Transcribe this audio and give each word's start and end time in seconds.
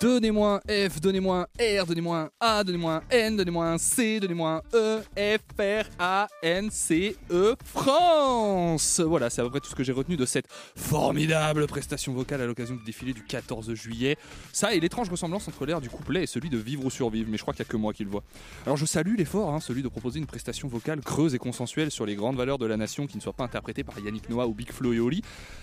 Donnez-moi 0.00 0.60
un 0.68 0.88
F, 0.88 1.00
donnez-moi 1.00 1.48
un 1.58 1.82
R, 1.82 1.86
donnez-moi 1.86 2.18
un 2.20 2.30
A, 2.38 2.62
donnez-moi 2.62 2.94
un 2.94 3.02
N, 3.10 3.36
donnez-moi 3.36 3.66
un 3.68 3.78
C, 3.78 4.20
donnez-moi 4.20 4.62
un 4.72 4.76
E, 4.76 5.02
F, 5.16 5.40
R, 5.58 5.90
A, 5.98 6.28
N, 6.40 6.70
C, 6.70 7.16
E, 7.32 7.56
France 7.64 9.00
Voilà, 9.00 9.28
c'est 9.28 9.40
à 9.40 9.44
peu 9.44 9.50
près 9.50 9.58
tout 9.58 9.68
ce 9.68 9.74
que 9.74 9.82
j'ai 9.82 9.92
retenu 9.92 10.16
de 10.16 10.24
cette 10.24 10.46
formidable 10.76 11.66
prestation 11.66 12.12
vocale 12.12 12.42
à 12.42 12.46
l'occasion 12.46 12.76
du 12.76 12.84
défilé 12.84 13.12
du 13.12 13.24
14 13.24 13.74
juillet. 13.74 14.16
Ça 14.52 14.72
et 14.72 14.78
l'étrange 14.78 15.10
ressemblance 15.10 15.48
entre 15.48 15.66
l'air 15.66 15.80
du 15.80 15.90
couplet 15.90 16.22
et 16.22 16.26
celui 16.28 16.48
de 16.48 16.58
Vivre 16.58 16.84
ou 16.84 16.90
Survivre, 16.90 17.28
mais 17.28 17.36
je 17.36 17.42
crois 17.42 17.52
qu'il 17.52 17.64
n'y 17.64 17.68
a 17.68 17.72
que 17.72 17.76
moi 17.76 17.92
qui 17.92 18.04
le 18.04 18.10
vois. 18.10 18.22
Alors 18.66 18.76
je 18.76 18.86
salue 18.86 19.16
l'effort, 19.18 19.52
hein, 19.52 19.58
celui 19.58 19.82
de 19.82 19.88
proposer 19.88 20.20
une 20.20 20.26
prestation 20.26 20.68
vocale 20.68 21.00
creuse 21.00 21.34
et 21.34 21.38
consensuelle 21.38 21.90
sur 21.90 22.06
les 22.06 22.14
grandes 22.14 22.36
valeurs 22.36 22.58
de 22.58 22.66
la 22.66 22.76
nation 22.76 23.08
qui 23.08 23.16
ne 23.16 23.22
soit 23.22 23.32
pas 23.32 23.44
interprétée 23.44 23.82
par 23.82 23.98
Yannick 23.98 24.30
Noah 24.30 24.46
ou 24.46 24.54
Big 24.54 24.70
Flo 24.70 24.92
et 24.92 25.00
Oli, 25.00 25.22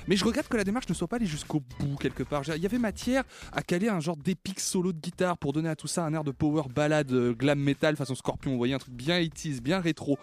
mais 0.09 0.17
je 0.17 0.25
regrette 0.25 0.49
que 0.49 0.57
la 0.57 0.65
démarche 0.65 0.89
ne 0.89 0.93
soit 0.93 1.07
pas 1.07 1.15
allée 1.15 1.25
jusqu'au 1.25 1.61
bout 1.79 1.95
quelque 1.95 2.23
part. 2.23 2.41
Il 2.53 2.61
y 2.61 2.65
avait 2.65 2.79
matière 2.79 3.23
à 3.53 3.61
caler 3.61 3.87
un 3.87 4.01
genre 4.01 4.17
d'épique 4.25 4.59
solo 4.59 4.91
de 4.91 4.99
guitare 4.99 5.37
pour 5.37 5.53
donner 5.53 5.69
à 5.69 5.75
tout 5.75 5.87
ça 5.87 6.03
un 6.03 6.13
air 6.13 6.23
de 6.23 6.31
power 6.31 6.63
ballade 6.73 7.11
euh, 7.13 7.33
glam 7.33 7.59
metal 7.59 7.95
façon 7.95 8.15
Scorpion. 8.15 8.51
Vous 8.51 8.57
voyez 8.57 8.73
un 8.73 8.79
truc 8.79 8.93
bien 8.93 9.23
80 9.23 9.59
bien 9.61 9.79
rétro. 9.79 10.17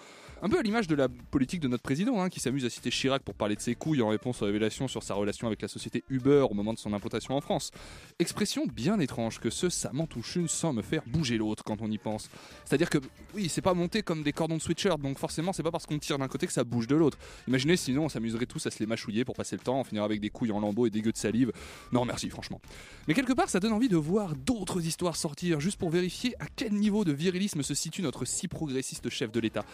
Un 0.44 0.48
peu 0.48 0.58
à 0.58 0.62
l'image 0.62 0.88
de 0.88 0.96
la 0.96 1.08
politique 1.08 1.60
de 1.60 1.68
notre 1.68 1.84
président, 1.84 2.20
hein, 2.20 2.28
qui 2.28 2.40
s'amuse 2.40 2.64
à 2.64 2.70
citer 2.70 2.90
Chirac 2.90 3.22
pour 3.22 3.36
parler 3.36 3.54
de 3.54 3.60
ses 3.60 3.76
couilles 3.76 4.02
en 4.02 4.08
réponse 4.08 4.42
aux 4.42 4.46
révélations 4.46 4.88
sur 4.88 5.04
sa 5.04 5.14
relation 5.14 5.46
avec 5.46 5.62
la 5.62 5.68
société 5.68 6.02
Uber 6.10 6.46
au 6.50 6.54
moment 6.54 6.74
de 6.74 6.80
son 6.80 6.92
implantation 6.92 7.36
en 7.36 7.40
France. 7.40 7.70
Expression 8.18 8.66
bien 8.66 8.98
étrange 8.98 9.38
que 9.38 9.50
ce 9.50 9.68
ça 9.68 9.92
m'en 9.92 10.08
touche 10.08 10.34
une 10.34 10.48
sans 10.48 10.72
me 10.72 10.82
faire 10.82 11.02
bouger 11.06 11.38
l'autre 11.38 11.62
quand 11.62 11.80
on 11.80 11.88
y 11.88 11.96
pense. 11.96 12.28
C'est-à-dire 12.64 12.90
que, 12.90 12.98
oui, 13.34 13.48
c'est 13.48 13.62
pas 13.62 13.72
monté 13.72 14.02
comme 14.02 14.24
des 14.24 14.32
cordons 14.32 14.56
de 14.56 14.62
sweatshirt, 14.62 15.00
donc 15.00 15.16
forcément 15.16 15.52
c'est 15.52 15.62
pas 15.62 15.70
parce 15.70 15.86
qu'on 15.86 16.00
tire 16.00 16.18
d'un 16.18 16.26
côté 16.26 16.48
que 16.48 16.52
ça 16.52 16.64
bouge 16.64 16.88
de 16.88 16.96
l'autre. 16.96 17.18
Imaginez 17.46 17.76
sinon 17.76 18.06
on 18.06 18.08
s'amuserait 18.08 18.46
tous 18.46 18.66
à 18.66 18.72
se 18.72 18.80
les 18.80 18.86
mâchouiller 18.86 19.24
pour 19.24 19.36
passer 19.36 19.54
le 19.54 19.62
temps, 19.62 19.78
on 19.78 19.84
finirait 19.84 20.06
avec 20.06 20.20
des 20.20 20.30
couilles 20.30 20.50
en 20.50 20.58
lambeaux 20.58 20.86
et 20.86 20.90
des 20.90 21.02
gueux 21.02 21.12
de 21.12 21.18
salive. 21.18 21.52
Non 21.92 22.04
merci 22.04 22.28
franchement. 22.30 22.60
Mais 23.06 23.14
quelque 23.14 23.32
part 23.32 23.48
ça 23.48 23.60
donne 23.60 23.72
envie 23.72 23.88
de 23.88 23.96
voir 23.96 24.34
d'autres 24.34 24.84
histoires 24.84 25.14
sortir, 25.14 25.60
juste 25.60 25.78
pour 25.78 25.90
vérifier 25.90 26.34
à 26.40 26.46
quel 26.56 26.72
niveau 26.72 27.04
de 27.04 27.12
virilisme 27.12 27.62
se 27.62 27.74
situe 27.74 28.02
notre 28.02 28.24
si 28.24 28.48
progressiste 28.48 29.08
chef 29.08 29.30
de 29.30 29.38
l'État. 29.38 29.64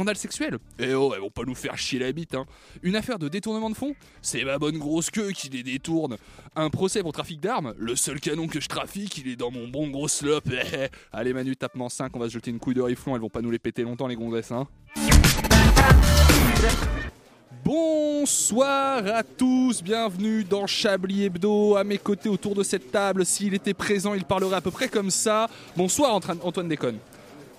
Scandale 0.00 0.16
sexuel 0.16 0.58
Eh 0.78 0.94
oh, 0.94 1.12
elles 1.14 1.20
vont 1.20 1.28
pas 1.28 1.42
nous 1.42 1.54
faire 1.54 1.76
chier 1.76 1.98
la 1.98 2.10
bite, 2.10 2.34
hein. 2.34 2.46
Une 2.82 2.96
affaire 2.96 3.18
de 3.18 3.28
détournement 3.28 3.68
de 3.68 3.74
fonds 3.74 3.94
C'est 4.22 4.44
ma 4.44 4.58
bonne 4.58 4.78
grosse 4.78 5.10
queue 5.10 5.32
qui 5.32 5.50
les 5.50 5.62
détourne. 5.62 6.16
Un 6.56 6.70
procès 6.70 7.02
pour 7.02 7.12
trafic 7.12 7.38
d'armes 7.38 7.74
Le 7.76 7.94
seul 7.96 8.18
canon 8.18 8.48
que 8.48 8.60
je 8.60 8.68
trafique, 8.68 9.18
il 9.18 9.28
est 9.28 9.36
dans 9.36 9.50
mon 9.50 9.68
bon 9.68 9.88
gros 9.88 10.08
slop. 10.08 10.40
Allez 11.12 11.34
Manu, 11.34 11.54
tape 11.54 11.76
5, 11.86 12.16
on 12.16 12.18
va 12.18 12.28
se 12.28 12.32
jeter 12.32 12.50
une 12.50 12.58
couille 12.58 12.74
de 12.74 12.80
riflon, 12.80 13.14
elles 13.14 13.20
vont 13.20 13.28
pas 13.28 13.42
nous 13.42 13.50
les 13.50 13.58
péter 13.58 13.82
longtemps 13.82 14.06
les 14.06 14.16
gonzesses, 14.16 14.52
hein. 14.52 14.66
Bonsoir 17.62 19.06
à 19.06 19.22
tous, 19.22 19.82
bienvenue 19.82 20.44
dans 20.44 20.66
Chablis 20.66 21.24
Hebdo. 21.24 21.76
À 21.76 21.84
mes 21.84 21.98
côtés 21.98 22.30
autour 22.30 22.54
de 22.54 22.62
cette 22.62 22.90
table, 22.90 23.26
s'il 23.26 23.52
était 23.52 23.74
présent, 23.74 24.14
il 24.14 24.24
parlerait 24.24 24.56
à 24.56 24.60
peu 24.62 24.70
près 24.70 24.88
comme 24.88 25.10
ça. 25.10 25.46
Bonsoir 25.76 26.14
Antoine 26.14 26.68
Déconne. 26.68 26.98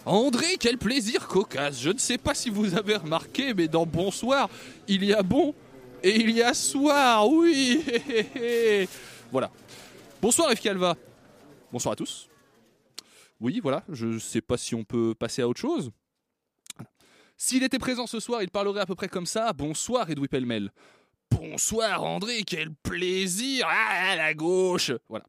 André, 0.05 0.57
quel 0.59 0.77
plaisir 0.77 1.27
cocasse. 1.27 1.79
Je 1.79 1.91
ne 1.91 1.99
sais 1.99 2.17
pas 2.17 2.33
si 2.33 2.49
vous 2.49 2.75
avez 2.75 2.95
remarqué, 2.95 3.53
mais 3.53 3.67
dans 3.67 3.85
bonsoir, 3.85 4.49
il 4.87 5.03
y 5.03 5.13
a 5.13 5.21
bon 5.21 5.53
et 6.01 6.19
il 6.19 6.31
y 6.31 6.41
a 6.41 6.53
soir. 6.55 7.29
Oui. 7.29 7.83
voilà. 9.31 9.51
Bonsoir 10.19 10.53
Calva. 10.55 10.95
Bonsoir 11.71 11.93
à 11.93 11.95
tous. 11.95 12.27
Oui, 13.39 13.59
voilà, 13.61 13.83
je 13.89 14.07
ne 14.07 14.19
sais 14.19 14.41
pas 14.41 14.57
si 14.57 14.75
on 14.75 14.83
peut 14.83 15.13
passer 15.17 15.41
à 15.41 15.47
autre 15.47 15.59
chose. 15.59 15.91
S'il 17.37 17.63
était 17.63 17.79
présent 17.79 18.05
ce 18.05 18.19
soir, 18.19 18.43
il 18.43 18.49
parlerait 18.49 18.81
à 18.81 18.85
peu 18.85 18.95
près 18.95 19.07
comme 19.07 19.25
ça. 19.25 19.53
Bonsoir 19.53 20.09
Edoui 20.09 20.27
Pellemel. 20.27 20.71
Bonsoir 21.31 22.03
André, 22.03 22.43
quel 22.45 22.71
plaisir 22.71 23.67
Ah, 23.69 24.15
la 24.15 24.33
gauche 24.33 24.91
Voilà. 25.09 25.25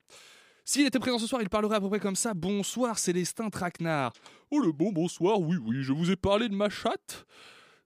S'il 0.65 0.87
était 0.87 0.99
présent 0.99 1.19
ce 1.19 1.27
soir, 1.27 1.43
il 1.43 1.49
parlerait 1.49 1.77
à 1.77 1.81
peu 1.81 1.89
près 1.89 2.01
comme 2.01 2.17
ça. 2.17 2.35
Bonsoir 2.35 2.99
Célestin 2.99 3.51
Traquenard. 3.51 4.13
Oh 4.55 4.59
le 4.59 4.71
bon 4.71 4.93
bonsoir, 4.93 5.41
oui, 5.41 5.57
oui, 5.57 5.83
je 5.83 5.95
vous 5.95 6.11
ai 6.11 6.17
parlé 6.17 6.47
de 6.51 6.55
ma 6.55 6.69
chatte. 6.69 7.27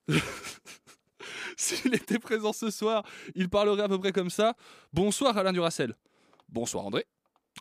S'il 1.56 1.94
était 1.94 2.18
présent 2.18 2.52
ce 2.52 2.72
soir, 2.72 3.04
il 3.36 3.48
parlerait 3.48 3.84
à 3.84 3.88
peu 3.88 4.00
près 4.00 4.10
comme 4.10 4.30
ça. 4.30 4.56
Bonsoir 4.92 5.38
Alain 5.38 5.52
Duracel. 5.52 5.94
Bonsoir 6.48 6.84
André. 6.84 7.06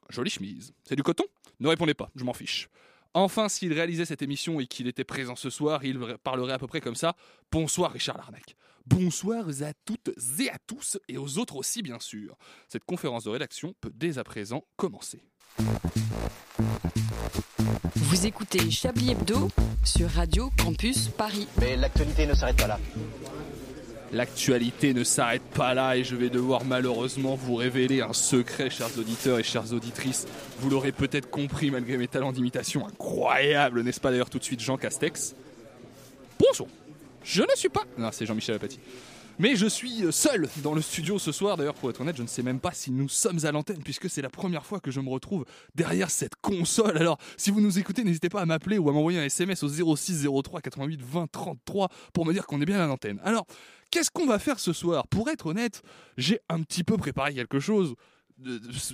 Jolie 0.09 0.31
chemise. 0.31 0.73
C'est 0.83 0.95
du 0.95 1.03
coton? 1.03 1.25
Ne 1.59 1.67
répondez 1.67 1.93
pas, 1.93 2.09
je 2.15 2.23
m'en 2.23 2.33
fiche. 2.33 2.67
Enfin, 3.13 3.47
s'il 3.47 3.73
réalisait 3.73 4.05
cette 4.05 4.23
émission 4.23 4.59
et 4.59 4.65
qu'il 4.65 4.87
était 4.87 5.03
présent 5.03 5.35
ce 5.35 5.51
soir, 5.51 5.85
il 5.85 5.99
parlerait 6.23 6.53
à 6.53 6.57
peu 6.57 6.65
près 6.65 6.81
comme 6.81 6.95
ça. 6.95 7.15
Bonsoir 7.51 7.91
Richard 7.91 8.17
Larnac. 8.17 8.55
Bonsoir 8.87 9.45
à 9.61 9.73
toutes 9.85 10.09
et 10.39 10.49
à 10.49 10.57
tous, 10.65 10.97
et 11.07 11.19
aux 11.19 11.37
autres 11.37 11.57
aussi 11.57 11.83
bien 11.83 11.99
sûr. 11.99 12.35
Cette 12.67 12.85
conférence 12.85 13.25
de 13.25 13.29
rédaction 13.29 13.75
peut 13.81 13.91
dès 13.93 14.17
à 14.17 14.23
présent 14.23 14.65
commencer. 14.77 15.21
Vous 17.95 18.25
écoutez 18.25 18.69
Chablis 18.71 19.11
Hebdo 19.11 19.49
sur 19.83 20.09
Radio 20.09 20.51
Campus 20.61 21.09
Paris. 21.09 21.47
Mais 21.59 21.75
l'actualité 21.75 22.25
ne 22.27 22.33
s'arrête 22.33 22.57
pas 22.57 22.67
là. 22.67 22.79
L'actualité 24.11 24.93
ne 24.93 25.03
s'arrête 25.03 25.41
pas 25.41 25.73
là 25.73 25.97
et 25.97 26.03
je 26.03 26.15
vais 26.15 26.29
devoir 26.29 26.63
malheureusement 26.63 27.35
vous 27.35 27.55
révéler 27.55 28.01
un 28.01 28.13
secret, 28.13 28.69
chers 28.69 28.97
auditeurs 28.97 29.39
et 29.39 29.43
chères 29.43 29.73
auditrices. 29.73 30.27
Vous 30.59 30.69
l'aurez 30.69 30.91
peut-être 30.91 31.29
compris 31.29 31.71
malgré 31.71 31.97
mes 31.97 32.07
talents 32.07 32.31
d'imitation 32.31 32.87
incroyables, 32.87 33.81
n'est-ce 33.81 33.99
pas 33.99 34.11
d'ailleurs 34.11 34.29
tout 34.29 34.39
de 34.39 34.43
suite 34.43 34.61
Jean 34.61 34.77
Castex? 34.77 35.35
Bonjour, 36.39 36.67
je 37.23 37.41
ne 37.41 37.55
suis 37.55 37.69
pas... 37.69 37.83
Non, 37.97 38.09
c'est 38.11 38.25
Jean-Michel 38.25 38.55
Apathy. 38.55 38.79
Mais 39.37 39.57
je 39.57 39.67
suis 39.67 40.05
seul 40.11 40.47
dans 40.63 40.73
le 40.73 40.81
studio 40.81 41.19
ce 41.19 41.33
soir. 41.33 41.57
D'ailleurs, 41.57 41.73
pour 41.73 41.89
être 41.89 41.99
honnête, 41.99 42.15
je 42.15 42.21
ne 42.21 42.27
sais 42.27 42.41
même 42.41 42.61
pas 42.61 42.71
si 42.71 42.89
nous 42.89 43.09
sommes 43.09 43.39
à 43.43 43.51
l'antenne 43.51 43.83
puisque 43.83 44.09
c'est 44.09 44.21
la 44.21 44.29
première 44.29 44.65
fois 44.65 44.79
que 44.79 44.91
je 44.91 45.01
me 45.01 45.09
retrouve 45.09 45.43
derrière 45.75 46.09
cette 46.09 46.35
console. 46.37 46.97
Alors, 46.97 47.17
si 47.35 47.51
vous 47.51 47.59
nous 47.59 47.77
écoutez, 47.77 48.05
n'hésitez 48.05 48.29
pas 48.29 48.39
à 48.41 48.45
m'appeler 48.45 48.77
ou 48.77 48.89
à 48.89 48.93
m'envoyer 48.93 49.19
un 49.19 49.25
SMS 49.25 49.61
au 49.63 49.95
06 49.95 50.25
03 50.25 50.61
88 50.61 51.01
20 51.01 51.27
33 51.29 51.89
pour 52.13 52.25
me 52.25 52.31
dire 52.31 52.45
qu'on 52.45 52.61
est 52.61 52.65
bien 52.65 52.79
à 52.79 52.87
l'antenne. 52.87 53.19
Alors, 53.25 53.45
qu'est-ce 53.91 54.09
qu'on 54.09 54.25
va 54.25 54.39
faire 54.39 54.57
ce 54.57 54.71
soir? 54.71 55.05
Pour 55.09 55.29
être 55.29 55.47
honnête, 55.47 55.81
j'ai 56.17 56.39
un 56.47 56.61
petit 56.61 56.85
peu 56.85 56.95
préparé 56.95 57.33
quelque 57.33 57.59
chose 57.59 57.95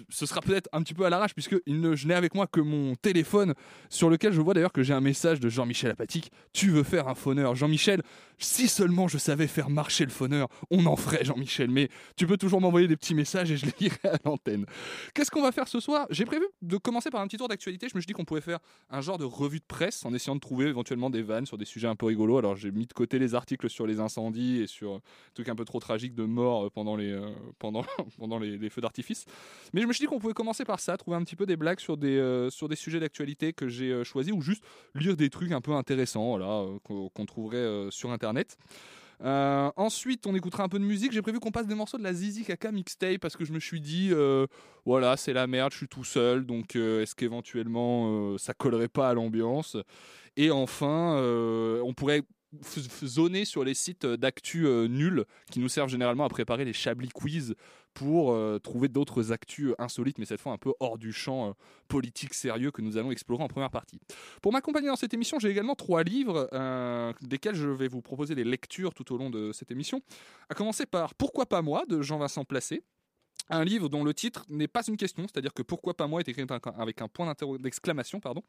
ce 0.09 0.25
sera 0.25 0.41
peut-être 0.41 0.69
un 0.72 0.84
petit 0.84 0.94
peu 0.94 1.06
à 1.06 1.09
l'arrache 1.09 1.34
puisque 1.34 1.56
je 1.66 2.07
n'ai 2.07 2.13
avec 2.13 2.35
moi 2.35 2.47
que 2.47 2.59
mon 2.59 2.96
téléphone 2.96 3.53
sur 3.90 4.09
lequel 4.09 4.34
je 4.34 4.41
vois 4.41 4.53
d'ailleurs 4.53 4.72
que 4.72 4.84
j'ai 4.84 4.94
un 4.94 5.02
message 5.02 5.40
de 5.40 5.50
Jean-Michel 5.50 5.91
Apatique. 5.91 6.31
Tu 6.53 6.69
veux 6.69 6.84
faire 6.84 7.07
un 7.07 7.16
phoneur 7.16 7.56
Jean-Michel, 7.56 8.02
si 8.38 8.68
seulement 8.68 9.07
je 9.07 9.18
savais 9.18 9.47
faire 9.47 9.69
marcher 9.69 10.06
le 10.06 10.12
phoneur, 10.12 10.47
on 10.69 10.85
en 10.85 10.96
ferait 10.96 11.25
Jean-Michel. 11.25 11.72
Mais 11.72 11.90
tu 12.16 12.28
peux 12.28 12.38
toujours 12.38 12.62
m'envoyer 12.62 12.88
des 12.88 12.97
petits 12.97 13.16
messages 13.16 13.52
et 13.52 13.57
je 13.57 13.66
les 13.66 13.74
lirai 13.79 14.09
à 14.09 14.18
l'antenne. 14.25 14.66
Qu'est-ce 15.13 15.31
qu'on 15.31 15.41
va 15.41 15.52
faire 15.52 15.68
ce 15.68 15.79
soir? 15.79 16.06
J'ai 16.12 16.25
prévu 16.25 16.46
de 16.62 16.78
commencer 16.78 17.09
par 17.09 17.22
un 17.22 17.28
petit 17.28 17.38
tour 17.38 17.47
d'actualité. 17.47 17.88
Je 17.90 17.96
me 17.96 18.02
suis 18.02 18.08
dit 18.08 18.13
qu'on 18.13 18.25
pouvait 18.25 18.41
faire 18.41 18.59
un 18.90 19.02
genre 19.02 19.18
de 19.18 19.25
revue 19.25 19.59
de 19.59 19.66
presse 19.66 20.06
en 20.06 20.13
essayant 20.13 20.35
de 20.35 20.40
trouver 20.40 20.68
éventuellement 20.68 21.09
des 21.09 21.23
vannes 21.23 21.46
sur 21.46 21.58
des 21.58 21.66
sujets 21.66 21.88
un 21.88 21.96
peu 21.96 22.06
rigolos. 22.06 22.38
Alors 22.38 22.56
j'ai 22.56 22.72
mis 22.72 22.85
de 22.85 22.94
côté 22.94 23.18
les 23.18 23.34
articles 23.34 23.69
sur 23.69 23.88
les 23.88 24.00
incendies 24.00 24.62
et 24.62 24.68
sur 24.68 24.97
des 24.97 25.34
trucs 25.35 25.50
un 25.50 25.56
peu 25.56 25.66
trop 25.66 25.79
tragiques 25.79 26.16
de 26.16 26.25
mort 26.25 26.72
pendant 26.72 26.96
les, 26.96 27.12
euh, 27.12 27.29
pendant, 27.58 27.84
pendant 28.19 28.38
les 28.38 28.69
feux 28.69 28.81
d'artifice. 28.81 29.25
Mais 29.73 29.81
je 29.81 29.87
me 29.87 29.93
suis 29.93 30.03
dit 30.03 30.07
qu'on 30.07 30.19
pouvait 30.19 30.33
commencer 30.33 30.65
par 30.65 30.79
ça, 30.79 30.97
trouver 30.97 31.17
un 31.17 31.23
petit 31.23 31.35
peu 31.35 31.45
des 31.45 31.55
blagues 31.55 31.79
sur 31.79 31.97
des, 31.97 32.17
euh, 32.17 32.49
sujets 32.75 32.99
d'actualité 32.99 33.53
que 33.53 33.67
j'ai 33.67 33.91
euh, 33.91 34.03
choisis 34.03 34.33
ou 34.33 34.41
juste 34.41 34.63
lire 34.95 35.16
des 35.16 35.29
trucs 35.29 35.51
un 35.51 35.61
peu 35.61 35.72
intéressants 35.73 36.37
euh, 36.39 36.78
qu'on 36.83 37.25
trouverait 37.25 37.87
sur 37.89 38.11
internet. 38.11 38.57
ensuite, 39.22 40.28
on 40.28 40.35
écoutera 40.35 40.63
un 40.63 40.69
peu 40.69 40.79
de 40.79 40.83
musique. 40.83 41.13
J'ai 41.13 41.22
prévu 41.22 41.39
qu'on 41.39 41.51
passe 41.51 41.67
des 41.67 41.75
morceaux 41.75 41.97
de 41.97 42.03
la 42.03 42.13
Zizi 42.13 42.43
Kaka 42.43 42.72
mixtape 42.72 43.19
parce 43.19 43.37
que 43.37 43.45
je 43.45 43.53
me 43.53 43.59
suis 43.59 43.79
dit, 43.79 44.11
voilà, 44.85 45.16
c'est 45.16 45.34
la 45.34 45.47
merde, 45.47 45.72
je 45.72 45.77
suis 45.77 45.87
tout 45.87 46.03
seul, 46.03 46.45
donc 46.45 46.75
est-ce 46.75 47.16
qu'éventuellement 47.16 48.37
ça 48.37 48.53
collerait 48.53 48.89
pas 48.89 49.09
à 49.09 49.13
l'ambiance? 49.13 49.77
Et 50.35 50.51
enfin, 50.51 51.22
on 51.84 51.93
pourrait 51.93 52.23
zoner 53.05 53.45
sur 53.45 53.63
les 53.63 53.73
sites 53.73 54.05
d'actu 54.05 54.66
nuls 54.89 55.25
qui 55.51 55.59
nous 55.59 55.69
servent 55.69 55.89
généralement 55.89 56.25
à 56.25 56.29
préparer 56.29 56.66
les 56.66 56.73
Chablis 56.73 57.09
quiz 57.09 57.55
pour 57.93 58.32
euh, 58.32 58.59
trouver 58.59 58.88
d'autres 58.88 59.32
actus 59.32 59.73
insolites, 59.78 60.17
mais 60.17 60.26
cette 60.26 60.41
fois 60.41 60.53
un 60.53 60.58
peu 60.58 60.73
hors 60.79 60.97
du 60.97 61.11
champ 61.11 61.49
euh, 61.49 61.53
politique 61.88 62.34
sérieux 62.34 62.72
que 62.72 62.82
nous 62.82 62.97
allons 62.97 63.11
explorer 63.11 63.43
en 63.43 63.47
première 63.47 63.72
partie. 63.72 63.99
Pour 64.41 64.53
m'accompagner 64.53 64.88
dans 64.88 64.96
cette 64.96 65.14
émission, 65.14 65.40
j'ai 65.40 65.49
également 65.49 65.76
trois 65.76 66.03
livres 66.03 66.49
euh, 66.53 67.14
desquels 67.22 67.55
je 67.55 67.67
vais 67.67 67.88
vous 67.88 68.02
proposer 68.02 68.35
des 68.35 68.43
lectures 68.43 68.93
tout 68.93 69.14
au 69.14 69.17
long 69.17 69.29
de 69.29 69.52
cette 69.52 69.72
émission. 69.72 70.02
À 70.49 70.55
commencer 70.55 70.85
par 70.85 71.16
Pourquoi 71.16 71.46
pas 71.46 71.61
moi 71.61 71.85
de 71.88 72.02
Jean-Vincent 72.02 72.46
Placé. 72.46 72.84
un 73.49 73.64
livre 73.66 73.90
dont 73.90 74.03
le 74.03 74.14
titre 74.14 74.46
n'est 74.49 74.67
pas 74.67 74.84
une 74.87 74.97
question, 74.97 75.23
c'est-à-dire 75.23 75.53
que 75.53 75.61
pourquoi 75.61 75.94
pas 75.94 76.08
moi 76.08 76.22
est 76.22 76.29
écrit 76.29 76.46
avec 76.78 77.02
un 77.02 77.08
point 77.08 77.34
d'exclamation. 77.59 78.20
pardon. 78.20 78.44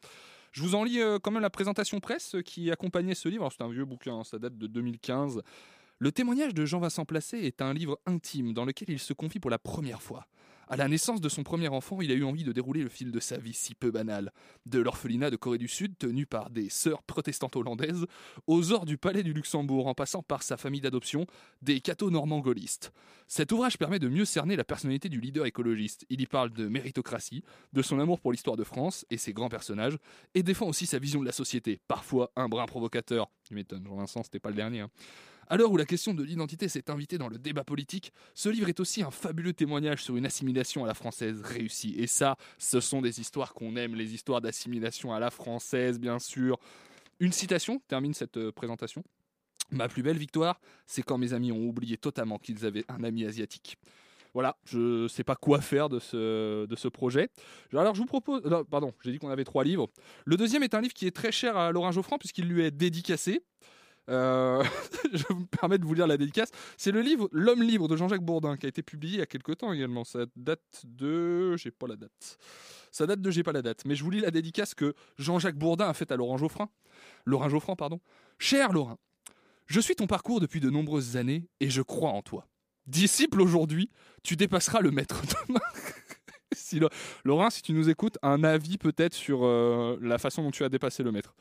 Je 0.53 0.63
vous 0.63 0.75
en 0.75 0.85
lis 0.85 1.01
euh, 1.01 1.19
quand 1.19 1.31
même 1.31 1.43
la 1.43 1.51
présentation 1.51 1.99
presse 1.99 2.37
qui 2.45 2.71
accompagnait 2.71 3.15
ce 3.15 3.29
livre. 3.29 3.49
C'est 3.51 3.65
un 3.65 3.71
vieux 3.71 3.85
bouquin, 3.85 4.19
hein, 4.19 4.25
ça 4.25 4.39
date 4.39 4.57
de 4.57 4.67
2015. 4.67 5.43
Le 6.03 6.11
témoignage 6.11 6.53
de 6.53 6.67
Jean-Vincent 6.67 7.05
Placé 7.05 7.39
est 7.43 7.63
un 7.63 7.73
livre 7.73 7.97
intime 8.07 8.53
dans 8.55 8.65
lequel 8.65 8.91
il 8.91 8.99
se 8.99 9.13
confie 9.13 9.39
pour 9.39 9.53
la 9.53 9.61
première 9.61 10.03
fois. 10.03 10.27
À 10.67 10.77
la 10.77 10.89
naissance 10.89 11.21
de 11.21 11.29
son 11.29 11.45
premier 11.45 11.69
enfant, 11.69 12.01
il 12.01 12.11
a 12.11 12.15
eu 12.15 12.25
envie 12.25 12.43
de 12.43 12.51
dérouler 12.51 12.83
le 12.83 12.89
fil 12.89 13.13
de 13.13 13.21
sa 13.21 13.37
vie 13.37 13.53
si 13.53 13.77
peu 13.77 13.93
banale. 13.93 14.33
De 14.67 14.81
l'orphelinat 14.81 15.31
de 15.31 15.37
Corée 15.37 15.59
du 15.59 15.69
Sud, 15.69 15.97
tenu 15.97 16.27
par 16.27 16.51
des 16.51 16.71
sœurs 16.71 17.05
protestantes 17.05 17.55
hollandaises, 17.55 18.05
aux 18.49 18.73
ors 18.73 18.85
du 18.85 18.99
palais 18.99 19.23
du 19.23 19.33
Luxembourg, 19.33 19.87
en 19.87 19.95
passant 19.95 20.25
par 20.25 20.43
sa 20.43 20.57
famille 20.57 20.81
d'adoption, 20.81 21.25
des 21.61 21.81
cathos 21.81 22.11
normands 22.11 22.41
gaullistes. 22.41 22.93
Cet 23.29 23.53
ouvrage 23.53 23.79
permet 23.79 24.01
de 24.01 24.09
mieux 24.09 24.25
cerner 24.25 24.57
la 24.57 24.65
personnalité 24.65 25.09
du 25.09 25.21
leader 25.21 25.47
écologiste. 25.47 26.05
Il 26.11 26.21
y 26.21 26.27
parle 26.27 26.51
de 26.51 26.67
méritocratie, 26.67 27.45
de 27.75 27.81
son 27.81 28.01
amour 28.01 28.19
pour 28.19 28.33
l'histoire 28.33 28.57
de 28.57 28.65
France 28.65 29.07
et 29.09 29.19
ses 29.19 29.33
grands 29.33 29.49
personnages, 29.49 29.97
et 30.35 30.43
défend 30.43 30.67
aussi 30.67 30.87
sa 30.87 30.99
vision 30.99 31.21
de 31.21 31.27
la 31.27 31.33
société, 31.33 31.79
parfois 31.87 32.33
un 32.35 32.49
brin 32.49 32.67
provocateur. 32.67 33.31
Tu 33.45 33.55
m'étonnes, 33.55 33.87
Jean-Vincent, 33.87 34.25
c'était 34.25 34.41
pas 34.41 34.51
le 34.51 34.57
dernier. 34.57 34.81
hein. 34.81 34.91
À 35.53 35.59
l'heure 35.59 35.71
où 35.71 35.77
la 35.77 35.85
question 35.85 36.15
de 36.15 36.23
l'identité 36.23 36.67
s'est 36.67 36.91
invitée 36.91 37.19
dans 37.19 37.29
le 37.29 37.37
débat 37.37 37.63
politique, 37.63 38.11
ce 38.33 38.49
livre 38.49 38.71
est 38.71 38.81
aussi 38.81 39.03
un 39.03 39.11
fabuleux 39.11 39.53
témoignage 39.53 40.03
sur 40.03 40.17
une 40.17 40.25
assimilation 40.25 40.83
à 40.83 40.87
la 40.87 40.95
française 40.95 41.43
réussie. 41.43 41.95
Et 41.99 42.07
ça, 42.07 42.39
ce 42.57 42.81
sont 42.81 43.03
des 43.03 43.21
histoires 43.21 43.53
qu'on 43.53 43.77
aime, 43.77 43.95
les 43.95 44.15
histoires 44.15 44.41
d'assimilation 44.41 45.13
à 45.13 45.21
la 45.21 45.31
française, 45.31 46.01
bien 46.01 46.19
sûr. 46.19 46.59
Une 47.21 47.33
citation 47.33 47.83
termine 47.87 48.15
cette 48.15 48.39
euh, 48.39 48.51
présentation. 48.51 49.05
Ma 49.71 49.89
plus 49.89 50.03
belle 50.03 50.17
victoire, 50.17 50.59
c'est 50.87 51.03
quand 51.03 51.19
mes 51.19 51.35
amis 51.35 51.53
ont 51.53 51.67
oublié 51.67 51.99
totalement 51.99 52.39
qu'ils 52.39 52.65
avaient 52.65 52.87
un 52.89 53.05
ami 53.05 53.27
asiatique. 53.27 53.77
Voilà, 54.33 54.57
je 54.65 55.07
sais 55.07 55.23
pas 55.23 55.37
quoi 55.37 55.61
faire 55.61 55.91
de 55.91 55.99
ce, 55.99 56.65
de 56.65 56.77
ce 56.77 56.89
projet. 56.89 57.29
Alors 57.75 57.95
je 57.95 58.01
vous 58.01 58.07
propose... 58.07 58.43
non, 58.45 58.65
pardon, 58.65 58.95
j'ai 59.05 59.13
dit 59.13 59.19
qu'on 59.19 59.29
avait 59.29 59.45
trois 59.45 59.65
livres. 59.65 59.91
Le 60.25 60.39
deuxième 60.39 60.63
est 60.63 60.73
un 60.73 60.81
livre 60.81 60.95
qui 60.95 61.07
est 61.07 61.15
très 61.15 61.31
cher 61.31 61.59
à 61.59 61.73
Laurent 61.73 61.93
Geoffrand 61.93 62.17
puisqu'il 62.17 62.47
lui 62.47 62.63
est 62.63 62.71
dédicacé. 62.71 63.43
Euh, 64.09 64.63
je 65.13 65.33
me 65.33 65.47
permets 65.47 65.79
de 65.79 65.85
vous 65.85 65.95
lire 65.95 66.07
la 66.07 66.17
dédicace. 66.17 66.51
C'est 66.77 66.91
le 66.91 67.01
livre 67.01 67.29
L'homme 67.33 67.63
libre 67.63 67.89
de 67.89 67.97
Jean-Jacques 67.97 68.25
Bourdin 68.25 68.57
qui 68.57 68.67
a 68.67 68.69
été 68.69 68.83
publié 68.83 69.15
il 69.15 69.19
y 69.21 69.23
a 69.23 69.27
quelque 69.27 69.53
temps 69.53 69.73
également. 69.73 70.05
Ça 70.05 70.21
date 70.37 70.83
de. 70.85 71.57
J'ai 71.57 71.71
pas 71.71 71.87
la 71.87 71.97
date. 71.97 72.39
Ça 72.91 73.07
date 73.07 73.21
de 73.21 73.31
J'ai 73.31 73.43
pas 73.43 73.53
la 73.53 73.63
date. 73.63 73.85
Mais 73.85 73.95
je 73.95 74.05
vous 74.05 74.11
lis 74.11 74.21
la 74.21 74.31
dédicace 74.31 74.75
que 74.75 74.95
Jean-Jacques 75.19 75.59
Bourdin 75.59 75.89
a 75.89 75.95
faite 75.95 76.13
à 76.13 76.17
Laurent 76.17 76.37
Geoffrin. 76.37 76.69
Laurent 77.25 77.49
Geoffrand, 77.49 77.77
pardon. 77.77 78.01
Cher 78.39 78.73
Laurent, 78.73 78.99
je 79.67 79.81
suis 79.81 79.95
ton 79.95 80.07
parcours 80.07 80.41
depuis 80.41 80.61
de 80.61 80.71
nombreuses 80.71 81.17
années 81.17 81.49
et 81.61 81.71
je 81.71 81.83
crois 81.83 82.11
en 82.11 82.23
toi. 82.23 82.49
Disciple 82.87 83.41
aujourd'hui, 83.41 83.91
tu 84.25 84.35
dépasseras 84.37 84.81
le 84.81 84.91
maître 84.91 85.23
demain. 85.49 85.61
si 86.53 86.81
Laurent, 87.25 87.51
si 87.51 87.63
tu 87.63 87.73
nous 87.73 87.89
écoutes, 87.89 88.19
un 88.23 88.43
avis 88.43 88.77
peut-être 88.77 89.15
sur 89.15 89.45
euh, 89.45 89.97
la 90.03 90.19
façon 90.19 90.43
dont 90.43 90.51
tu 90.51 90.65
as 90.65 90.69
dépassé 90.69 91.03
le 91.03 91.13
maître. 91.13 91.35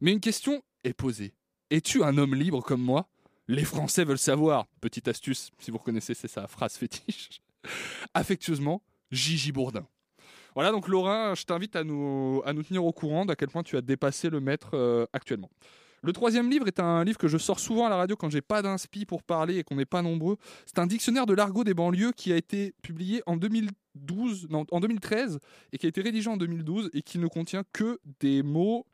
Mais 0.00 0.12
une 0.12 0.20
question 0.20 0.62
est 0.84 0.92
posée. 0.92 1.32
Es-tu 1.72 2.04
un 2.04 2.18
homme 2.18 2.34
libre 2.34 2.60
comme 2.60 2.82
moi? 2.82 3.08
Les 3.48 3.64
Français 3.64 4.04
veulent 4.04 4.18
savoir. 4.18 4.66
Petite 4.82 5.08
astuce, 5.08 5.50
si 5.58 5.70
vous 5.70 5.78
reconnaissez, 5.78 6.12
c'est 6.12 6.28
sa 6.28 6.46
phrase 6.46 6.74
fétiche. 6.74 7.40
Affectueusement, 8.14 8.82
Gigi 9.10 9.52
Bourdin. 9.52 9.86
Voilà, 10.54 10.70
donc 10.70 10.86
Laurent, 10.86 11.34
je 11.34 11.44
t'invite 11.44 11.74
à 11.74 11.82
nous, 11.82 12.42
à 12.44 12.52
nous 12.52 12.62
tenir 12.62 12.84
au 12.84 12.92
courant 12.92 13.24
d'à 13.24 13.36
quel 13.36 13.48
point 13.48 13.62
tu 13.62 13.78
as 13.78 13.80
dépassé 13.80 14.28
le 14.28 14.38
maître 14.38 14.72
euh, 14.74 15.06
actuellement. 15.14 15.48
Le 16.02 16.12
troisième 16.12 16.50
livre 16.50 16.66
est 16.66 16.78
un 16.78 17.04
livre 17.04 17.16
que 17.16 17.26
je 17.26 17.38
sors 17.38 17.58
souvent 17.58 17.86
à 17.86 17.88
la 17.88 17.96
radio 17.96 18.16
quand 18.16 18.28
j'ai 18.28 18.42
pas 18.42 18.60
d'inspi 18.60 19.06
pour 19.06 19.22
parler 19.22 19.56
et 19.56 19.64
qu'on 19.64 19.76
n'est 19.76 19.86
pas 19.86 20.02
nombreux. 20.02 20.36
C'est 20.66 20.78
un 20.78 20.86
dictionnaire 20.86 21.24
de 21.24 21.32
l'argot 21.32 21.64
des 21.64 21.72
banlieues 21.72 22.12
qui 22.12 22.34
a 22.34 22.36
été 22.36 22.74
publié 22.82 23.22
en 23.24 23.38
2012, 23.38 24.48
non, 24.50 24.66
en 24.70 24.80
2013 24.80 25.38
et 25.72 25.78
qui 25.78 25.86
a 25.86 25.88
été 25.88 26.02
rédigé 26.02 26.28
en 26.28 26.36
2012 26.36 26.90
et 26.92 27.00
qui 27.00 27.18
ne 27.18 27.28
contient 27.28 27.62
que 27.72 27.98
des 28.20 28.42
mots 28.42 28.84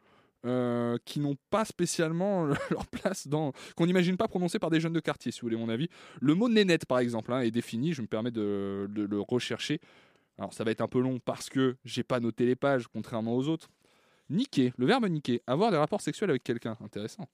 euh, 0.47 0.97
qui 1.05 1.21
n'ont 1.21 1.37
pas 1.51 1.65
spécialement 1.65 2.47
leur 2.71 2.87
place 2.87 3.27
dans 3.27 3.53
qu'on 3.77 3.87
n'imagine 3.87 4.17
pas 4.17 4.29
prononcés 4.29 4.59
par 4.59 4.71
des 4.71 4.81
jeunes 4.81 4.93
de 4.93 5.01
quartier, 5.01 5.33
si 5.33 5.41
vous 5.41 5.47
voulez 5.47 5.57
mon 5.57 5.69
avis. 5.69 5.89
Le 6.21 6.35
mot 6.35 6.49
nénette, 6.49 6.87
par 6.87 7.01
exemple, 7.01 7.33
hein, 7.33 7.41
est 7.41 7.51
défini. 7.51 7.93
Je 7.93 8.03
me 8.03 8.07
permets 8.07 8.31
de, 8.31 8.87
de 8.91 9.03
le 9.03 9.21
rechercher. 9.21 9.81
Alors 10.39 10.55
ça 10.55 10.65
va 10.65 10.71
être 10.71 10.81
un 10.81 10.89
peu 10.89 11.01
long 11.01 11.19
parce 11.19 11.49
que 11.49 11.77
j'ai 11.85 12.05
pas 12.05 12.21
noté 12.21 12.47
les 12.47 12.57
pages, 12.57 12.87
contrairement 12.87 13.37
aux 13.37 13.49
autres. 13.49 13.69
Niquer, 14.31 14.73
le 14.77 14.87
verbe 14.87 15.07
niquer, 15.07 15.43
avoir 15.47 15.71
des 15.71 15.77
rapports 15.77 16.01
sexuels 16.01 16.31
avec 16.31 16.45
quelqu'un, 16.45 16.77
intéressant. 16.85 17.29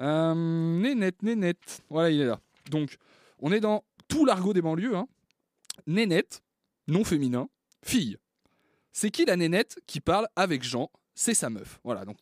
Euh, 0.00 0.34
nénette, 0.34 1.22
nénette, 1.22 1.84
voilà, 1.90 2.10
il 2.10 2.20
est 2.20 2.26
là. 2.26 2.40
Donc, 2.70 2.96
on 3.38 3.52
est 3.52 3.60
dans 3.60 3.84
tout 4.08 4.24
l'argot 4.24 4.52
des 4.52 4.62
banlieues. 4.62 4.96
Hein. 4.96 5.06
Nénette, 5.86 6.42
non 6.88 7.04
féminin, 7.04 7.48
fille. 7.82 8.16
C'est 8.92 9.10
qui 9.10 9.24
la 9.24 9.36
nénette 9.36 9.78
qui 9.86 10.00
parle 10.00 10.26
avec 10.34 10.62
Jean 10.62 10.90
C'est 11.14 11.34
sa 11.34 11.50
meuf. 11.50 11.80
Voilà, 11.84 12.04
donc 12.04 12.16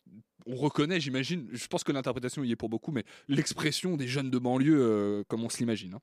on 0.45 0.55
reconnaît, 0.55 0.99
j'imagine, 0.99 1.47
je 1.51 1.67
pense 1.67 1.83
que 1.83 1.91
l'interprétation 1.91 2.43
y 2.43 2.51
est 2.51 2.55
pour 2.55 2.69
beaucoup, 2.69 2.91
mais 2.91 3.05
l'expression 3.27 3.95
des 3.97 4.07
jeunes 4.07 4.29
de 4.29 4.37
banlieue 4.37 4.77
euh, 4.79 5.23
comme 5.27 5.43
on 5.43 5.49
se 5.49 5.57
l'imagine. 5.57 5.95
hein. 5.95 6.01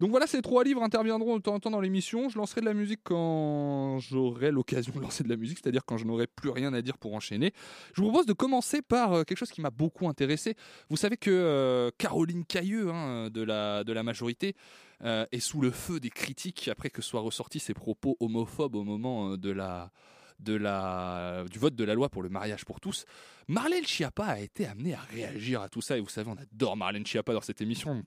Donc 0.00 0.10
voilà, 0.10 0.26
ces 0.26 0.42
trois 0.42 0.64
livres 0.64 0.82
interviendront 0.82 1.36
de 1.36 1.42
temps 1.42 1.54
en 1.54 1.60
temps 1.60 1.70
dans 1.70 1.80
l'émission. 1.80 2.28
Je 2.28 2.36
lancerai 2.36 2.60
de 2.60 2.66
la 2.66 2.74
musique 2.74 2.98
quand 3.04 4.00
j'aurai 4.00 4.50
l'occasion 4.50 4.92
de 4.92 5.00
lancer 5.00 5.22
de 5.22 5.28
la 5.28 5.36
musique, 5.36 5.60
c'est-à-dire 5.62 5.84
quand 5.84 5.98
je 5.98 6.04
n'aurai 6.04 6.26
plus 6.26 6.50
rien 6.50 6.74
à 6.74 6.82
dire 6.82 6.98
pour 6.98 7.14
enchaîner. 7.14 7.52
Je 7.94 8.02
vous 8.02 8.08
propose 8.08 8.26
de 8.26 8.32
commencer 8.32 8.82
par 8.82 9.12
euh, 9.12 9.22
quelque 9.22 9.38
chose 9.38 9.52
qui 9.52 9.60
m'a 9.60 9.70
beaucoup 9.70 10.08
intéressé. 10.08 10.56
Vous 10.90 10.96
savez 10.96 11.16
que 11.16 11.30
euh, 11.30 11.90
Caroline 11.96 12.44
Cailleux, 12.44 12.90
hein, 12.90 13.30
de, 13.30 13.42
la, 13.42 13.84
de 13.84 13.92
la 13.92 14.02
majorité, 14.02 14.54
est 15.02 15.40
sous 15.40 15.60
le 15.60 15.70
feu 15.70 16.00
des 16.00 16.08
critiques 16.08 16.68
après 16.68 16.88
que 16.88 17.02
soient 17.02 17.20
ressortis 17.20 17.60
ses 17.60 17.74
propos 17.74 18.16
homophobes 18.20 18.74
au 18.74 18.84
moment 18.84 19.36
de 19.36 19.50
la, 19.50 19.92
de 20.40 20.54
la, 20.54 21.44
du 21.50 21.58
vote 21.58 21.74
de 21.74 21.84
la 21.84 21.94
loi 21.94 22.08
pour 22.08 22.22
le 22.22 22.28
mariage 22.28 22.64
pour 22.64 22.80
tous. 22.80 23.04
Marlène 23.48 23.84
Schiappa 23.84 24.24
a 24.24 24.40
été 24.40 24.66
amenée 24.66 24.94
à 24.94 25.00
réagir 25.00 25.60
à 25.60 25.68
tout 25.68 25.82
ça 25.82 25.96
et 25.96 26.00
vous 26.00 26.08
savez, 26.08 26.30
on 26.30 26.36
adore 26.36 26.76
Marlène 26.76 27.06
Schiappa 27.06 27.32
dans 27.32 27.40
cette 27.40 27.60
émission, 27.60 28.04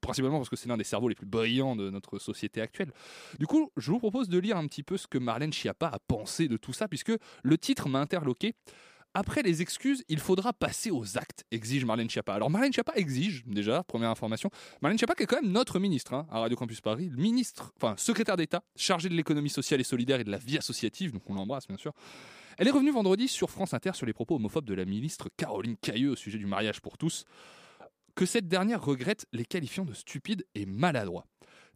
principalement 0.00 0.38
parce 0.38 0.48
que 0.48 0.56
c'est 0.56 0.68
l'un 0.68 0.76
des 0.76 0.84
cerveaux 0.84 1.08
les 1.08 1.14
plus 1.14 1.26
brillants 1.26 1.76
de 1.76 1.90
notre 1.90 2.18
société 2.18 2.60
actuelle. 2.60 2.92
Du 3.38 3.46
coup, 3.46 3.70
je 3.76 3.90
vous 3.90 3.98
propose 3.98 4.28
de 4.28 4.38
lire 4.38 4.56
un 4.56 4.66
petit 4.66 4.82
peu 4.82 4.96
ce 4.96 5.06
que 5.06 5.18
Marlène 5.18 5.52
Schiappa 5.52 5.88
a 5.88 5.98
pensé 5.98 6.48
de 6.48 6.56
tout 6.56 6.72
ça 6.72 6.88
puisque 6.88 7.12
le 7.42 7.58
titre 7.58 7.88
m'a 7.88 8.00
interloqué. 8.00 8.54
Après 9.18 9.42
les 9.42 9.62
excuses, 9.62 10.04
il 10.08 10.20
faudra 10.20 10.52
passer 10.52 10.92
aux 10.92 11.18
actes, 11.18 11.44
exige 11.50 11.84
Marlène 11.84 12.08
Schiappa. 12.08 12.34
Alors 12.34 12.50
Marlène 12.50 12.72
Schiappa 12.72 12.92
exige, 12.94 13.42
déjà, 13.46 13.82
première 13.82 14.10
information, 14.10 14.48
Marlène 14.80 14.96
Schiappa 14.96 15.16
qui 15.16 15.24
est 15.24 15.26
quand 15.26 15.42
même 15.42 15.50
notre 15.50 15.80
ministre 15.80 16.14
hein, 16.14 16.28
à 16.30 16.38
Radio 16.38 16.56
Campus 16.56 16.80
Paris, 16.80 17.10
ministre, 17.16 17.72
enfin 17.74 17.96
secrétaire 17.96 18.36
d'État, 18.36 18.62
chargé 18.76 19.08
de 19.08 19.14
l'économie 19.14 19.50
sociale 19.50 19.80
et 19.80 19.82
solidaire 19.82 20.20
et 20.20 20.24
de 20.24 20.30
la 20.30 20.38
vie 20.38 20.56
associative, 20.56 21.10
donc 21.10 21.28
on 21.28 21.34
l'embrasse 21.34 21.66
bien 21.66 21.76
sûr. 21.76 21.94
Elle 22.58 22.68
est 22.68 22.70
revenue 22.70 22.92
vendredi 22.92 23.26
sur 23.26 23.50
France 23.50 23.74
Inter 23.74 23.90
sur 23.94 24.06
les 24.06 24.12
propos 24.12 24.36
homophobes 24.36 24.66
de 24.66 24.74
la 24.74 24.84
ministre 24.84 25.28
Caroline 25.36 25.76
Cailleux 25.78 26.12
au 26.12 26.16
sujet 26.16 26.38
du 26.38 26.46
mariage 26.46 26.80
pour 26.80 26.96
tous, 26.96 27.24
que 28.14 28.24
cette 28.24 28.46
dernière 28.46 28.84
regrette 28.84 29.26
les 29.32 29.44
qualifiant 29.44 29.84
de 29.84 29.94
stupides 29.94 30.46
et 30.54 30.64
maladroits. 30.64 31.26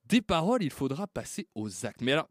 Des 0.06 0.22
paroles, 0.22 0.62
il 0.62 0.70
faudra 0.70 1.08
passer 1.08 1.49
aux 1.56 1.87
actes. 1.87 2.02
Mais 2.02 2.12
alors, 2.12 2.28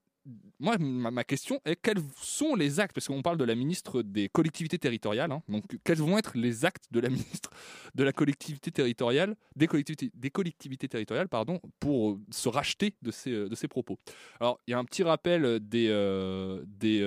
moi, 0.60 0.78
ma, 0.78 1.24
question 1.24 1.60
est 1.66 1.76
quels 1.76 2.02
sont 2.18 2.56
les 2.56 2.80
actes 2.80 2.94
Parce 2.94 3.08
qu'on 3.08 3.22
parle 3.22 3.38
de 3.38 3.44
la 3.44 3.56
ministre 3.56 4.04
des 4.04 4.30
collectivités 4.30 4.78
territoriales. 4.78 5.32
hein. 5.32 5.42
donc, 5.50 5.64
quels 5.84 5.98
vont 5.98 6.18
être 6.18 6.38
les 6.38 6.66
actes 6.66 6.86
de 6.92 7.00
la 7.00 7.10
ministre 7.10 7.50
de 7.96 8.04
la 8.04 8.14
collectivité 8.14 8.72
territoriale, 8.72 9.36
des 9.56 9.68
collectivités, 9.68 10.12
des 10.14 10.30
collectivités 10.30 10.88
territoriales, 10.88 11.30
pardon, 11.30 11.60
pour 11.80 12.12
euh, 12.12 12.20
se 12.30 12.50
racheter 12.50 12.96
de 13.02 13.12
ces, 13.12 13.32
euh, 13.32 13.50
de 13.50 13.56
ces 13.56 13.68
propos? 13.68 13.98
Alors, 14.40 14.60
il 14.68 14.72
y 14.72 14.74
a 14.74 14.78
un 14.78 14.86
petit 14.86 15.04
rappel 15.04 15.60
des, 15.60 15.88
euh, 15.90 16.64
des, 16.68 17.02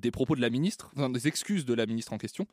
des 0.00 0.10
propos 0.10 0.34
de 0.36 0.40
la 0.40 0.50
ministre, 0.50 0.90
enfin, 0.96 1.10
des 1.10 1.28
excuses 1.28 1.64
de 1.64 1.74
la 1.74 1.86
ministre 1.86 2.12
en 2.12 2.18
question, 2.18 2.46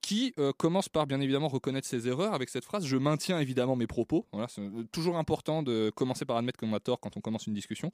qui 0.00 0.34
euh, 0.38 0.52
commence 0.56 0.88
par 0.88 1.06
bien 1.06 1.20
évidemment 1.20 1.48
reconnaître 1.48 1.86
ses 1.86 2.08
erreurs 2.08 2.34
avec 2.34 2.48
cette 2.48 2.64
phrase 2.64 2.86
Je 2.86 2.96
maintiens 2.96 3.38
évidemment 3.38 3.76
mes 3.76 3.86
propos. 3.86 4.26
C'est 4.48 4.60
euh, 4.60 4.84
toujours 4.92 5.16
important 5.16 5.62
de 5.62 5.90
commencer 5.94 6.24
par 6.24 6.36
admettre 6.36 6.58
qu'on 6.58 6.72
a 6.74 6.80
tort 6.80 7.00
quand 7.00 7.16
on 7.16 7.20
commence 7.20 7.46
une 7.46 7.54
discussion. 7.54 7.90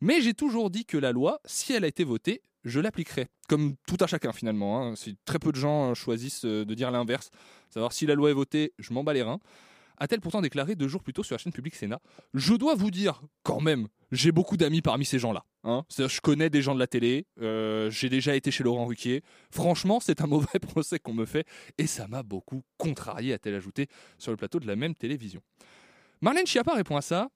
Mais 0.00 0.20
j'ai 0.20 0.34
toujours 0.34 0.70
dit 0.70 0.84
que 0.84 0.98
la 0.98 1.12
loi, 1.12 1.40
si 1.44 1.72
elle 1.72 1.84
a 1.84 1.88
été 1.88 2.04
votée, 2.04 2.42
je 2.64 2.80
l'appliquerai. 2.80 3.28
Comme 3.48 3.76
tout 3.86 3.96
à 4.00 4.06
chacun 4.06 4.32
finalement. 4.32 4.88
hein. 4.88 4.94
Très 5.24 5.38
peu 5.38 5.52
de 5.52 5.56
gens 5.56 5.90
euh, 5.90 5.94
choisissent 5.94 6.44
de 6.44 6.74
dire 6.74 6.90
l'inverse, 6.90 7.30
savoir 7.70 7.92
si 7.92 8.06
la 8.06 8.14
loi 8.14 8.30
est 8.30 8.34
votée, 8.34 8.72
je 8.78 8.92
m'en 8.92 9.04
bats 9.04 9.14
les 9.14 9.22
reins. 9.22 9.40
A-t-elle 9.98 10.20
pourtant 10.20 10.42
déclaré 10.42 10.74
deux 10.74 10.88
jours 10.88 11.02
plus 11.02 11.12
tôt 11.12 11.22
sur 11.22 11.34
la 11.34 11.38
chaîne 11.38 11.52
publique 11.52 11.74
Sénat 11.74 12.00
Je 12.34 12.54
dois 12.54 12.74
vous 12.74 12.90
dire, 12.90 13.22
quand 13.42 13.60
même, 13.60 13.88
j'ai 14.12 14.30
beaucoup 14.30 14.56
d'amis 14.56 14.82
parmi 14.82 15.04
ces 15.06 15.18
gens-là. 15.18 15.44
Hein 15.68 15.84
je 15.90 16.20
connais 16.20 16.48
des 16.48 16.62
gens 16.62 16.74
de 16.74 16.78
la 16.78 16.86
télé, 16.86 17.26
euh, 17.42 17.90
j'ai 17.90 18.08
déjà 18.08 18.36
été 18.36 18.52
chez 18.52 18.62
Laurent 18.62 18.86
Ruquier. 18.86 19.24
Franchement, 19.50 19.98
c'est 19.98 20.20
un 20.20 20.26
mauvais 20.28 20.60
procès 20.60 21.00
qu'on 21.00 21.12
me 21.12 21.26
fait 21.26 21.44
et 21.76 21.88
ça 21.88 22.06
m'a 22.06 22.22
beaucoup 22.22 22.62
contrarié, 22.78 23.32
a-t-elle 23.32 23.56
ajouté, 23.56 23.88
sur 24.16 24.30
le 24.30 24.36
plateau 24.36 24.60
de 24.60 24.66
la 24.68 24.76
même 24.76 24.94
télévision. 24.94 25.42
Marlène 26.20 26.46
Schiappa 26.46 26.72
répond 26.72 26.96
à 26.96 27.02
ça. 27.02 27.28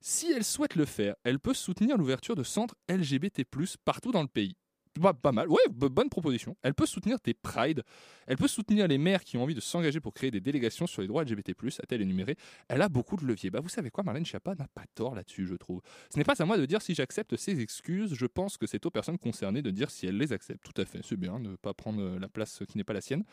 Si 0.00 0.32
elle 0.32 0.44
souhaite 0.44 0.74
le 0.74 0.86
faire, 0.86 1.16
elle 1.22 1.38
peut 1.38 1.52
soutenir 1.52 1.98
l'ouverture 1.98 2.34
de 2.34 2.42
centres 2.42 2.76
LGBT+, 2.88 3.44
partout 3.84 4.10
dans 4.10 4.22
le 4.22 4.28
pays. 4.28 4.56
Pas, 5.00 5.14
pas 5.14 5.32
mal, 5.32 5.48
ouais, 5.48 5.60
bonne 5.70 6.08
proposition. 6.08 6.56
Elle 6.62 6.74
peut 6.74 6.86
soutenir 6.86 7.18
des 7.22 7.34
prides, 7.34 7.82
elle 8.26 8.36
peut 8.36 8.48
soutenir 8.48 8.88
les 8.88 8.98
maires 8.98 9.24
qui 9.24 9.36
ont 9.36 9.42
envie 9.42 9.54
de 9.54 9.60
s'engager 9.60 10.00
pour 10.00 10.14
créer 10.14 10.30
des 10.30 10.40
délégations 10.40 10.86
sur 10.86 11.02
les 11.02 11.08
droits 11.08 11.22
LGBT+, 11.22 11.52
a-t-elle 11.52 12.02
énuméré. 12.02 12.36
Elle 12.68 12.82
a 12.82 12.88
beaucoup 12.88 13.16
de 13.16 13.24
leviers. 13.24 13.50
Bah, 13.50 13.60
vous 13.60 13.68
savez 13.68 13.90
quoi, 13.90 14.04
Marlène 14.04 14.24
Schiappa 14.24 14.54
n'a 14.54 14.68
pas 14.68 14.84
tort 14.94 15.14
là-dessus, 15.14 15.46
je 15.46 15.54
trouve. 15.54 15.82
Ce 16.10 16.18
n'est 16.18 16.24
pas 16.24 16.40
à 16.40 16.44
moi 16.44 16.56
de 16.56 16.66
dire 16.66 16.82
si 16.82 16.94
j'accepte 16.94 17.36
ses 17.36 17.60
excuses, 17.60 18.14
je 18.14 18.26
pense 18.26 18.56
que 18.56 18.66
c'est 18.66 18.84
aux 18.86 18.90
personnes 18.90 19.18
concernées 19.18 19.62
de 19.62 19.70
dire 19.70 19.90
si 19.90 20.06
elles 20.06 20.18
les 20.18 20.32
acceptent. 20.32 20.64
Tout 20.64 20.80
à 20.80 20.84
fait, 20.84 21.00
c'est 21.04 21.16
bien 21.16 21.38
ne 21.38 21.56
pas 21.56 21.74
prendre 21.74 22.00
euh, 22.00 22.18
la 22.18 22.28
place 22.28 22.62
qui 22.68 22.78
n'est 22.78 22.84
pas 22.84 22.94
la 22.94 23.00
sienne. 23.00 23.24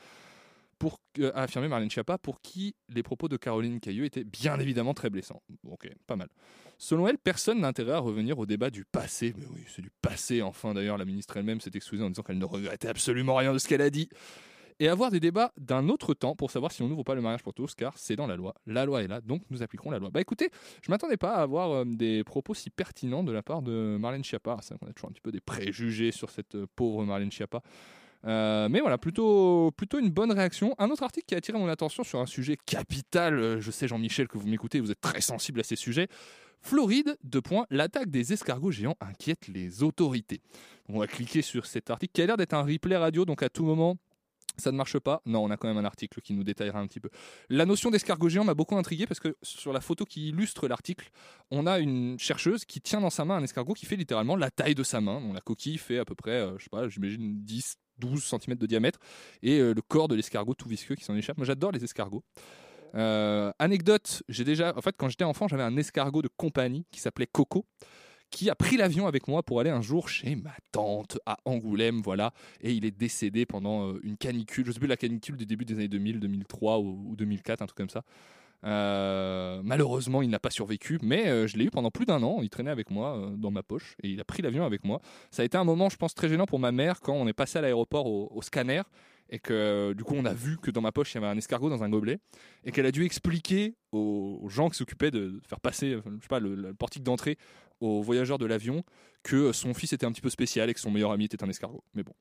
Pour, 0.79 0.99
euh, 1.19 1.31
a 1.35 1.43
affirmé 1.43 1.67
Marlène 1.67 1.89
Schiappa, 1.89 2.17
pour 2.17 2.41
qui 2.41 2.75
les 2.89 3.03
propos 3.03 3.27
de 3.29 3.37
Caroline 3.37 3.79
Cailleux 3.79 4.05
étaient 4.05 4.23
bien 4.23 4.59
évidemment 4.59 4.93
très 4.93 5.09
blessants. 5.09 5.41
Ok, 5.69 5.89
pas 6.07 6.15
mal. 6.15 6.29
Selon 6.77 7.07
elle, 7.07 7.17
personne 7.17 7.61
n'a 7.61 7.67
intérêt 7.67 7.93
à 7.93 7.99
revenir 7.99 8.39
au 8.39 8.45
débat 8.45 8.69
du 8.69 8.83
passé. 8.83 9.33
Mais 9.37 9.45
oui, 9.53 9.63
c'est 9.67 9.81
du 9.81 9.91
passé, 10.01 10.41
enfin. 10.41 10.73
D'ailleurs, 10.73 10.97
la 10.97 11.05
ministre 11.05 11.37
elle-même 11.37 11.61
s'est 11.61 11.71
excusée 11.73 12.03
en 12.03 12.09
disant 12.09 12.23
qu'elle 12.23 12.37
ne 12.37 12.45
regrettait 12.45 12.89
absolument 12.89 13.35
rien 13.35 13.53
de 13.53 13.57
ce 13.57 13.67
qu'elle 13.67 13.81
a 13.81 13.89
dit. 13.89 14.09
Et 14.79 14.87
avoir 14.87 15.11
des 15.11 15.19
débats 15.19 15.53
d'un 15.57 15.87
autre 15.87 16.13
temps 16.13 16.35
pour 16.35 16.51
savoir 16.51 16.71
si 16.71 16.81
on 16.81 16.89
n'ouvre 16.89 17.03
pas 17.03 17.15
le 17.15 17.21
mariage 17.21 17.43
pour 17.43 17.53
tous, 17.53 17.75
car 17.75 17.97
c'est 17.97 18.15
dans 18.15 18.27
la 18.27 18.35
loi. 18.35 18.55
La 18.65 18.85
loi 18.85 19.03
est 19.03 19.07
là, 19.07 19.21
donc 19.21 19.43
nous 19.49 19.61
appliquerons 19.61 19.91
la 19.91 19.99
loi. 19.99 20.09
Bah 20.09 20.19
écoutez, 20.19 20.49
je 20.81 20.91
m'attendais 20.91 21.15
pas 21.15 21.35
à 21.35 21.41
avoir 21.41 21.71
euh, 21.71 21.85
des 21.85 22.23
propos 22.23 22.53
si 22.53 22.69
pertinents 22.69 23.23
de 23.23 23.31
la 23.31 23.43
part 23.43 23.61
de 23.61 23.97
Marlène 23.99 24.23
Schiappa. 24.23 24.57
C'est 24.61 24.73
vrai 24.73 24.79
qu'on 24.79 24.87
a 24.87 24.93
toujours 24.93 25.09
un 25.09 25.13
petit 25.13 25.21
peu 25.21 25.31
des 25.31 25.41
préjugés 25.41 26.11
sur 26.11 26.31
cette 26.31 26.55
euh, 26.55 26.65
pauvre 26.75 27.05
Marlène 27.05 27.31
Schiappa. 27.31 27.61
Euh, 28.25 28.69
mais 28.69 28.79
voilà, 28.79 28.97
plutôt, 28.97 29.71
plutôt 29.75 29.99
une 29.99 30.09
bonne 30.09 30.31
réaction. 30.31 30.75
Un 30.77 30.89
autre 30.89 31.03
article 31.03 31.25
qui 31.25 31.35
a 31.35 31.37
attiré 31.39 31.57
mon 31.57 31.67
attention 31.67 32.03
sur 32.03 32.19
un 32.19 32.25
sujet 32.25 32.57
capital. 32.65 33.37
Euh, 33.37 33.61
Je 33.61 33.71
sais, 33.71 33.87
Jean-Michel, 33.87 34.27
que 34.27 34.37
vous 34.37 34.47
m'écoutez, 34.47 34.79
vous 34.79 34.91
êtes 34.91 35.01
très 35.01 35.21
sensible 35.21 35.59
à 35.59 35.63
ces 35.63 35.75
sujets. 35.75 36.07
Floride, 36.61 37.17
deux 37.23 37.41
points, 37.41 37.65
l'attaque 37.69 38.09
des 38.09 38.31
escargots 38.31 38.71
géants 38.71 38.95
inquiète 39.01 39.49
les 39.49 39.83
autorités. 39.83 40.39
On 40.87 40.99
va 40.99 41.07
cliquer 41.07 41.41
sur 41.41 41.65
cet 41.65 41.89
article 41.89 42.13
qui 42.13 42.21
a 42.21 42.25
l'air 42.25 42.37
d'être 42.37 42.53
un 42.53 42.63
replay 42.63 42.95
radio, 42.95 43.25
donc 43.25 43.43
à 43.43 43.49
tout 43.49 43.65
moment, 43.65 43.97
ça 44.57 44.71
ne 44.71 44.77
marche 44.77 44.99
pas. 44.99 45.21
Non, 45.25 45.43
on 45.43 45.49
a 45.49 45.57
quand 45.57 45.67
même 45.67 45.77
un 45.77 45.85
article 45.85 46.21
qui 46.21 46.33
nous 46.33 46.43
détaillera 46.43 46.79
un 46.79 46.87
petit 46.87 46.99
peu. 46.99 47.09
La 47.49 47.65
notion 47.65 47.89
d'escargot 47.91 48.29
géant 48.29 48.43
m'a 48.43 48.53
beaucoup 48.53 48.77
intrigué 48.77 49.07
parce 49.07 49.19
que 49.19 49.35
sur 49.41 49.73
la 49.73 49.81
photo 49.81 50.05
qui 50.05 50.29
illustre 50.29 50.67
l'article, 50.67 51.09
on 51.51 51.65
a 51.67 51.79
une 51.79 52.17
chercheuse 52.19 52.65
qui 52.65 52.81
tient 52.81 53.01
dans 53.01 53.09
sa 53.09 53.25
main 53.25 53.35
un 53.35 53.43
escargot 53.43 53.73
qui 53.73 53.85
fait 53.85 53.95
littéralement 53.95 54.35
la 54.35 54.51
taille 54.51 54.75
de 54.75 54.83
sa 54.83 55.01
main. 55.01 55.21
Donc 55.21 55.33
la 55.33 55.41
coquille 55.41 55.77
fait 55.77 55.99
à 55.99 56.05
peu 56.05 56.15
près, 56.15 56.41
euh, 56.41 56.57
je 56.57 56.63
sais 56.63 56.69
pas, 56.69 56.87
j'imagine 56.87 57.43
10, 57.43 57.77
12 57.99 58.23
cm 58.23 58.57
de 58.57 58.65
diamètre 58.65 58.99
et 59.41 59.59
euh, 59.59 59.73
le 59.73 59.81
corps 59.81 60.07
de 60.07 60.15
l'escargot 60.15 60.53
tout 60.53 60.69
visqueux 60.69 60.95
qui 60.95 61.03
s'en 61.03 61.15
échappe. 61.15 61.37
Moi 61.37 61.45
j'adore 61.45 61.71
les 61.71 61.83
escargots. 61.83 62.23
Euh, 62.95 63.51
anecdote, 63.59 64.23
j'ai 64.29 64.43
déjà, 64.43 64.77
en 64.77 64.81
fait, 64.81 64.95
quand 64.97 65.09
j'étais 65.09 65.23
enfant, 65.23 65.47
j'avais 65.47 65.63
un 65.63 65.75
escargot 65.77 66.21
de 66.21 66.29
compagnie 66.37 66.85
qui 66.91 66.99
s'appelait 66.99 67.27
Coco, 67.27 67.65
qui 68.33 68.49
a 68.49 68.55
pris 68.55 68.77
l'avion 68.77 69.05
avec 69.05 69.27
moi 69.27 69.43
pour 69.43 69.59
aller 69.59 69.69
un 69.69 69.81
jour 69.81 70.09
chez 70.09 70.35
ma 70.35 70.55
tante 70.71 71.19
à 71.27 71.37
Angoulême, 71.45 72.01
voilà, 72.01 72.33
et 72.61 72.73
il 72.73 72.83
est 72.83 72.91
décédé 72.91 73.45
pendant 73.45 73.89
euh, 73.89 73.99
une 74.03 74.17
canicule, 74.17 74.65
je 74.65 74.71
sais 74.71 74.79
plus 74.79 74.87
la 74.87 74.97
canicule 74.97 75.37
du 75.37 75.45
début 75.45 75.65
des 75.65 75.75
années 75.75 75.87
2000, 75.87 76.19
2003 76.19 76.79
ou, 76.79 77.11
ou 77.11 77.15
2004, 77.15 77.61
un 77.61 77.67
truc 77.67 77.77
comme 77.77 77.89
ça. 77.91 78.01
Euh, 78.65 79.61
malheureusement, 79.63 80.23
il 80.23 80.29
n'a 80.29 80.39
pas 80.39 80.49
survécu, 80.49 80.97
mais 81.03 81.27
euh, 81.27 81.47
je 81.47 81.57
l'ai 81.57 81.65
eu 81.65 81.69
pendant 81.69 81.91
plus 81.91 82.05
d'un 82.05 82.23
an. 82.23 82.39
Il 82.41 82.49
traînait 82.49 82.71
avec 82.71 82.89
moi 82.89 83.29
dans 83.37 83.51
ma 83.51 83.61
poche 83.61 83.95
et 84.01 84.09
il 84.09 84.19
a 84.19 84.23
pris 84.23 84.41
l'avion 84.41 84.65
avec 84.65 84.83
moi. 84.83 84.99
Ça 85.29 85.43
a 85.43 85.45
été 85.45 85.57
un 85.57 85.63
moment, 85.63 85.89
je 85.89 85.97
pense, 85.97 86.15
très 86.15 86.27
gênant 86.27 86.45
pour 86.45 86.59
ma 86.59 86.71
mère 86.71 87.01
quand 87.01 87.13
on 87.13 87.27
est 87.27 87.33
passé 87.33 87.59
à 87.59 87.61
l'aéroport 87.61 88.07
au, 88.07 88.41
scanner 88.41 88.81
et 89.29 89.39
que 89.39 89.93
du 89.93 90.03
coup 90.03 90.15
on 90.15 90.25
a 90.25 90.33
vu 90.33 90.57
que 90.57 90.69
dans 90.69 90.81
ma 90.81 90.91
poche 90.91 91.13
il 91.13 91.15
y 91.15 91.17
avait 91.19 91.27
un 91.27 91.37
escargot 91.37 91.69
dans 91.69 91.81
un 91.81 91.89
gobelet 91.89 92.19
et 92.65 92.73
qu'elle 92.73 92.85
a 92.85 92.91
dû 92.91 93.05
expliquer 93.05 93.73
aux, 93.93 94.45
gens 94.49 94.69
qui 94.69 94.75
s'occupaient 94.75 95.11
de 95.11 95.39
faire 95.47 95.61
passer, 95.61 95.91
je 95.91 96.21
sais 96.21 96.27
pas, 96.27 96.41
le 96.41 96.73
portique 96.73 97.03
d'entrée 97.03 97.37
aux 97.83 98.01
voyageurs 98.01 98.37
de 98.37 98.45
l'avion 98.45 98.83
que 99.23 99.51
son 99.51 99.73
fils 99.73 99.93
était 99.93 100.05
un 100.05 100.11
petit 100.11 100.21
peu 100.21 100.29
spécial 100.29 100.69
et 100.69 100.73
que 100.73 100.79
son 100.79 100.91
meilleur 100.91 101.11
ami 101.11 101.25
était 101.25 101.43
un 101.43 101.49
escargot. 101.49 101.83
Mais 101.93 102.03
bon. 102.03 102.13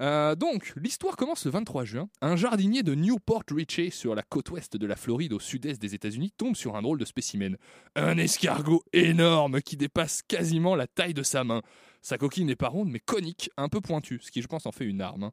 Euh, 0.00 0.36
donc, 0.36 0.72
l'histoire 0.76 1.16
commence 1.16 1.44
le 1.44 1.50
23 1.50 1.84
juin. 1.84 2.08
Un 2.20 2.36
jardinier 2.36 2.84
de 2.84 2.94
Newport 2.94 3.42
Richey, 3.50 3.90
sur 3.90 4.14
la 4.14 4.22
côte 4.22 4.50
ouest 4.50 4.76
de 4.76 4.86
la 4.86 4.94
Floride, 4.94 5.32
au 5.32 5.40
sud-est 5.40 5.80
des 5.82 5.94
États-Unis, 5.94 6.32
tombe 6.36 6.54
sur 6.54 6.76
un 6.76 6.82
drôle 6.82 6.98
de 6.98 7.04
spécimen. 7.04 7.56
Un 7.96 8.16
escargot 8.16 8.84
énorme 8.92 9.60
qui 9.60 9.76
dépasse 9.76 10.22
quasiment 10.22 10.76
la 10.76 10.86
taille 10.86 11.14
de 11.14 11.24
sa 11.24 11.42
main. 11.42 11.62
Sa 12.00 12.16
coquille 12.16 12.44
n'est 12.44 12.54
pas 12.54 12.68
ronde, 12.68 12.90
mais 12.90 13.00
conique, 13.00 13.50
un 13.56 13.68
peu 13.68 13.80
pointue, 13.80 14.20
ce 14.22 14.30
qui, 14.30 14.40
je 14.40 14.46
pense, 14.46 14.66
en 14.66 14.72
fait 14.72 14.84
une 14.84 15.00
arme. 15.00 15.24
hein. 15.24 15.32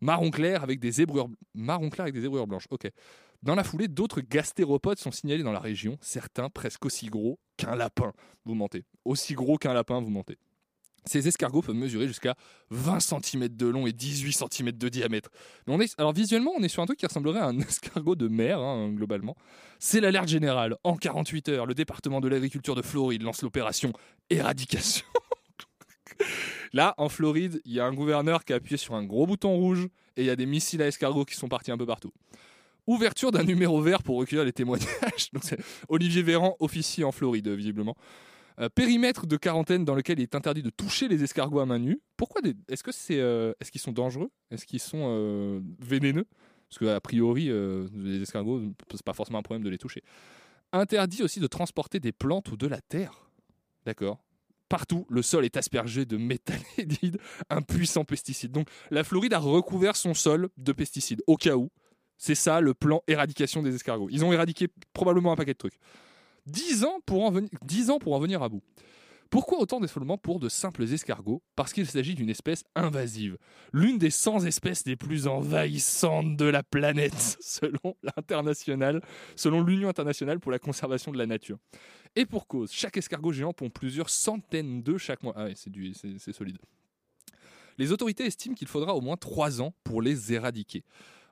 Marron 0.00 0.30
clair 0.30 0.62
avec 0.62 0.78
des 0.80 0.92
zébrures, 0.92 1.28
marron 1.54 1.90
clair 1.90 2.04
avec 2.04 2.14
des 2.14 2.22
zébrures 2.22 2.46
blanches. 2.46 2.66
Ok. 2.70 2.90
Dans 3.46 3.54
la 3.54 3.62
foulée, 3.62 3.86
d'autres 3.86 4.22
gastéropodes 4.22 4.98
sont 4.98 5.12
signalés 5.12 5.44
dans 5.44 5.52
la 5.52 5.60
région, 5.60 5.98
certains 6.00 6.50
presque 6.50 6.84
aussi 6.84 7.06
gros 7.06 7.38
qu'un 7.56 7.76
lapin. 7.76 8.12
Vous 8.44 8.56
mentez. 8.56 8.84
Aussi 9.04 9.34
gros 9.34 9.56
qu'un 9.56 9.72
lapin, 9.72 10.00
vous 10.00 10.10
mentez. 10.10 10.36
Ces 11.04 11.28
escargots 11.28 11.62
peuvent 11.62 11.76
mesurer 11.76 12.08
jusqu'à 12.08 12.34
20 12.70 12.98
cm 12.98 13.46
de 13.50 13.66
long 13.68 13.86
et 13.86 13.92
18 13.92 14.32
cm 14.50 14.72
de 14.72 14.88
diamètre. 14.88 15.30
Alors 15.96 16.12
visuellement, 16.12 16.54
on 16.58 16.62
est 16.64 16.68
sur 16.68 16.82
un 16.82 16.86
truc 16.86 16.98
qui 16.98 17.06
ressemblerait 17.06 17.38
à 17.38 17.46
un 17.46 17.56
escargot 17.60 18.16
de 18.16 18.26
mer, 18.26 18.58
hein, 18.58 18.90
globalement. 18.90 19.36
C'est 19.78 20.00
l'alerte 20.00 20.26
générale. 20.26 20.74
En 20.82 20.96
48 20.96 21.48
heures, 21.50 21.66
le 21.66 21.74
département 21.74 22.20
de 22.20 22.26
l'agriculture 22.26 22.74
de 22.74 22.82
Floride 22.82 23.22
lance 23.22 23.42
l'opération 23.42 23.92
éradication. 24.28 25.06
Là, 26.72 26.94
en 26.98 27.08
Floride, 27.08 27.62
il 27.64 27.74
y 27.74 27.78
a 27.78 27.86
un 27.86 27.94
gouverneur 27.94 28.44
qui 28.44 28.52
a 28.52 28.56
appuyé 28.56 28.76
sur 28.76 28.96
un 28.96 29.04
gros 29.04 29.24
bouton 29.24 29.54
rouge 29.54 29.86
et 30.16 30.22
il 30.22 30.26
y 30.26 30.30
a 30.30 30.36
des 30.36 30.46
missiles 30.46 30.82
à 30.82 30.88
escargots 30.88 31.24
qui 31.24 31.36
sont 31.36 31.46
partis 31.46 31.70
un 31.70 31.78
peu 31.78 31.86
partout. 31.86 32.12
Ouverture 32.86 33.32
d'un 33.32 33.42
numéro 33.42 33.80
vert 33.80 34.02
pour 34.02 34.16
recueillir 34.16 34.44
les 34.44 34.52
témoignages. 34.52 35.30
Olivier 35.88 36.22
Véran, 36.22 36.56
officier 36.60 37.04
en 37.04 37.12
Floride, 37.12 37.48
visiblement. 37.48 37.96
Euh, 38.58 38.68
périmètre 38.68 39.26
de 39.26 39.36
quarantaine 39.36 39.84
dans 39.84 39.94
lequel 39.94 40.18
il 40.18 40.22
est 40.22 40.34
interdit 40.34 40.62
de 40.62 40.70
toucher 40.70 41.08
les 41.08 41.22
escargots 41.22 41.60
à 41.60 41.66
main 41.66 41.78
nue. 41.78 42.00
Pourquoi. 42.16 42.40
Est-ce 42.68 42.82
que 42.82 42.92
c'est, 42.92 43.20
euh, 43.20 43.52
est-ce 43.60 43.70
qu'ils 43.70 43.80
sont 43.80 43.92
dangereux? 43.92 44.30
Est-ce 44.50 44.64
qu'ils 44.64 44.80
sont 44.80 45.04
euh, 45.08 45.60
vénéneux? 45.80 46.26
Parce 46.68 46.78
que 46.78 46.86
a 46.86 47.00
priori, 47.00 47.44
les 47.44 48.22
escargots, 48.22 48.60
c'est 48.90 49.04
pas 49.04 49.12
forcément 49.12 49.38
un 49.38 49.42
problème 49.42 49.62
de 49.62 49.70
les 49.70 49.78
toucher. 49.78 50.02
Interdit 50.72 51.22
aussi 51.22 51.38
de 51.38 51.46
transporter 51.46 52.00
des 52.00 52.10
plantes 52.10 52.50
ou 52.50 52.56
de 52.56 52.66
la 52.66 52.80
terre. 52.80 53.30
D'accord. 53.84 54.18
Partout, 54.68 55.06
le 55.08 55.22
sol 55.22 55.44
est 55.44 55.56
aspergé 55.56 56.06
de 56.06 56.16
méthallédide, 56.16 57.18
un 57.50 57.62
puissant 57.62 58.04
pesticide. 58.04 58.50
Donc, 58.50 58.68
la 58.90 59.04
Floride 59.04 59.32
a 59.32 59.38
recouvert 59.38 59.94
son 59.94 60.12
sol 60.12 60.48
de 60.56 60.72
pesticides, 60.72 61.22
au 61.28 61.36
cas 61.36 61.54
où. 61.54 61.70
C'est 62.18 62.34
ça 62.34 62.60
le 62.60 62.74
plan 62.74 63.02
éradication 63.06 63.62
des 63.62 63.74
escargots. 63.74 64.08
Ils 64.10 64.24
ont 64.24 64.32
éradiqué 64.32 64.68
probablement 64.92 65.32
un 65.32 65.36
paquet 65.36 65.52
de 65.52 65.58
trucs. 65.58 65.78
10 66.46 66.84
ans 66.84 67.00
pour 67.04 67.24
en 67.24 67.30
venir, 67.30 67.50
10 67.64 67.90
ans 67.90 67.98
pour 67.98 68.14
en 68.14 68.18
venir 68.18 68.42
à 68.42 68.48
bout. 68.48 68.62
Pourquoi 69.30 69.58
autant 69.58 69.80
d'effondrement 69.80 70.18
pour 70.18 70.38
de 70.38 70.48
simples 70.48 70.84
escargots? 70.84 71.42
Parce 71.56 71.72
qu'il 71.72 71.86
s'agit 71.86 72.14
d'une 72.14 72.30
espèce 72.30 72.62
invasive, 72.76 73.36
l'une 73.72 73.98
des 73.98 74.10
100 74.10 74.46
espèces 74.46 74.86
les 74.86 74.94
plus 74.94 75.26
envahissantes 75.26 76.36
de 76.36 76.44
la 76.44 76.62
planète, 76.62 77.38
selon 77.40 77.96
l'international, 78.02 79.02
selon 79.34 79.62
l'Union 79.62 79.88
internationale 79.88 80.38
pour 80.38 80.52
la 80.52 80.60
conservation 80.60 81.10
de 81.10 81.18
la 81.18 81.26
nature. 81.26 81.58
Et 82.14 82.24
pour 82.24 82.46
cause, 82.46 82.70
chaque 82.70 82.96
escargot 82.96 83.32
géant 83.32 83.52
pond 83.52 83.68
plusieurs 83.68 84.10
centaines 84.10 84.82
d'œufs 84.82 85.02
chaque 85.02 85.22
mois. 85.22 85.34
Ah 85.36 85.44
ouais, 85.44 85.54
c'est, 85.56 85.70
c'est 86.18 86.32
solide. 86.32 86.58
Les 87.78 87.92
autorités 87.92 88.24
estiment 88.24 88.54
qu'il 88.54 88.68
faudra 88.68 88.94
au 88.94 89.00
moins 89.00 89.16
3 89.16 89.60
ans 89.60 89.74
pour 89.84 90.00
les 90.00 90.32
éradiquer. 90.32 90.84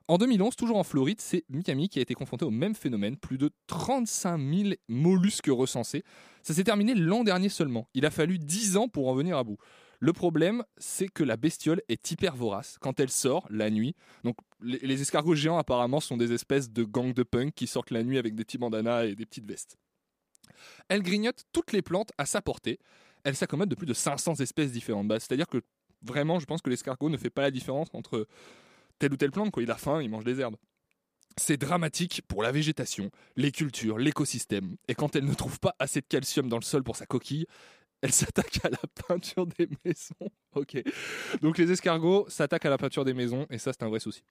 En 0.07 0.19
2011, 0.19 0.55
toujours 0.55 0.77
en 0.77 0.83
Floride, 0.83 1.19
c'est 1.19 1.45
Miami 1.49 1.89
qui 1.89 1.97
a 1.97 2.01
été 2.03 2.13
confronté 2.13 2.45
au 2.45 2.51
même 2.51 2.75
phénomène. 2.75 3.17
Plus 3.17 3.39
de 3.39 3.49
35 3.65 4.37
000 4.37 4.69
mollusques 4.87 5.49
recensés. 5.49 6.03
Ça 6.43 6.53
s'est 6.53 6.63
terminé 6.63 6.93
l'an 6.93 7.23
dernier 7.23 7.49
seulement. 7.49 7.87
Il 7.95 8.05
a 8.05 8.11
fallu 8.11 8.37
10 8.37 8.77
ans 8.77 8.87
pour 8.87 9.07
en 9.07 9.15
venir 9.15 9.35
à 9.35 9.43
bout. 9.43 9.57
Le 9.99 10.13
problème, 10.13 10.63
c'est 10.77 11.07
que 11.07 11.23
la 11.23 11.37
bestiole 11.37 11.81
est 11.89 12.11
hyper 12.11 12.35
vorace 12.35 12.77
quand 12.81 12.99
elle 12.99 13.09
sort 13.09 13.47
la 13.49 13.71
nuit. 13.71 13.95
Donc, 14.23 14.35
les, 14.61 15.01
escargots 15.01 15.33
géants, 15.33 15.57
apparemment, 15.57 15.99
sont 15.99 16.17
des 16.17 16.33
espèces 16.33 16.69
de 16.69 16.83
gangs 16.83 17.13
de 17.13 17.23
punk 17.23 17.55
qui 17.55 17.65
sortent 17.65 17.91
la 17.91 18.03
nuit 18.03 18.19
avec 18.19 18.35
des 18.35 18.43
petits 18.43 18.59
bandanas 18.59 19.05
et 19.05 19.15
des 19.15 19.25
petites 19.25 19.47
vestes. 19.47 19.77
Elle 20.87 21.01
grignote 21.01 21.45
toutes 21.51 21.71
les 21.71 21.81
plantes 21.81 22.11
à 22.19 22.27
sa 22.27 22.43
portée. 22.43 22.77
Elle 23.23 23.35
s'accommode 23.35 23.69
de 23.69 23.75
plus 23.75 23.87
de 23.87 23.93
500 23.95 24.35
espèces 24.35 24.71
différentes. 24.71 25.07
Bah, 25.07 25.19
C'est-à-dire 25.19 25.47
que 25.47 25.63
vraiment, 26.03 26.39
je 26.39 26.45
pense 26.45 26.61
que 26.61 26.69
l'escargot 26.69 27.09
ne 27.09 27.17
fait 27.17 27.31
pas 27.31 27.41
la 27.41 27.51
différence 27.51 27.87
entre 27.93 28.27
telle 28.99 29.13
ou 29.13 29.17
telle 29.17 29.31
plante. 29.31 29.51
Quoi. 29.51 29.63
Il 29.63 29.71
a 29.71 29.75
faim, 29.75 30.01
il 30.01 30.09
mange 30.09 30.23
des 30.23 30.39
herbes. 30.39 30.57
C'est 31.37 31.57
dramatique 31.57 32.21
pour 32.27 32.43
la 32.43 32.51
végétation, 32.51 33.11
les 33.35 33.51
cultures, 33.51 33.97
l'écosystème. 33.97 34.77
Et 34.87 34.95
quand 34.95 35.15
elle 35.17 35.25
ne 35.25 35.33
trouve 35.33 35.59
pas 35.59 35.75
assez 35.79 35.99
de 35.99 36.05
calcium 36.07 36.47
dans 36.47 36.57
le 36.57 36.63
sol 36.63 36.83
pour 36.83 36.95
sa 36.95 37.05
coquille, 37.05 37.45
elle 38.01 38.11
s'attaque 38.11 38.59
à 38.63 38.69
la 38.69 38.77
peinture 39.07 39.47
des 39.47 39.67
maisons. 39.83 40.15
Ok. 40.55 40.81
Donc 41.41 41.57
les 41.57 41.69
escargots 41.69 42.25
s'attaquent 42.29 42.65
à 42.65 42.69
la 42.69 42.77
peinture 42.77 43.03
des 43.03 43.13
maisons 43.13 43.45
et 43.49 43.57
ça 43.57 43.73
c'est 43.73 43.83
un 43.83 43.89
vrai 43.89 43.99
souci. 43.99 44.23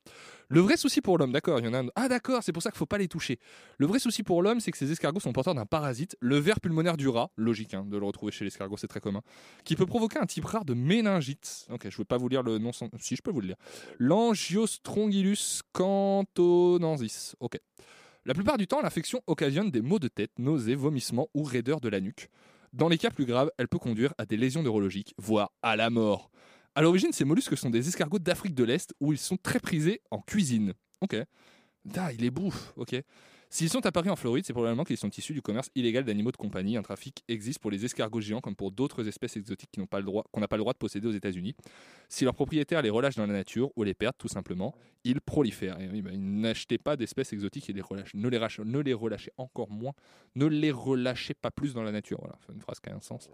Le 0.48 0.60
vrai 0.60 0.78
souci 0.78 1.02
pour 1.02 1.18
l'homme, 1.18 1.32
d'accord, 1.32 1.58
il 1.58 1.66
y 1.66 1.68
en 1.68 1.74
a 1.74 1.80
un. 1.80 1.88
Ah 1.96 2.08
d'accord, 2.08 2.42
c'est 2.42 2.50
pour 2.50 2.62
ça 2.62 2.70
qu'il 2.70 2.78
faut 2.78 2.86
pas 2.86 2.96
les 2.96 3.08
toucher. 3.08 3.38
Le 3.76 3.86
vrai 3.86 3.98
souci 3.98 4.22
pour 4.22 4.42
l'homme, 4.42 4.58
c'est 4.58 4.70
que 4.70 4.78
ces 4.78 4.90
escargots 4.90 5.20
sont 5.20 5.34
porteurs 5.34 5.54
d'un 5.54 5.66
parasite, 5.66 6.16
le 6.20 6.38
ver 6.38 6.62
pulmonaire 6.62 6.96
du 6.96 7.08
rat, 7.08 7.30
logique 7.36 7.74
hein, 7.74 7.84
de 7.86 7.98
le 7.98 8.06
retrouver 8.06 8.32
chez 8.32 8.42
l'escargot, 8.46 8.78
c'est 8.78 8.88
très 8.88 9.00
commun, 9.00 9.20
qui 9.64 9.76
peut 9.76 9.84
provoquer 9.84 10.18
un 10.18 10.24
type 10.24 10.46
rare 10.46 10.64
de 10.64 10.72
méningite. 10.72 11.66
Ok, 11.70 11.82
je 11.82 11.88
ne 11.88 11.98
vais 11.98 12.04
pas 12.06 12.16
vous 12.16 12.30
lire 12.30 12.42
le 12.42 12.56
nom, 12.56 12.70
si 12.72 13.16
je 13.16 13.20
peux 13.20 13.30
vous 13.30 13.42
le 13.42 13.48
lire. 13.48 13.56
L'angiostrongylus 13.98 15.60
cantonensis. 15.74 17.36
Ok. 17.38 17.58
La 18.24 18.32
plupart 18.32 18.56
du 18.56 18.66
temps, 18.66 18.80
l'infection 18.80 19.20
occasionne 19.26 19.70
des 19.70 19.82
maux 19.82 19.98
de 19.98 20.08
tête, 20.08 20.30
nausées, 20.38 20.74
vomissements 20.74 21.28
ou 21.34 21.42
raideur 21.42 21.82
de 21.82 21.90
la 21.90 22.00
nuque. 22.00 22.30
Dans 22.74 22.88
les 22.88 22.98
cas 22.98 23.10
plus 23.10 23.24
graves, 23.24 23.52
elle 23.56 23.68
peut 23.68 23.78
conduire 23.78 24.12
à 24.18 24.26
des 24.26 24.36
lésions 24.36 24.64
neurologiques, 24.64 25.14
voire 25.16 25.52
à 25.62 25.76
la 25.76 25.90
mort. 25.90 26.32
À 26.74 26.82
l'origine, 26.82 27.12
ces 27.12 27.24
mollusques 27.24 27.56
sont 27.56 27.70
des 27.70 27.86
escargots 27.86 28.18
d'Afrique 28.18 28.56
de 28.56 28.64
l'Est 28.64 28.92
où 28.98 29.12
ils 29.12 29.18
sont 29.18 29.36
très 29.36 29.60
prisés 29.60 30.02
en 30.10 30.20
cuisine. 30.20 30.74
Ok. 31.00 31.14
Ah, 31.96 32.12
il 32.12 32.24
est 32.24 32.30
bouffe. 32.30 32.72
Ok. 32.74 32.96
S'ils 33.54 33.70
sont 33.70 33.86
apparus 33.86 34.10
en 34.10 34.16
Floride, 34.16 34.44
c'est 34.44 34.52
probablement 34.52 34.82
qu'ils 34.82 34.96
sont 34.96 35.10
issus 35.10 35.32
du 35.32 35.40
commerce 35.40 35.70
illégal 35.76 36.02
d'animaux 36.02 36.32
de 36.32 36.36
compagnie. 36.36 36.76
Un 36.76 36.82
trafic 36.82 37.22
existe 37.28 37.60
pour 37.60 37.70
les 37.70 37.84
escargots 37.84 38.20
géants 38.20 38.40
comme 38.40 38.56
pour 38.56 38.72
d'autres 38.72 39.06
espèces 39.06 39.36
exotiques 39.36 39.70
qu'on 39.70 39.82
n'a 40.40 40.48
pas 40.48 40.56
le 40.56 40.60
droit 40.60 40.72
de 40.72 40.78
posséder 40.78 41.06
aux 41.06 41.12
États-Unis. 41.12 41.54
Si 42.08 42.24
leurs 42.24 42.34
propriétaires 42.34 42.82
les 42.82 42.90
relâchent 42.90 43.14
dans 43.14 43.28
la 43.28 43.32
nature 43.32 43.70
ou 43.76 43.84
les 43.84 43.94
perdent 43.94 44.18
tout 44.18 44.26
simplement, 44.26 44.74
ils 45.04 45.20
prolifèrent. 45.20 45.80
Et 45.80 46.02
bah, 46.02 46.10
n'achetez 46.16 46.78
pas 46.78 46.96
d'espèces 46.96 47.32
exotiques 47.32 47.70
et 47.70 47.72
les 47.72 47.80
relâchez. 47.80 48.18
Ne 48.18 48.28
les, 48.28 48.38
relâchez, 48.38 48.62
ne 48.64 48.80
les 48.80 48.92
relâchez 48.92 49.30
encore 49.36 49.70
moins. 49.70 49.92
Ne 50.34 50.46
les 50.46 50.72
relâchez 50.72 51.34
pas 51.34 51.52
plus 51.52 51.74
dans 51.74 51.84
la 51.84 51.92
nature. 51.92 52.18
Voilà, 52.20 52.36
c'est 52.44 52.52
une 52.52 52.60
phrase 52.60 52.80
qui 52.80 52.90
a 52.90 52.96
un 52.96 53.00
sens. 53.00 53.30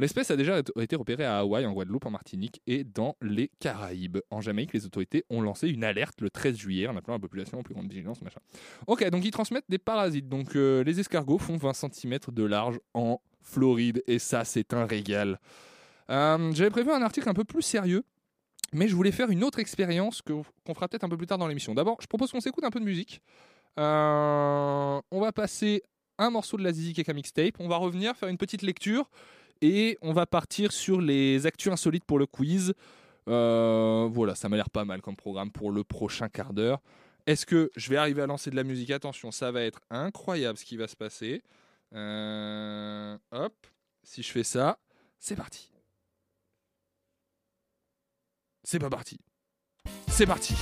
L'espèce 0.00 0.30
a 0.30 0.36
déjà 0.36 0.58
été 0.58 0.96
repérée 0.96 1.26
à 1.26 1.40
Hawaï, 1.40 1.66
en 1.66 1.72
Guadeloupe, 1.72 2.06
en 2.06 2.10
Martinique 2.10 2.62
et 2.66 2.84
dans 2.84 3.16
les 3.20 3.50
Caraïbes. 3.60 4.18
En 4.30 4.40
Jamaïque, 4.40 4.72
les 4.72 4.86
autorités 4.86 5.24
ont 5.28 5.42
lancé 5.42 5.68
une 5.68 5.84
alerte 5.84 6.22
le 6.22 6.30
13 6.30 6.56
juillet 6.56 6.86
en 6.86 6.96
appelant 6.96 7.12
la 7.14 7.20
population 7.20 7.58
en 7.58 7.62
plus 7.62 7.74
grande 7.74 7.90
vigilance. 7.90 8.22
Machin. 8.22 8.40
Ok, 8.86 9.06
donc 9.10 9.26
ils 9.26 9.30
transmettent 9.30 9.68
des 9.68 9.76
parasites. 9.76 10.26
Donc 10.26 10.56
euh, 10.56 10.82
les 10.84 11.00
escargots 11.00 11.36
font 11.36 11.58
20 11.58 11.74
cm 11.74 12.18
de 12.32 12.44
large 12.44 12.80
en 12.94 13.20
Floride 13.42 14.02
et 14.06 14.18
ça, 14.18 14.46
c'est 14.46 14.72
un 14.72 14.86
régal. 14.86 15.38
Euh, 16.08 16.50
J'avais 16.54 16.70
prévu 16.70 16.90
un 16.90 17.02
article 17.02 17.28
un 17.28 17.34
peu 17.34 17.44
plus 17.44 17.62
sérieux. 17.62 18.02
Mais 18.72 18.88
je 18.88 18.94
voulais 18.94 19.12
faire 19.12 19.30
une 19.30 19.44
autre 19.44 19.58
expérience 19.58 20.22
qu'on 20.22 20.74
fera 20.74 20.88
peut-être 20.88 21.04
un 21.04 21.08
peu 21.10 21.18
plus 21.18 21.26
tard 21.26 21.36
dans 21.36 21.48
l'émission. 21.48 21.74
D'abord, 21.74 21.98
je 22.00 22.06
propose 22.06 22.30
qu'on 22.30 22.40
s'écoute 22.40 22.64
un 22.64 22.70
peu 22.70 22.80
de 22.80 22.84
musique. 22.84 23.20
Euh, 23.78 25.00
on 25.10 25.20
va 25.20 25.32
passer 25.32 25.82
un 26.18 26.30
morceau 26.30 26.56
de 26.56 26.62
la 26.62 26.72
Zizi 26.72 26.94
Keka 26.94 27.12
mixtape. 27.12 27.54
On 27.58 27.68
va 27.68 27.76
revenir 27.76 28.16
faire 28.16 28.28
une 28.28 28.38
petite 28.38 28.62
lecture 28.62 29.10
et 29.62 29.98
on 30.02 30.12
va 30.12 30.26
partir 30.26 30.72
sur 30.72 31.00
les 31.00 31.46
actus 31.46 31.72
insolites 31.72 32.04
pour 32.04 32.18
le 32.18 32.26
quiz. 32.26 32.74
Euh, 33.28 34.08
voilà, 34.10 34.34
ça 34.34 34.48
m'a 34.48 34.56
l'air 34.56 34.70
pas 34.70 34.84
mal 34.84 35.02
comme 35.02 35.16
programme 35.16 35.50
pour 35.50 35.70
le 35.70 35.84
prochain 35.84 36.28
quart 36.28 36.52
d'heure. 36.52 36.80
Est-ce 37.26 37.46
que 37.46 37.70
je 37.76 37.90
vais 37.90 37.96
arriver 37.96 38.22
à 38.22 38.26
lancer 38.26 38.50
de 38.50 38.56
la 38.56 38.64
musique? 38.64 38.90
Attention, 38.90 39.30
ça 39.30 39.52
va 39.52 39.62
être 39.62 39.80
incroyable 39.90 40.58
ce 40.58 40.64
qui 40.64 40.76
va 40.76 40.88
se 40.88 40.96
passer. 40.96 41.42
Euh, 41.94 43.16
hop, 43.32 43.54
si 44.02 44.22
je 44.22 44.30
fais 44.30 44.44
ça, 44.44 44.78
c'est 45.18 45.36
parti. 45.36 45.70
C'est 48.62 48.78
pas 48.78 48.90
parti. 48.90 49.18
C'est 50.08 50.26
parti. 50.26 50.54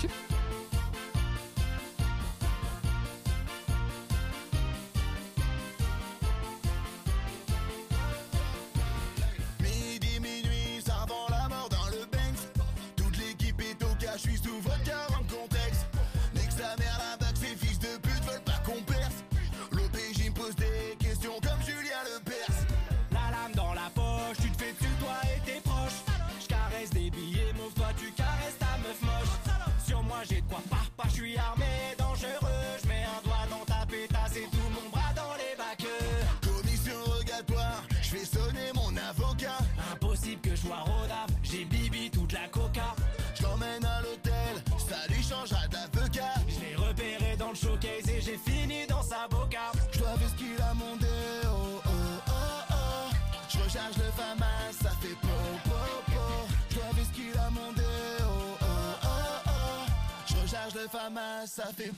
fama, 60.88 61.46
ça 61.46 61.66
fait 61.76 61.92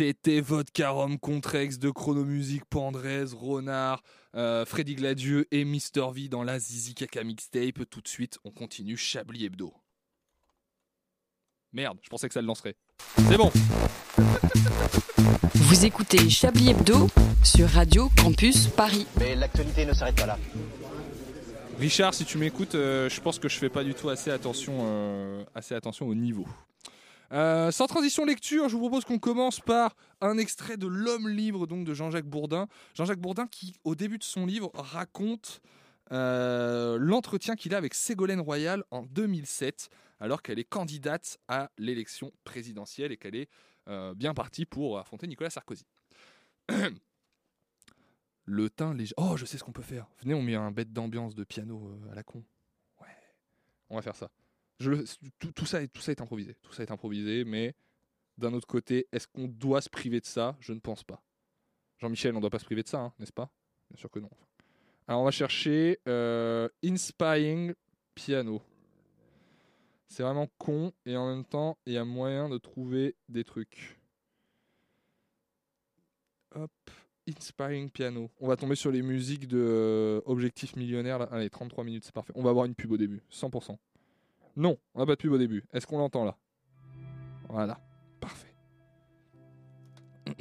C'était 0.00 0.40
Vodka 0.40 0.88
Rome 0.88 1.18
Contrex 1.18 1.78
de 1.78 1.90
Chronomusique, 1.90 2.64
Pandrez, 2.64 3.26
Renard, 3.38 4.02
euh, 4.34 4.64
Freddy 4.64 4.94
Gladieux 4.94 5.46
et 5.50 5.62
Mister 5.66 6.06
V 6.10 6.28
dans 6.28 6.42
la 6.42 6.58
Zizi 6.58 6.94
Kaka 6.94 7.22
mixtape. 7.22 7.84
Tout 7.90 8.00
de 8.00 8.08
suite, 8.08 8.38
on 8.44 8.50
continue 8.50 8.96
Chablis 8.96 9.44
Hebdo. 9.44 9.74
Merde, 11.74 11.98
je 12.00 12.08
pensais 12.08 12.28
que 12.28 12.32
ça 12.32 12.40
le 12.40 12.46
lancerait. 12.46 12.76
C'est 13.28 13.36
bon. 13.36 13.50
Vous 15.54 15.84
écoutez 15.84 16.30
Chablis 16.30 16.70
Hebdo 16.70 17.08
sur 17.44 17.68
Radio 17.68 18.08
Campus 18.16 18.68
Paris. 18.68 19.06
Mais 19.18 19.34
l'actualité 19.36 19.84
ne 19.84 19.92
s'arrête 19.92 20.16
pas 20.16 20.24
là. 20.24 20.38
Richard, 21.78 22.14
si 22.14 22.24
tu 22.24 22.38
m'écoutes, 22.38 22.74
euh, 22.74 23.10
je 23.10 23.20
pense 23.20 23.38
que 23.38 23.50
je 23.50 23.58
fais 23.58 23.68
pas 23.68 23.84
du 23.84 23.92
tout 23.92 24.08
assez 24.08 24.30
attention, 24.30 24.78
euh, 24.80 25.44
assez 25.54 25.74
attention 25.74 26.06
au 26.06 26.14
niveau. 26.14 26.46
Euh, 27.32 27.70
sans 27.70 27.86
transition 27.86 28.24
lecture, 28.24 28.68
je 28.68 28.74
vous 28.74 28.80
propose 28.80 29.04
qu'on 29.04 29.18
commence 29.18 29.60
par 29.60 29.94
un 30.20 30.36
extrait 30.36 30.76
de 30.76 30.86
L'homme 30.86 31.28
libre 31.28 31.66
donc 31.66 31.84
de 31.84 31.94
Jean-Jacques 31.94 32.26
Bourdin. 32.26 32.66
Jean-Jacques 32.94 33.20
Bourdin 33.20 33.46
qui, 33.46 33.74
au 33.84 33.94
début 33.94 34.18
de 34.18 34.24
son 34.24 34.46
livre, 34.46 34.70
raconte 34.74 35.60
euh, 36.12 36.98
l'entretien 36.98 37.54
qu'il 37.54 37.74
a 37.74 37.78
avec 37.78 37.94
Ségolène 37.94 38.40
Royal 38.40 38.82
en 38.90 39.02
2007, 39.04 39.90
alors 40.18 40.42
qu'elle 40.42 40.58
est 40.58 40.64
candidate 40.64 41.38
à 41.46 41.70
l'élection 41.78 42.32
présidentielle 42.42 43.12
et 43.12 43.16
qu'elle 43.16 43.36
est 43.36 43.48
euh, 43.88 44.12
bien 44.14 44.34
partie 44.34 44.66
pour 44.66 44.98
affronter 44.98 45.28
Nicolas 45.28 45.50
Sarkozy. 45.50 45.86
Le 48.44 48.70
teint 48.70 48.92
léger. 48.94 49.14
Oh, 49.16 49.36
je 49.36 49.44
sais 49.44 49.56
ce 49.58 49.62
qu'on 49.62 49.70
peut 49.70 49.82
faire. 49.82 50.08
Venez, 50.22 50.34
on 50.34 50.42
met 50.42 50.56
un 50.56 50.72
bête 50.72 50.92
d'ambiance 50.92 51.36
de 51.36 51.44
piano 51.44 51.96
à 52.10 52.16
la 52.16 52.24
con. 52.24 52.42
Ouais, 53.00 53.06
on 53.88 53.94
va 53.94 54.02
faire 54.02 54.16
ça. 54.16 54.28
Tout 54.80 55.66
ça 55.66 55.82
est, 55.82 55.88
tout 55.88 56.00
ça 56.00 56.12
est 56.12 56.20
improvisé. 56.20 56.56
Tout 56.62 56.72
ça 56.72 56.82
est 56.82 56.90
improvisé, 56.90 57.44
mais 57.44 57.74
d'un 58.38 58.52
autre 58.54 58.66
côté, 58.66 59.06
est-ce 59.12 59.26
qu'on 59.28 59.46
doit 59.46 59.82
se 59.82 59.90
priver 59.90 60.20
de 60.20 60.26
ça? 60.26 60.56
Je 60.60 60.72
ne 60.72 60.80
pense 60.80 61.04
pas. 61.04 61.22
Jean-Michel, 61.98 62.32
on 62.32 62.36
ne 62.36 62.40
doit 62.40 62.50
pas 62.50 62.58
se 62.58 62.64
priver 62.64 62.82
de 62.82 62.88
ça, 62.88 63.00
hein, 63.00 63.12
n'est-ce 63.18 63.32
pas? 63.32 63.50
Bien 63.90 63.98
sûr 63.98 64.10
que 64.10 64.18
non. 64.18 64.30
Alors, 65.06 65.20
on 65.20 65.24
va 65.24 65.30
chercher 65.30 65.98
euh, 66.08 66.68
Inspiring 66.82 67.74
Piano. 68.14 68.62
C'est 70.08 70.22
vraiment 70.22 70.48
con 70.58 70.92
et 71.04 71.16
en 71.16 71.28
même 71.28 71.44
temps, 71.44 71.78
il 71.84 71.92
y 71.92 71.98
a 71.98 72.04
moyen 72.04 72.48
de 72.48 72.58
trouver 72.58 73.14
des 73.28 73.44
trucs. 73.44 74.00
Hop, 76.54 76.70
Inspiring 77.28 77.90
Piano. 77.90 78.30
On 78.40 78.48
va 78.48 78.56
tomber 78.56 78.74
sur 78.74 78.90
les 78.90 79.02
musiques 79.02 79.46
de 79.46 79.58
euh, 79.58 80.20
Objectif 80.24 80.74
Millionnaire. 80.74 81.18
Là. 81.18 81.28
Allez, 81.30 81.50
33 81.50 81.84
minutes, 81.84 82.04
c'est 82.04 82.14
parfait. 82.14 82.32
On 82.34 82.42
va 82.42 82.50
avoir 82.50 82.64
une 82.64 82.74
pub 82.74 82.90
au 82.90 82.96
début, 82.96 83.22
100%. 83.30 83.76
Non, 84.56 84.78
on 84.94 85.00
n'a 85.00 85.06
pas 85.06 85.14
de 85.14 85.20
pub 85.20 85.32
au 85.32 85.38
début. 85.38 85.64
Est-ce 85.72 85.86
qu'on 85.86 85.98
l'entend 85.98 86.24
là? 86.24 86.36
Voilà, 87.48 87.80
parfait. 88.20 88.54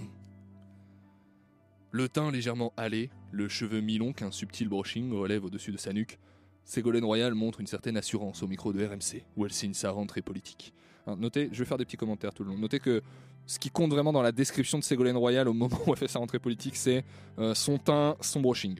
Le 1.91 2.07
teint 2.07 2.29
légèrement 2.29 2.71
hâlé, 2.77 3.09
le 3.31 3.47
cheveu 3.47 3.81
mi-long 3.81 4.13
qu'un 4.13 4.29
subtil 4.29 4.69
brushing 4.69 5.11
relève 5.11 5.43
au-dessus 5.43 5.71
de 5.71 5.77
sa 5.77 5.91
nuque, 5.91 6.19
Ségolène 6.63 7.03
Royal 7.03 7.33
montre 7.33 7.61
une 7.61 7.67
certaine 7.67 7.97
assurance 7.97 8.43
au 8.43 8.47
micro 8.47 8.71
de 8.73 8.85
RMC, 8.85 9.23
où 9.35 9.45
elle 9.45 9.51
signe 9.51 9.73
sa 9.73 9.89
rentrée 9.89 10.21
politique. 10.21 10.71
Hein, 11.07 11.15
notez, 11.17 11.49
je 11.51 11.57
vais 11.57 11.65
faire 11.65 11.79
des 11.79 11.85
petits 11.85 11.97
commentaires 11.97 12.31
tout 12.31 12.43
le 12.43 12.51
long. 12.51 12.59
Notez 12.59 12.79
que 12.79 13.01
ce 13.47 13.57
qui 13.57 13.71
compte 13.71 13.89
vraiment 13.89 14.13
dans 14.13 14.21
la 14.21 14.31
description 14.31 14.77
de 14.77 14.83
Ségolène 14.83 15.17
Royal 15.17 15.47
au 15.47 15.53
moment 15.53 15.79
où 15.87 15.91
elle 15.93 15.97
fait 15.97 16.07
sa 16.07 16.19
rentrée 16.19 16.37
politique, 16.37 16.75
c'est 16.75 17.03
euh, 17.39 17.55
son 17.55 17.79
teint, 17.79 18.15
son 18.21 18.41
brushing. 18.41 18.79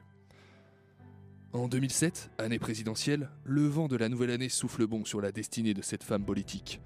En 1.52 1.68
2007, 1.68 2.30
année 2.38 2.60
présidentielle, 2.60 3.28
le 3.44 3.66
vent 3.66 3.88
de 3.88 3.96
la 3.96 4.08
nouvelle 4.08 4.30
année 4.30 4.50
souffle 4.50 4.86
bon 4.86 5.04
sur 5.04 5.20
la 5.20 5.32
destinée 5.32 5.74
de 5.74 5.82
cette 5.82 6.04
femme 6.04 6.24
politique. 6.24 6.80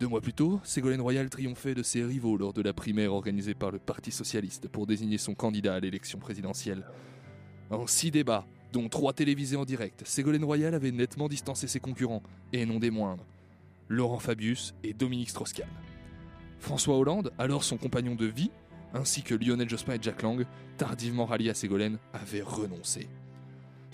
Deux 0.00 0.08
mois 0.08 0.22
plus 0.22 0.32
tôt, 0.32 0.58
Ségolène 0.64 1.02
Royal 1.02 1.28
triomphait 1.28 1.74
de 1.74 1.82
ses 1.82 2.02
rivaux 2.02 2.38
lors 2.38 2.54
de 2.54 2.62
la 2.62 2.72
primaire 2.72 3.12
organisée 3.12 3.52
par 3.52 3.70
le 3.70 3.78
Parti 3.78 4.10
Socialiste 4.10 4.68
pour 4.68 4.86
désigner 4.86 5.18
son 5.18 5.34
candidat 5.34 5.74
à 5.74 5.80
l'élection 5.80 6.18
présidentielle. 6.18 6.86
En 7.68 7.86
six 7.86 8.10
débats, 8.10 8.46
dont 8.72 8.88
trois 8.88 9.12
télévisés 9.12 9.58
en 9.58 9.66
direct, 9.66 10.06
Ségolène 10.06 10.44
Royal 10.44 10.74
avait 10.74 10.92
nettement 10.92 11.28
distancé 11.28 11.68
ses 11.68 11.80
concurrents, 11.80 12.22
et 12.54 12.64
non 12.64 12.78
des 12.78 12.90
moindres, 12.90 13.26
Laurent 13.90 14.18
Fabius 14.18 14.74
et 14.82 14.94
Dominique 14.94 15.28
Strauss-Kahn. 15.28 15.68
François 16.58 16.96
Hollande, 16.96 17.32
alors 17.36 17.64
son 17.64 17.76
compagnon 17.76 18.14
de 18.14 18.24
vie, 18.24 18.50
ainsi 18.94 19.22
que 19.22 19.34
Lionel 19.34 19.68
Jospin 19.68 19.92
et 19.92 19.98
Jack 20.00 20.22
Lang, 20.22 20.46
tardivement 20.78 21.26
ralliés 21.26 21.50
à 21.50 21.54
Ségolène, 21.54 21.98
avaient 22.14 22.40
renoncé. 22.40 23.08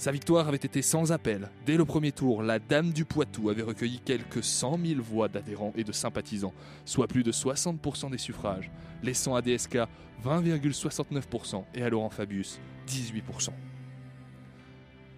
Sa 0.02 0.10
victoire 0.10 0.48
avait 0.48 0.56
été 0.56 0.82
sans 0.82 1.12
appel. 1.12 1.48
Dès 1.64 1.76
le 1.76 1.84
premier 1.84 2.10
tour, 2.10 2.42
la 2.42 2.58
Dame 2.58 2.90
du 2.90 3.04
Poitou 3.04 3.50
avait 3.50 3.62
recueilli 3.62 4.00
quelques 4.00 4.42
100 4.42 4.80
000 4.84 5.00
voix 5.00 5.28
d'adhérents 5.28 5.72
et 5.76 5.84
de 5.84 5.92
sympathisants, 5.92 6.54
soit 6.84 7.06
plus 7.06 7.22
de 7.22 7.30
60% 7.30 8.10
des 8.10 8.18
suffrages, 8.18 8.72
laissant 9.04 9.36
à 9.36 9.42
DSK 9.42 9.76
20,69% 10.24 11.62
et 11.76 11.84
à 11.84 11.88
Laurent 11.88 12.10
Fabius 12.10 12.58
18%. 12.88 13.50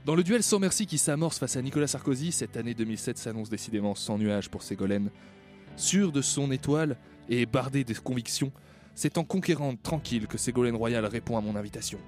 Dans 0.04 0.14
le 0.14 0.22
duel 0.22 0.42
sans 0.42 0.58
merci 0.58 0.84
qui 0.84 0.98
s'amorce 0.98 1.38
face 1.38 1.56
à 1.56 1.62
Nicolas 1.62 1.86
Sarkozy, 1.86 2.30
cette 2.30 2.58
année 2.58 2.74
2007 2.74 3.16
s'annonce 3.16 3.48
décidément 3.48 3.94
sans 3.94 4.18
nuage 4.18 4.50
pour 4.50 4.62
Ségolène. 4.62 5.10
Sûre 5.76 6.12
de 6.12 6.20
son 6.20 6.52
étoile 6.52 6.98
et 7.30 7.46
bardée 7.46 7.84
de 7.84 7.94
convictions, 7.94 8.52
c'est 8.94 9.16
en 9.16 9.24
conquérante 9.24 9.82
tranquille 9.82 10.26
que 10.26 10.36
Ségolène 10.36 10.76
Royal 10.76 11.06
répond 11.06 11.38
à 11.38 11.40
mon 11.40 11.56
invitation. 11.56 12.00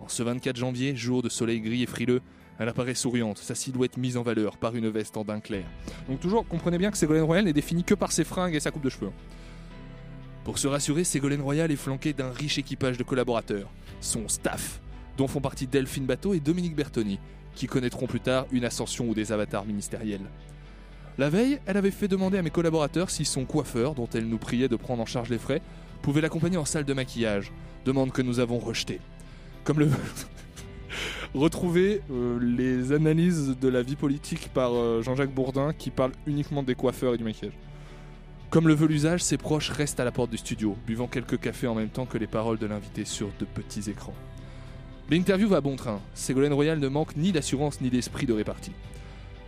En 0.00 0.08
ce 0.08 0.22
24 0.22 0.56
janvier, 0.56 0.96
jour 0.96 1.22
de 1.22 1.28
soleil 1.28 1.60
gris 1.60 1.82
et 1.82 1.86
frileux, 1.86 2.22
elle 2.58 2.68
apparaît 2.68 2.94
souriante, 2.94 3.38
sa 3.38 3.54
silhouette 3.54 3.96
mise 3.96 4.16
en 4.16 4.22
valeur 4.22 4.56
par 4.56 4.74
une 4.74 4.88
veste 4.88 5.16
en 5.16 5.24
daim 5.24 5.40
clair. 5.40 5.64
Donc 6.08 6.20
toujours, 6.20 6.46
comprenez 6.46 6.78
bien 6.78 6.90
que 6.90 6.98
Ségolène 6.98 7.22
Royal 7.22 7.44
n'est 7.44 7.52
définie 7.52 7.84
que 7.84 7.94
par 7.94 8.10
ses 8.10 8.24
fringues 8.24 8.54
et 8.54 8.60
sa 8.60 8.70
coupe 8.70 8.82
de 8.82 8.90
cheveux. 8.90 9.12
Pour 10.44 10.58
se 10.58 10.66
rassurer, 10.66 11.04
Ségolène 11.04 11.42
Royal 11.42 11.70
est 11.70 11.76
flanquée 11.76 12.12
d'un 12.12 12.30
riche 12.30 12.58
équipage 12.58 12.96
de 12.96 13.04
collaborateurs, 13.04 13.70
son 14.00 14.28
staff, 14.28 14.80
dont 15.16 15.28
font 15.28 15.40
partie 15.40 15.66
Delphine 15.66 16.06
Bateau 16.06 16.34
et 16.34 16.40
Dominique 16.40 16.74
Bertoni, 16.74 17.20
qui 17.54 17.66
connaîtront 17.66 18.06
plus 18.06 18.20
tard 18.20 18.46
une 18.50 18.64
ascension 18.64 19.08
ou 19.08 19.14
des 19.14 19.30
avatars 19.30 19.66
ministériels. 19.66 20.30
La 21.18 21.28
veille, 21.30 21.58
elle 21.66 21.76
avait 21.76 21.90
fait 21.90 22.08
demander 22.08 22.38
à 22.38 22.42
mes 22.42 22.50
collaborateurs 22.50 23.10
si 23.10 23.24
son 23.24 23.44
coiffeur, 23.44 23.94
dont 23.94 24.08
elle 24.14 24.28
nous 24.28 24.38
priait 24.38 24.68
de 24.68 24.76
prendre 24.76 25.02
en 25.02 25.06
charge 25.06 25.30
les 25.30 25.38
frais, 25.38 25.60
pouvait 26.00 26.20
l'accompagner 26.20 26.56
en 26.56 26.64
salle 26.64 26.84
de 26.84 26.92
maquillage, 26.92 27.52
demande 27.84 28.12
que 28.12 28.22
nous 28.22 28.38
avons 28.38 28.58
rejetée. 28.58 29.00
Comme 29.68 29.80
le... 29.80 29.90
Retrouver 31.34 32.00
euh, 32.10 32.38
les 32.40 32.92
analyses 32.92 33.54
de 33.60 33.68
la 33.68 33.82
vie 33.82 33.96
politique 33.96 34.48
par 34.54 34.72
euh, 34.72 35.02
Jean-Jacques 35.02 35.34
Bourdin 35.34 35.74
qui 35.74 35.90
parle 35.90 36.12
uniquement 36.26 36.62
des 36.62 36.74
coiffeurs 36.74 37.12
et 37.12 37.18
du 37.18 37.24
maquillage. 37.24 37.52
Comme 38.48 38.66
le 38.66 38.72
veut 38.72 38.86
l'usage, 38.86 39.22
ses 39.22 39.36
proches 39.36 39.68
restent 39.68 40.00
à 40.00 40.06
la 40.06 40.10
porte 40.10 40.30
du 40.30 40.38
studio, 40.38 40.74
buvant 40.86 41.06
quelques 41.06 41.38
cafés 41.38 41.66
en 41.66 41.74
même 41.74 41.90
temps 41.90 42.06
que 42.06 42.16
les 42.16 42.26
paroles 42.26 42.56
de 42.56 42.64
l'invité 42.64 43.04
sur 43.04 43.28
de 43.38 43.44
petits 43.44 43.90
écrans. 43.90 44.14
L'interview 45.10 45.48
va 45.48 45.60
bon 45.60 45.76
train. 45.76 46.00
Ségolène 46.14 46.54
Royal 46.54 46.78
ne 46.78 46.88
manque 46.88 47.14
ni 47.14 47.30
d'assurance 47.30 47.82
ni 47.82 47.90
d'esprit 47.90 48.24
de 48.24 48.32
répartie. 48.32 48.72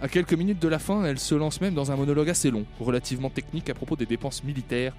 À 0.03 0.09
quelques 0.09 0.35
minutes 0.35 0.61
de 0.61 0.69
la 0.69 0.79
fin, 0.79 1.03
elle 1.07 1.19
se 1.19 1.35
lance 1.35 1.63
même 1.63 1.73
dans 1.73 1.93
un 1.93 1.97
monologue 1.97 2.29
assez 2.29 2.51
long, 2.51 2.67
relativement 2.79 3.31
technique 3.31 3.71
à 3.71 3.75
propos 3.75 3.97
des 3.97 4.05
dépenses 4.05 4.45
militaires, 4.45 4.95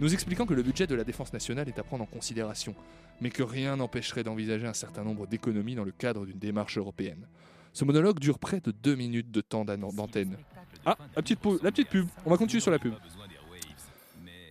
nous 0.00 0.12
expliquant 0.12 0.46
que 0.46 0.54
le 0.54 0.62
budget 0.62 0.86
de 0.86 0.94
la 0.94 1.04
défense 1.04 1.32
nationale 1.32 1.68
est 1.68 1.78
à 1.78 1.82
prendre 1.82 2.02
en 2.02 2.06
considération, 2.06 2.74
mais 3.20 3.30
que 3.30 3.42
rien 3.42 3.76
n'empêcherait 3.76 4.24
d'envisager 4.24 4.66
un 4.66 4.72
certain 4.74 5.04
nombre 5.04 5.26
d'économies 5.26 5.74
dans 5.74 5.84
le 5.84 5.92
cadre 5.92 6.26
d'une 6.26 6.38
démarche 6.38 6.78
européenne. 6.78 7.26
Ce 7.72 7.84
monologue 7.84 8.18
dure 8.18 8.38
près 8.38 8.60
de 8.60 8.70
deux 8.70 8.94
minutes 8.94 9.30
de 9.30 9.40
temps 9.40 9.64
d'antenne. 9.64 10.36
Ah, 10.84 10.96
la 11.16 11.22
petite, 11.22 11.38
la 11.62 11.70
petite 11.70 11.88
pub, 11.88 12.06
on 12.26 12.30
va 12.30 12.36
continuer 12.36 12.60
sur 12.60 12.70
la 12.70 12.78
pub. 12.78 12.94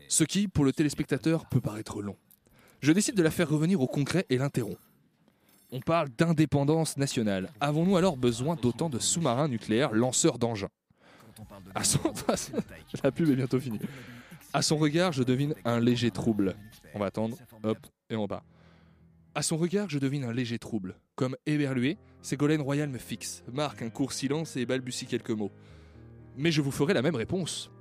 Ce 0.08 0.24
qui, 0.24 0.48
pour 0.48 0.66
le 0.66 0.74
téléspectateur, 0.74 1.46
peut 1.46 1.62
paraître 1.62 2.02
long. 2.02 2.16
Je 2.82 2.92
décide 2.92 3.16
de 3.16 3.24
la 3.24 3.32
faire 3.32 3.50
revenir 3.50 3.82
au 3.82 3.88
concret 3.88 4.26
et 4.30 4.38
l'interromps. 4.38 4.80
On 5.72 5.80
parle 5.80 6.10
d'indépendance 6.18 6.98
nationale. 6.98 7.50
Avons-nous 7.62 7.96
alors 7.96 8.18
besoin 8.18 8.56
d'autant 8.56 8.90
de 8.90 9.00
sous-marins 9.00 9.48
nucléaires 9.48 9.94
lanceurs 9.94 10.38
d'engins? 10.38 10.70
À 11.76 11.84
son... 11.84 12.00
La 13.04 13.12
pub 13.12 13.30
est 13.30 13.36
bientôt 13.36 13.60
finie. 13.60 13.80
À 14.54 14.62
son 14.62 14.78
regard, 14.78 15.14
je 15.14 15.24
devine 15.24 15.56
un 15.64 15.80
léger 15.80 16.12
trouble. 16.12 16.58
On 16.94 17.00
va 17.00 17.06
attendre, 17.06 17.38
hop, 17.64 17.78
et 18.10 18.18
on 18.18 18.28
part. 18.28 18.44
À 19.34 19.44
son 19.44 19.56
regard, 19.56 19.90
je 19.90 19.98
devine 19.98 20.26
un 20.26 20.34
léger 20.34 20.60
trouble. 20.60 20.98
Comme 21.16 21.38
éberlué, 21.46 21.98
Ségolène 22.22 22.62
Royal 22.62 22.90
me 22.90 22.98
fixe, 22.98 23.44
marque 23.54 23.82
un 23.82 23.90
court 23.90 24.12
silence 24.12 24.58
et 24.58 24.66
balbutie 24.66 25.06
quelques 25.06 25.32
mots. 25.32 25.52
Mais 26.36 26.52
je 26.52 26.62
vous 26.62 26.72
ferai 26.72 26.94
la 26.94 27.02
même 27.02 27.16
réponse. 27.16 27.72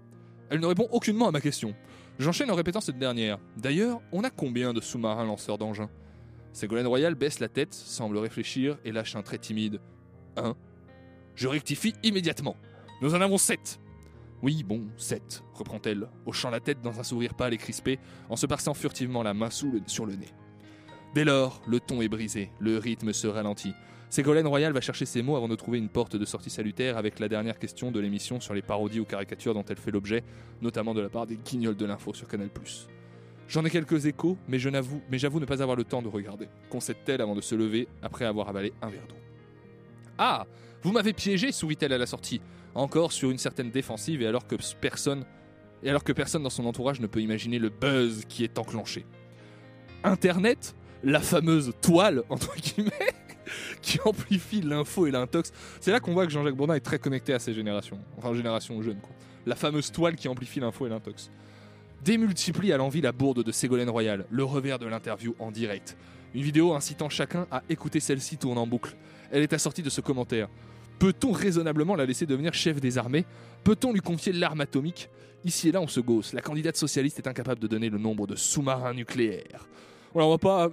Elle 0.48 0.60
ne 0.60 0.66
répond 0.66 0.88
aucunement 0.92 1.26
à 1.26 1.32
ma 1.32 1.40
question. 1.40 1.74
J'enchaîne 2.20 2.52
en 2.52 2.54
répétant 2.54 2.80
cette 2.80 2.98
dernière. 2.98 3.38
D'ailleurs, 3.56 4.00
on 4.12 4.22
a 4.22 4.30
combien 4.30 4.72
de 4.72 4.80
sous-marins 4.80 5.24
lanceurs 5.24 5.58
d'engins? 5.58 5.90
Ségolène 6.52 6.86
Royal 6.86 7.16
baisse 7.16 7.40
la 7.40 7.48
tête, 7.48 7.74
semble 7.74 8.18
réfléchir 8.18 8.78
et 8.84 8.92
lâche 8.92 9.16
un 9.16 9.22
trait 9.22 9.38
timide. 9.38 9.80
Un. 10.36 10.54
Je 11.34 11.48
rectifie 11.48 11.94
immédiatement. 12.04 12.56
Nous 13.02 13.14
en 13.14 13.20
avons 13.20 13.38
sept. 13.38 13.80
Oui, 14.42 14.62
bon, 14.62 14.86
sept, 14.96 15.42
reprend-elle, 15.52 16.08
hochant 16.24 16.50
la 16.50 16.60
tête 16.60 16.80
dans 16.80 16.98
un 16.98 17.02
sourire 17.02 17.34
pâle 17.34 17.52
et 17.52 17.58
crispé, 17.58 17.98
en 18.30 18.36
se 18.36 18.46
passant 18.46 18.72
furtivement 18.72 19.22
la 19.22 19.34
main 19.34 19.50
sous 19.50 19.80
sur 19.86 20.06
le 20.06 20.16
nez. 20.16 20.32
Dès 21.14 21.24
lors, 21.24 21.60
le 21.66 21.80
ton 21.80 22.00
est 22.00 22.08
brisé, 22.08 22.50
le 22.58 22.78
rythme 22.78 23.12
se 23.12 23.26
ralentit. 23.26 23.74
Ségolène 24.08 24.46
Royal 24.46 24.72
va 24.72 24.80
chercher 24.80 25.04
ses 25.04 25.22
mots 25.22 25.36
avant 25.36 25.46
de 25.46 25.54
trouver 25.56 25.78
une 25.78 25.88
porte 25.88 26.16
de 26.16 26.24
sortie 26.24 26.50
salutaire 26.50 26.96
avec 26.96 27.20
la 27.20 27.28
dernière 27.28 27.58
question 27.58 27.92
de 27.92 28.00
l'émission 28.00 28.40
sur 28.40 28.54
les 28.54 28.62
parodies 28.62 29.00
ou 29.00 29.04
caricatures 29.04 29.54
dont 29.54 29.64
elle 29.68 29.76
fait 29.76 29.90
l'objet, 29.90 30.24
notamment 30.62 30.94
de 30.94 31.00
la 31.00 31.08
part 31.08 31.26
des 31.26 31.36
guignols 31.36 31.76
de 31.76 31.84
l'info 31.84 32.14
sur 32.14 32.26
Canal+. 32.26 32.48
J'en 33.46 33.64
ai 33.64 33.70
quelques 33.70 34.06
échos, 34.06 34.38
mais 34.48 34.58
mais 35.10 35.18
j'avoue 35.18 35.40
ne 35.40 35.44
pas 35.44 35.62
avoir 35.62 35.76
le 35.76 35.84
temps 35.84 36.02
de 36.02 36.08
regarder. 36.08 36.48
Concède-t-elle 36.70 37.20
avant 37.20 37.34
de 37.34 37.40
se 37.40 37.54
lever 37.54 37.88
après 38.00 38.24
avoir 38.24 38.48
avalé 38.48 38.72
un 38.80 38.88
verre 38.88 39.06
d'eau. 39.08 39.16
Ah 40.16 40.46
Vous 40.82 40.92
m'avez 40.92 41.12
piégé, 41.12 41.50
sourit-elle 41.50 41.92
à 41.92 41.98
la 41.98 42.06
sortie, 42.06 42.40
encore 42.74 43.12
sur 43.12 43.30
une 43.30 43.38
certaine 43.38 43.70
défensive 43.70 44.22
et 44.22 44.26
alors 44.26 44.46
que 44.46 44.56
personne 44.80 45.24
et 45.82 45.88
alors 45.88 46.04
que 46.04 46.12
personne 46.12 46.42
dans 46.42 46.50
son 46.50 46.66
entourage 46.66 47.00
ne 47.00 47.06
peut 47.06 47.22
imaginer 47.22 47.58
le 47.58 47.70
buzz 47.70 48.24
qui 48.28 48.44
est 48.44 48.58
enclenché. 48.58 49.06
Internet, 50.04 50.74
la 51.02 51.20
fameuse 51.20 51.72
toile 51.80 52.22
entre 52.28 52.54
guillemets, 52.56 52.90
qui 53.82 53.98
amplifie 54.04 54.60
l'info 54.60 55.06
et 55.06 55.10
l'intox. 55.10 55.52
C'est 55.80 55.90
là 55.90 56.00
qu'on 56.00 56.12
voit 56.12 56.26
que 56.26 56.32
Jean-Jacques 56.32 56.54
Bourdin 56.54 56.74
est 56.74 56.80
très 56.80 56.98
connecté 56.98 57.32
à 57.32 57.38
ces 57.38 57.54
générations, 57.54 57.98
enfin 58.18 58.34
génération 58.34 58.80
jeune 58.82 59.00
quoi. 59.00 59.12
La 59.46 59.56
fameuse 59.56 59.90
toile 59.90 60.16
qui 60.16 60.28
amplifie 60.28 60.60
l'info 60.60 60.86
et 60.86 60.90
l'intox 60.90 61.30
démultiplie 62.04 62.72
à 62.72 62.76
l'envie 62.76 63.00
la 63.00 63.12
bourde 63.12 63.42
de 63.42 63.52
Ségolène 63.52 63.90
Royal, 63.90 64.24
le 64.30 64.44
revers 64.44 64.78
de 64.78 64.86
l'interview 64.86 65.34
en 65.38 65.50
direct. 65.50 65.96
Une 66.34 66.42
vidéo 66.42 66.74
incitant 66.74 67.08
chacun 67.08 67.46
à 67.50 67.62
écouter 67.68 68.00
celle-ci 68.00 68.36
tourne 68.36 68.58
en 68.58 68.66
boucle. 68.66 68.96
Elle 69.30 69.42
est 69.42 69.52
assortie 69.52 69.82
de 69.82 69.90
ce 69.90 70.00
commentaire. 70.00 70.48
Peut-on 71.00 71.32
raisonnablement 71.32 71.96
la 71.96 72.04
laisser 72.04 72.26
devenir 72.26 72.52
chef 72.52 72.78
des 72.78 72.98
armées? 72.98 73.24
Peut-on 73.64 73.90
lui 73.90 74.02
confier 74.02 74.34
l'arme 74.34 74.60
atomique? 74.60 75.08
Ici 75.46 75.70
et 75.70 75.72
là, 75.72 75.80
on 75.80 75.86
se 75.86 75.98
gausse. 75.98 76.34
La 76.34 76.42
candidate 76.42 76.76
socialiste 76.76 77.18
est 77.18 77.26
incapable 77.26 77.58
de 77.58 77.66
donner 77.66 77.88
le 77.88 77.96
nombre 77.96 78.26
de 78.26 78.36
sous-marins 78.36 78.92
nucléaires. 78.92 79.66
Voilà, 80.12 80.26
on 80.26 80.30
va 80.30 80.36
pas 80.36 80.68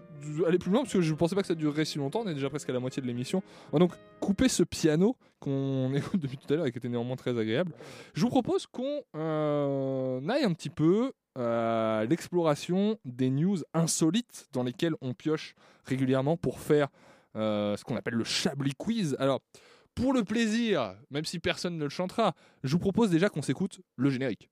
aller 0.46 0.58
plus 0.58 0.70
loin 0.70 0.82
parce 0.82 0.92
que 0.92 1.00
je 1.00 1.14
pensais 1.14 1.34
pas 1.34 1.42
que 1.42 1.48
ça 1.48 1.56
durerait 1.56 1.86
si 1.86 1.98
longtemps. 1.98 2.24
On 2.26 2.28
est 2.28 2.34
déjà 2.34 2.50
presque 2.50 2.70
à 2.70 2.74
la 2.74 2.82
moitié 2.82 3.02
de 3.02 3.08
l'émission. 3.08 3.42
On 3.72 3.78
va 3.78 3.80
donc 3.80 3.94
couper 4.20 4.50
ce 4.50 4.64
piano 4.64 5.16
qu'on 5.40 5.94
écoute 5.96 6.20
depuis 6.20 6.38
tout 6.38 6.54
à 6.54 6.58
l'heure 6.58 6.66
et 6.66 6.74
qui 6.74 6.78
était 6.78 6.90
néanmoins 6.90 7.16
très 7.16 7.38
agréable. 7.40 7.72
Je 8.14 8.20
vous 8.20 8.30
propose 8.30 8.68
qu'on 8.68 9.04
euh, 9.16 10.28
aille 10.28 10.44
un 10.44 10.52
petit 10.52 10.70
peu 10.70 11.14
à 11.40 12.04
l'exploration 12.10 12.98
des 13.06 13.30
news 13.30 13.60
insolites 13.74 14.48
dans 14.52 14.64
lesquelles 14.64 14.96
on 15.00 15.14
pioche 15.14 15.56
régulièrement 15.86 16.36
pour 16.36 16.60
faire 16.60 16.90
euh, 17.38 17.78
ce 17.78 17.84
qu'on 17.84 17.96
appelle 17.96 18.16
le 18.16 18.24
Chablis 18.24 18.74
Quiz. 18.78 19.16
Alors, 19.20 19.42
pour 19.98 20.14
le 20.14 20.24
plaisir, 20.24 20.96
même 21.10 21.26
si 21.26 21.40
personne 21.40 21.76
ne 21.76 21.84
le 21.84 21.90
chantera, 21.90 22.36
je 22.64 22.72
vous 22.72 22.80
propose 22.80 23.10
déjà 23.10 23.30
qu'on 23.30 23.42
s'écoute 23.42 23.82
le 23.96 24.12
générique. 24.12 24.48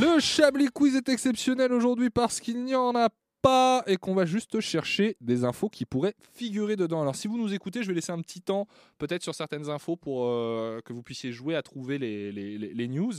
Le 0.00 0.18
Chablis 0.18 0.68
Quiz 0.72 0.96
est 0.96 1.10
exceptionnel 1.10 1.74
aujourd'hui 1.74 2.08
parce 2.08 2.40
qu'il 2.40 2.64
n'y 2.64 2.74
en 2.74 2.94
a 2.94 3.10
pas 3.42 3.82
et 3.86 3.98
qu'on 3.98 4.14
va 4.14 4.24
juste 4.24 4.58
chercher 4.60 5.18
des 5.20 5.44
infos 5.44 5.68
qui 5.68 5.84
pourraient 5.84 6.14
figurer 6.32 6.74
dedans. 6.76 7.02
Alors 7.02 7.14
si 7.14 7.28
vous 7.28 7.36
nous 7.36 7.52
écoutez, 7.52 7.82
je 7.82 7.88
vais 7.88 7.94
laisser 7.94 8.10
un 8.10 8.22
petit 8.22 8.40
temps 8.40 8.66
peut-être 8.96 9.22
sur 9.22 9.34
certaines 9.34 9.68
infos 9.68 9.96
pour 9.96 10.24
euh, 10.24 10.80
que 10.86 10.94
vous 10.94 11.02
puissiez 11.02 11.32
jouer 11.32 11.54
à 11.54 11.60
trouver 11.60 11.98
les, 11.98 12.88
news. 12.88 13.12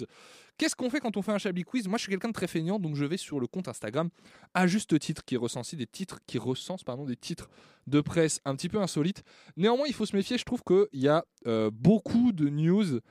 Qu'est-ce 0.58 0.76
qu'on 0.76 0.90
fait 0.90 1.00
quand 1.00 1.18
on 1.18 1.22
fait 1.22 1.32
un 1.32 1.38
Chablis 1.38 1.66
Quiz? 1.66 1.88
Moi 1.88 2.00
je 2.00 2.04
suis 2.04 2.10
quelqu'un 2.10 2.30
de 2.30 2.34
très 2.34 2.48
feignant 2.48 2.80
donc 2.80 2.96
je 2.96 3.06
vais 3.06 3.18
sur 3.18 3.40
le 3.40 3.46
compte 3.46 3.68
Instagram 3.68 4.10
à 4.56 4.66
juste 4.66 4.98
titre 4.98 5.24
qui 5.24 5.38
recense 5.38 5.76
des 5.76 5.86
titres 5.86 6.20
qui 6.26 6.40
recense 6.40 6.84
pardon 6.84 7.06
des 7.06 7.16
titres 7.16 7.48
de 7.86 8.02
presse 8.02 8.42
un 8.44 8.56
petit 8.56 8.70
peu 8.70 8.82
insolites. 8.82 9.22
Néanmoins 9.56 9.86
il 9.88 9.94
faut 9.94 10.08
se 10.08 10.16
méfier, 10.16 10.40
je 10.40 10.46
trouve 10.46 10.64
qu'il 10.64 11.00
y 11.00 11.08
a 11.08 11.26
euh, 11.46 11.70
beaucoup 11.72 12.32
de 12.32 12.50
news 12.50 13.02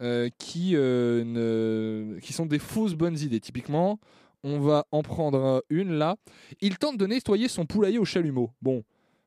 euh, 0.00 0.28
qui, 0.38 0.72
euh, 0.74 2.18
qui 2.20 2.32
sont 2.32 2.46
des 2.46 2.58
fausses 2.58 2.94
bonnes 2.94 3.18
idées. 3.18 3.40
Typiquement, 3.40 3.98
on 4.42 4.58
va 4.58 4.86
en 4.90 5.02
prendre 5.02 5.64
une 5.70 5.92
là. 5.92 6.16
Il 6.60 6.78
tente 6.78 6.96
de 6.96 7.06
nettoyer 7.06 7.48
son 7.48 7.66
poulailler 7.66 7.98
au 7.98 8.04
chalumeau. 8.04 8.50
Bon, 8.60 8.82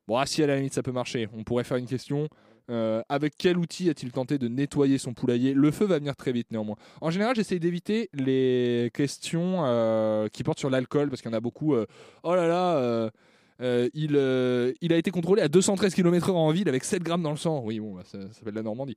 bon 0.06 0.16
ah, 0.16 0.26
si 0.26 0.42
à 0.42 0.46
la 0.46 0.56
limite 0.56 0.74
ça 0.74 0.82
peut 0.82 0.92
marcher, 0.92 1.28
on 1.32 1.44
pourrait 1.44 1.64
faire 1.64 1.78
une 1.78 1.86
question. 1.86 2.28
euh, 2.70 3.00
avec 3.08 3.32
quel 3.38 3.56
outil 3.56 3.88
a-t-il 3.88 4.12
tenté 4.12 4.36
de 4.36 4.46
nettoyer 4.46 4.98
son 4.98 5.14
poulailler? 5.14 5.54
Le 5.54 5.70
feu 5.70 5.86
va 5.86 5.98
venir 5.98 6.14
très 6.16 6.32
vite 6.32 6.50
néanmoins. 6.50 6.76
En 7.00 7.10
général, 7.10 7.34
j'essaye 7.34 7.60
d'éviter 7.60 8.10
les 8.12 8.90
questions 8.92 10.28
qui 10.32 10.42
portent 10.42 10.58
sur 10.58 10.68
l'alcool 10.68 11.08
parce 11.08 11.22
qu'il 11.22 11.30
y 11.30 11.34
en 11.34 11.38
a 11.38 11.40
beaucoup. 11.40 11.74
oh 11.74 12.34
là 12.34 12.46
là, 12.46 13.10
euh, 13.60 13.88
euh, 13.96 14.72
il, 14.80 14.92
a 14.92 14.96
été 14.96 15.10
contrôlé 15.10 15.42
à 15.42 15.48
213 15.48 15.94
km/h 15.94 16.32
en 16.32 16.50
ville 16.50 16.68
avec 16.68 16.84
7 16.84 17.02
grammes 17.02 17.22
dans 17.22 17.30
le 17.30 17.36
sang. 17.36 17.60
Oui, 17.64 17.80
bon, 17.80 17.94
bah, 17.94 18.02
ça, 18.04 18.18
s'appelle 18.32 18.54
la 18.54 18.62
Normandie. 18.62 18.96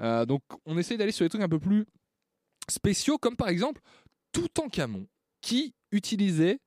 Euh, 0.00 0.26
donc 0.26 0.42
on 0.66 0.76
essaye 0.76 0.98
d'aller 0.98 1.12
sur 1.12 1.24
des 1.24 1.30
trucs 1.30 1.42
un 1.42 1.48
peu 1.48 1.60
plus 1.60 1.86
spéciaux, 2.68 3.18
comme 3.18 3.36
par 3.36 3.48
exemple 3.48 3.80
Toutankhamon, 4.32 5.06
qui 5.40 5.74
utilisait 5.92 6.58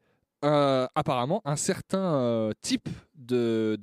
apparemment 0.42 1.42
un 1.46 1.56
certain 1.58 2.52
type 2.62 2.88
d'objet 3.16 3.74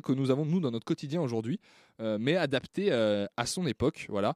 que 0.00 0.12
nous 0.12 0.30
avons 0.30 0.44
nous 0.46 0.60
dans 0.60 0.70
notre 0.72 0.86
quotidien 0.86 1.20
aujourd'hui, 1.20 1.60
mais 2.00 2.36
adapté 2.36 2.90
à 2.90 3.46
son 3.46 3.66
époque. 3.66 4.06
Voilà. 4.08 4.34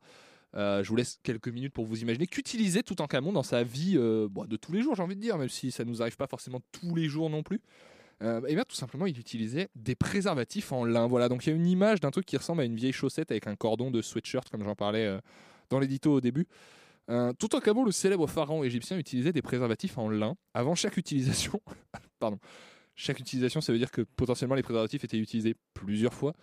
Euh, 0.57 0.83
je 0.83 0.89
vous 0.89 0.97
laisse 0.97 1.19
quelques 1.23 1.49
minutes 1.49 1.75
pour 1.75 1.85
vous 1.85 2.01
imaginer 2.01 2.27
qu'utilisait 2.27 2.83
Toutankhamon 2.83 3.33
dans 3.33 3.43
sa 3.43 3.63
vie 3.63 3.95
euh, 3.97 4.29
bon, 4.31 4.47
de 4.47 4.57
tous 4.57 4.73
les 4.73 4.83
jours, 4.83 4.95
j'ai 4.95 5.03
envie 5.03 5.17
de 5.17 5.21
dire, 5.21 5.37
même 5.37 5.49
si 5.49 5.71
ça 5.71 5.85
nous 5.85 6.01
arrive 6.01 6.17
pas 6.17 6.27
forcément 6.27 6.61
tous 6.73 6.95
les 6.95 7.09
jours 7.09 7.29
non 7.29 7.43
plus. 7.43 7.61
Euh, 8.23 8.41
et 8.49 8.55
bien 8.55 8.65
tout 8.65 8.75
simplement, 8.75 9.07
il 9.07 9.19
utilisait 9.19 9.69
des 9.77 9.95
préservatifs 9.95 10.73
en 10.73 10.85
lin. 10.85 11.07
Voilà, 11.07 11.29
donc 11.29 11.47
il 11.47 11.51
y 11.51 11.53
a 11.53 11.57
une 11.57 11.67
image 11.67 12.01
d'un 12.01 12.11
truc 12.11 12.27
qui 12.27 12.37
ressemble 12.37 12.63
à 12.63 12.65
une 12.65 12.75
vieille 12.75 12.93
chaussette 12.93 13.31
avec 13.31 13.47
un 13.47 13.57
cordon 13.57 13.91
de 13.91 14.03
sweatshirt, 14.03 14.49
comme 14.51 14.65
j'en 14.65 14.75
parlais 14.75 15.19
dans 15.71 15.79
l'édito 15.79 16.15
au 16.15 16.21
début. 16.21 16.49
Toutankhamon, 17.39 17.85
le 17.85 17.93
célèbre 17.93 18.27
pharaon 18.27 18.65
égyptien, 18.65 18.99
utilisait 18.99 19.33
des 19.33 19.43
préservatifs 19.43 19.99
en 19.99 20.09
lin 20.09 20.37
avant 20.53 20.75
chaque 20.75 20.97
utilisation. 20.97 21.61
Pardon. 22.19 22.39
Chaque 22.97 23.21
utilisation, 23.21 23.61
ça 23.61 23.73
veut 23.73 23.79
dire 23.79 23.93
que 23.93 24.03
potentiellement 24.03 24.57
les 24.57 24.65
préservatifs 24.65 25.05
étaient 25.05 25.19
utilisés 25.19 25.55
plusieurs 25.73 26.13
fois. 26.13 26.35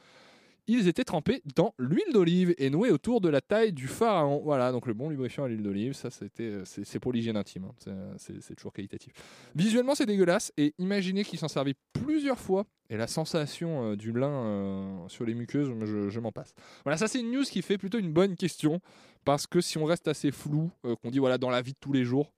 Ils 0.67 0.87
étaient 0.87 1.03
trempés 1.03 1.41
dans 1.55 1.73
l'huile 1.77 2.11
d'olive 2.13 2.55
et 2.57 2.69
noués 2.69 2.91
autour 2.91 3.21
de 3.21 3.29
la 3.29 3.41
taille 3.41 3.73
du 3.73 3.87
pharaon. 3.87 4.41
Voilà, 4.43 4.71
donc 4.71 4.87
le 4.87 4.93
bon 4.93 5.09
lubrifiant 5.09 5.43
à 5.43 5.47
l'huile 5.47 5.63
d'olive, 5.63 5.93
ça 5.93 6.09
c'était, 6.09 6.43
euh, 6.43 6.63
c'est 6.65 6.99
pour 6.99 7.13
l'hygiène 7.13 7.37
intime, 7.37 7.65
hein. 7.65 8.15
C'est- 8.17 8.41
c'est 8.41 8.55
toujours 8.55 8.73
qualitatif. 8.73 9.13
Visuellement, 9.55 9.95
c'est 9.95 10.05
dégueulasse 10.05 10.51
et 10.57 10.73
imaginez 10.79 11.23
qu'il 11.23 11.37
s'en 11.39 11.47
servait 11.47 11.75
plusieurs 11.93 12.39
fois 12.39 12.65
et 12.89 12.97
la 12.97 13.07
sensation 13.07 13.91
euh, 13.91 13.95
du 13.95 14.11
lin 14.11 14.29
euh, 14.29 15.07
sur 15.07 15.25
les 15.25 15.33
muqueuses, 15.33 15.71
je, 15.85 16.19
m'en 16.19 16.31
passe. 16.31 16.53
Voilà, 16.83 16.97
ça 16.97 17.07
c'est 17.07 17.19
une 17.19 17.31
news 17.31 17.43
qui 17.43 17.61
fait 17.61 17.77
plutôt 17.77 17.97
une 17.97 18.13
bonne 18.13 18.35
question 18.35 18.79
parce 19.23 19.47
que 19.47 19.59
si 19.61 19.77
on 19.77 19.85
reste 19.85 20.07
assez 20.07 20.31
flou, 20.31 20.69
euh, 20.85 20.95
qu'on 20.95 21.09
dit 21.09 21.19
voilà 21.19 21.37
dans 21.37 21.49
la 21.49 21.61
vie 21.61 21.73
de 21.73 21.77
tous 21.79 21.93
les 21.93 22.03
jours, 22.03 22.31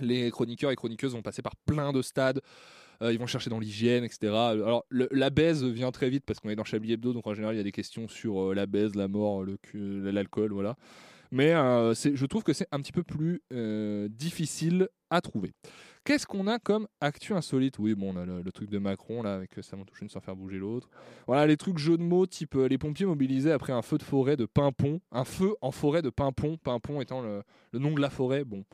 les 0.00 0.30
chroniqueurs 0.30 0.70
et 0.70 0.76
chroniqueuses 0.76 1.12
vont 1.12 1.22
passer 1.22 1.42
par 1.42 1.54
plein 1.56 1.92
de 1.92 2.02
stades. 2.02 2.40
Euh, 3.02 3.12
ils 3.12 3.18
vont 3.18 3.26
chercher 3.26 3.50
dans 3.50 3.60
l'hygiène, 3.60 4.04
etc. 4.04 4.32
Alors, 4.32 4.84
la 4.90 5.30
baise 5.30 5.64
vient 5.64 5.90
très 5.90 6.10
vite 6.10 6.24
parce 6.26 6.40
qu'on 6.40 6.50
est 6.50 6.56
dans 6.56 6.64
Chablis 6.64 6.92
Hebdo, 6.92 7.12
donc 7.12 7.26
en 7.26 7.34
général, 7.34 7.54
il 7.54 7.58
y 7.58 7.60
a 7.60 7.64
des 7.64 7.72
questions 7.72 8.08
sur 8.08 8.50
euh, 8.50 8.54
la 8.54 8.66
baise, 8.66 8.94
la 8.94 9.08
mort, 9.08 9.44
l'alcool, 9.74 10.52
voilà. 10.52 10.76
Mais 11.30 11.52
euh, 11.52 11.94
je 11.94 12.26
trouve 12.26 12.42
que 12.42 12.54
c'est 12.54 12.66
un 12.72 12.80
petit 12.80 12.92
peu 12.92 13.02
plus 13.02 13.42
difficile 14.10 14.88
à 15.10 15.20
trouver. 15.20 15.52
Qu'est-ce 16.04 16.26
qu'on 16.26 16.46
a 16.46 16.58
comme 16.58 16.88
actu 17.02 17.34
insolite? 17.34 17.78
Oui, 17.78 17.94
bon, 17.94 18.14
on 18.14 18.16
a 18.16 18.24
le, 18.24 18.50
truc 18.50 18.70
de 18.70 18.78
Macron, 18.78 19.22
là, 19.22 19.34
avec 19.34 19.50
ça 19.60 19.76
m'en 19.76 19.84
touche 19.84 20.00
une 20.00 20.08
sans 20.08 20.20
faire 20.20 20.36
bouger 20.36 20.56
l'autre. 20.56 20.88
Voilà, 21.26 21.46
les 21.46 21.58
trucs 21.58 21.76
jeux 21.76 21.98
de 21.98 22.02
mots, 22.02 22.26
type 22.26 22.54
les 22.54 22.78
pompiers 22.78 23.04
mobilisés 23.04 23.52
après 23.52 23.74
un 23.74 23.82
feu 23.82 23.98
de 23.98 24.02
forêt 24.02 24.38
de 24.38 24.46
Pimpon. 24.46 25.02
Un 25.12 25.24
feu 25.24 25.54
en 25.60 25.70
forêt 25.70 26.00
de 26.00 26.08
Pimpon, 26.08 26.56
Pimpon 26.56 27.02
étant 27.02 27.20
le, 27.20 27.42
le 27.72 27.78
nom 27.78 27.92
de 27.92 28.00
la 28.00 28.08
forêt. 28.08 28.44
Bon, 28.44 28.64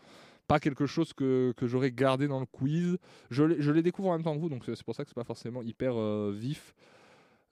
pas 0.46 0.60
quelque 0.60 0.86
chose 0.86 1.12
que, 1.12 1.54
j'aurais 1.62 1.92
gardé 1.92 2.28
dans 2.28 2.40
le 2.40 2.46
quiz. 2.46 2.98
Je 3.30 3.60
je 3.60 3.70
les 3.72 3.82
découvre 3.82 4.10
en 4.10 4.12
même 4.12 4.22
temps 4.22 4.34
que 4.34 4.40
vous, 4.40 4.48
donc 4.48 4.64
c'est 4.64 4.82
pour 4.82 4.94
ça 4.94 5.04
que 5.04 5.08
c'est 5.08 5.14
pas 5.14 5.24
forcément 5.24 5.62
hyper 5.62 5.94
euh, 5.96 6.32
vif. 6.34 6.74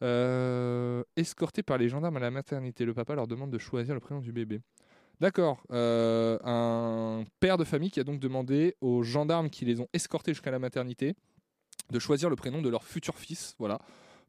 Euh, 0.03 1.05
escortés 1.17 1.63
par 1.63 1.79
les 1.79 1.89
gendarmes 1.89 2.17
à 2.17 2.21
la 2.21 2.33
maternité, 2.33 2.85
le 2.85 2.93
papa 2.93 3.15
leur 3.15 3.29
demande 3.29 3.51
de 3.51 3.59
choisir 3.59 3.95
le 3.95 4.01
prénom 4.01 4.21
du 4.21 4.33
bébé. 4.33 4.61
D'accord. 5.21 5.63
euh, 5.71 6.39
un 6.43 7.25
père 7.39 7.57
de 7.57 7.65
famille 7.65 7.91
qui 7.91 8.01
a 8.01 8.05
donc 8.05 8.19
demandé 8.19 8.75
aux 8.81 9.05
gendarmes 9.05 9.49
qui 9.49 9.65
les 9.65 9.81
ont 9.81 9.87
escortés 9.93 10.33
jusqu'à 10.33 10.51
la 10.51 10.59
maternité 10.59 11.15
de 11.91 11.99
choisir 12.01 12.29
le 12.29 12.35
prénom 12.35 12.61
de 12.61 12.69
leur 12.69 12.83
futur 12.83 13.17
fils. 13.17 13.55
Voilà. 13.61 13.79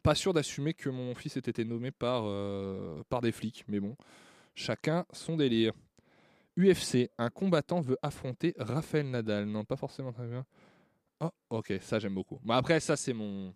Pas 0.04 0.14
sûr 0.14 0.34
d'assumer 0.34 0.76
que 0.76 0.90
mon 0.90 1.16
fils 1.16 1.38
ait 1.38 1.40
été 1.40 1.66
nommé 1.66 1.90
par, 1.90 2.26
par 3.10 3.22
des 3.22 3.32
flics, 3.32 3.64
mais 3.68 3.80
bon, 3.80 3.96
chacun 4.54 5.06
son 5.12 5.38
délire. 5.38 5.74
UFC, 6.58 7.10
un 7.18 7.30
combattant 7.30 7.82
veut 7.82 7.98
affronter 8.02 8.54
Raphaël 8.58 9.10
Nadal. 9.10 9.46
Non, 9.46 9.64
pas 9.66 9.76
forcément 9.76 10.12
très 10.12 10.28
bien. 10.28 10.46
Oh, 11.20 11.30
ok, 11.50 11.74
ça 11.82 12.00
j'aime 12.00 12.14
beaucoup. 12.16 12.40
Mais 12.44 12.54
après, 12.54 12.80
ça 12.80 12.96
c'est 12.96 13.14
mon. 13.14 13.54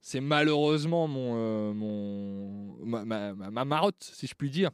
C'est 0.00 0.20
malheureusement 0.20 1.06
mon, 1.06 1.34
euh, 1.36 1.72
mon 1.72 2.76
ma, 2.84 3.04
ma- 3.04 3.34
ma- 3.34 3.50
ma 3.50 3.64
marotte, 3.64 4.02
si 4.02 4.26
je 4.26 4.34
puis 4.34 4.50
dire. 4.50 4.70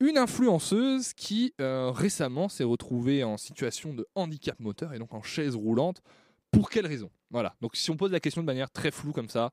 Une 0.00 0.18
influenceuse 0.18 1.12
qui 1.14 1.54
euh, 1.60 1.90
récemment 1.90 2.48
s'est 2.48 2.64
retrouvée 2.64 3.24
en 3.24 3.36
situation 3.36 3.94
de 3.94 4.06
handicap 4.14 4.60
moteur 4.60 4.92
et 4.94 4.98
donc 4.98 5.12
en 5.14 5.22
chaise 5.22 5.56
roulante. 5.56 6.02
Pour 6.50 6.70
quelle 6.70 6.86
raison? 6.86 7.10
Voilà. 7.30 7.54
Donc 7.60 7.76
si 7.76 7.90
on 7.90 7.96
pose 7.96 8.12
la 8.12 8.20
question 8.20 8.42
de 8.42 8.46
manière 8.46 8.70
très 8.70 8.90
floue 8.90 9.12
comme 9.12 9.28
ça, 9.28 9.50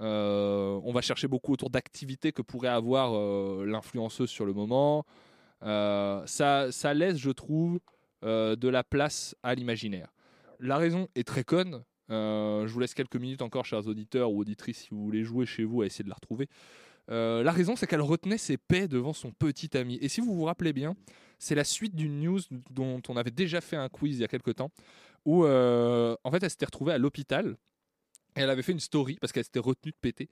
euh, 0.00 0.78
on 0.84 0.92
va 0.92 1.00
chercher 1.00 1.28
beaucoup 1.28 1.52
autour 1.52 1.70
d'activités 1.70 2.32
que 2.32 2.42
pourrait 2.42 2.68
avoir 2.68 3.12
l'influenceuse 3.64 4.30
sur 4.30 4.44
le 4.46 4.52
moment. 4.52 5.04
Euh, 5.62 6.22
ça, 6.26 6.94
laisse, 6.94 7.18
je 7.18 7.30
trouve, 7.30 7.80
euh, 8.24 8.56
de 8.56 8.68
la 8.68 8.84
place 8.84 9.36
à 9.42 9.54
l'imaginaire. 9.54 10.12
La 10.60 10.76
raison 10.76 11.08
est 11.14 11.26
très 11.26 11.44
conne. 11.44 11.84
Euh, 12.10 12.66
je 12.66 12.72
vous 12.72 12.80
laisse 12.80 12.94
quelques 12.94 13.16
minutes 13.16 13.42
encore, 13.42 13.64
chers 13.64 13.86
auditeurs 13.86 14.32
ou 14.32 14.40
auditrices, 14.40 14.78
si 14.78 14.88
vous 14.90 15.04
voulez 15.04 15.24
jouer 15.24 15.46
chez 15.46 15.64
vous 15.64 15.82
à 15.82 15.86
essayer 15.86 16.04
de 16.04 16.08
la 16.08 16.14
retrouver. 16.14 16.48
La 17.10 17.52
raison, 17.52 17.74
c'est 17.74 17.86
qu'elle 17.86 18.02
retenait 18.02 18.36
ses 18.36 18.58
paix 18.58 18.86
devant 18.86 19.14
son 19.14 19.30
petit 19.30 19.74
ami. 19.78 19.98
Et 20.02 20.08
si 20.08 20.20
vous 20.20 20.34
vous 20.34 20.44
rappelez 20.44 20.74
bien, 20.74 20.94
c'est 21.38 21.54
la 21.54 21.64
suite 21.64 21.96
d'une 21.96 22.20
news 22.20 22.40
dont 22.70 23.00
on 23.08 23.16
avait 23.16 23.30
déjà 23.30 23.62
fait 23.62 23.76
un 23.76 23.88
quiz 23.88 24.18
il 24.18 24.20
y 24.20 24.24
a 24.24 24.28
quelques 24.28 24.56
temps, 24.56 24.70
où 25.24 25.46
en 25.46 26.30
fait 26.30 26.42
elle 26.42 26.50
s'était 26.50 26.66
retrouvée 26.66 26.92
à 26.92 26.98
l'hôpital 26.98 27.56
elle 28.38 28.50
avait 28.50 28.62
fait 28.62 28.72
une 28.72 28.80
story 28.80 29.16
parce 29.20 29.32
qu'elle 29.32 29.44
s'était 29.44 29.58
retenue 29.58 29.92
de 29.92 29.96
péter. 30.00 30.28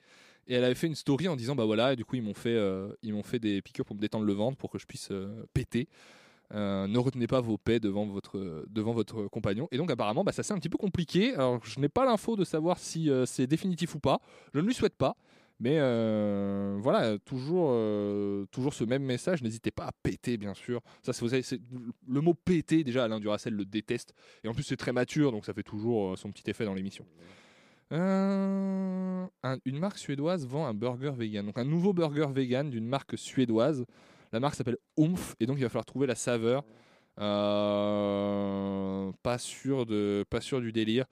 Et 0.49 0.55
elle 0.55 0.64
avait 0.64 0.75
fait 0.75 0.87
une 0.87 0.95
story 0.95 1.29
en 1.29 1.37
disant 1.37 1.57
bah 1.57 1.64
voilà, 1.64 1.92
et 1.92 1.97
du 1.97 2.05
coup 2.05 2.16
ils 2.16 2.23
m'ont 2.23 2.35
fait, 2.35 2.55
euh, 2.55 2.92
ils 3.03 3.12
m'ont 3.12 3.23
fait 3.23 3.38
des 3.38 3.62
piqûres 3.62 3.85
pour 3.85 3.97
me 3.97 4.01
détendre 4.01 4.25
le 4.25 4.33
ventre 4.33 4.57
pour 4.57 4.71
que 4.71 4.79
je 4.79 4.87
puisse 4.87 5.09
euh, 5.11 5.45
péter. 5.55 5.88
Euh, 6.55 6.87
ne 6.87 6.99
retenez 6.99 7.27
pas 7.27 7.40
vos 7.40 7.59
paix 7.59 7.81
devant 7.81 8.07
votre, 8.07 8.64
devant 8.69 8.92
votre 8.92 9.27
compagnon. 9.27 9.66
Et 9.73 9.79
donc 9.79 9.90
apparemment, 9.90 10.23
bah, 10.23 10.31
ça 10.31 10.45
c'est 10.45 10.53
un 10.53 10.59
petit 10.59 10.69
peu 10.69 10.79
compliqué. 10.79 11.35
Alors 11.35 11.64
je 11.64 11.81
n'ai 11.81 11.88
pas 11.88 12.05
l'info 12.05 12.37
de 12.37 12.45
savoir 12.45 12.79
si 12.79 13.11
euh, 13.11 13.27
c'est 13.27 13.49
définitif 13.49 13.97
ou 13.97 13.99
pas. 13.99 14.21
Je 14.55 14.61
ne 14.61 14.66
lui 14.66 14.75
souhaite 14.75 14.97
pas. 14.97 15.16
Mais 15.59 15.79
voilà, 16.83 17.19
toujours, 17.21 17.75
toujours 18.51 18.75
ce 18.75 18.85
même 18.85 19.03
message. 19.03 19.42
N'hésitez 19.42 19.71
pas 19.71 19.87
à 19.87 19.92
péter, 20.03 20.37
bien 20.37 20.53
sûr. 20.53 20.83
Ça, 21.03 21.12
vous 21.19 21.31
le 21.31 22.21
mot 22.21 22.35
péter, 22.35 22.85
déjà, 22.85 23.05
Alain 23.05 23.19
Duracel 23.19 23.55
le 23.55 23.64
déteste. 23.64 24.12
Et 24.45 24.49
en 24.49 24.53
plus, 24.53 24.64
c'est 24.64 24.77
très 24.77 24.92
mature, 24.92 25.33
donc 25.33 25.47
ça 25.47 25.55
fait 25.55 25.62
toujours 25.62 26.19
son 26.19 26.31
petit 26.31 26.51
effet 26.51 26.66
dans 26.66 26.75
l'émission. 26.75 27.07
Euh, 27.92 29.27
un- 29.42 29.59
une 29.64 29.79
marque 29.79 29.99
suédoise 29.99 30.46
vend 30.46 30.66
un 30.66 30.75
burger 30.75 31.12
vegan. 31.16 31.46
Donc 31.46 31.59
un 31.59 31.64
nouveau 31.64 31.92
burger 31.92 32.27
vegan 32.33 32.70
d'une 32.70 32.87
marque 32.87 33.16
suédoise. 33.16 33.85
La 34.33 34.40
marque 34.40 34.55
s'appelle 34.57 34.79
Oomph 34.96 35.37
et 35.40 35.46
donc 35.46 35.59
il 35.59 35.62
va 35.62 35.68
falloir 35.68 35.85
trouver 35.85 36.07
la 36.07 36.16
saveur. 36.16 36.64
Euh, 37.18 39.11
pas 39.22 39.38
sûr 39.38 39.87
de, 39.87 40.25
pas 40.29 40.40
du 40.40 40.72
délire. 40.72 41.07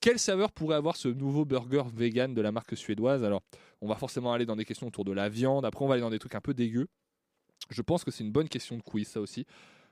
Quelle 0.00 0.18
saveur 0.18 0.52
pourrait 0.52 0.76
avoir 0.76 0.96
ce 0.96 1.08
nouveau 1.08 1.44
burger 1.44 1.82
vegan 1.92 2.32
de 2.32 2.40
la 2.40 2.52
marque 2.52 2.76
suédoise? 2.76 3.24
Alors, 3.24 3.42
on 3.80 3.88
va 3.88 3.96
forcément 3.96 4.32
aller 4.32 4.46
dans 4.46 4.54
des 4.54 4.64
questions 4.64 4.86
autour 4.86 5.04
de 5.04 5.12
la 5.12 5.28
viande. 5.28 5.64
Après, 5.64 5.84
on 5.84 5.88
va 5.88 5.94
aller 5.94 6.02
dans 6.02 6.10
des 6.10 6.20
trucs 6.20 6.36
un 6.36 6.40
peu 6.40 6.54
dégueux. 6.54 6.86
Je 7.70 7.82
pense 7.82 8.04
que 8.04 8.10
c'est 8.12 8.22
une 8.22 8.30
bonne 8.30 8.48
question 8.48 8.76
de 8.76 8.82
quiz, 8.82 9.08
ça 9.08 9.20
aussi, 9.20 9.44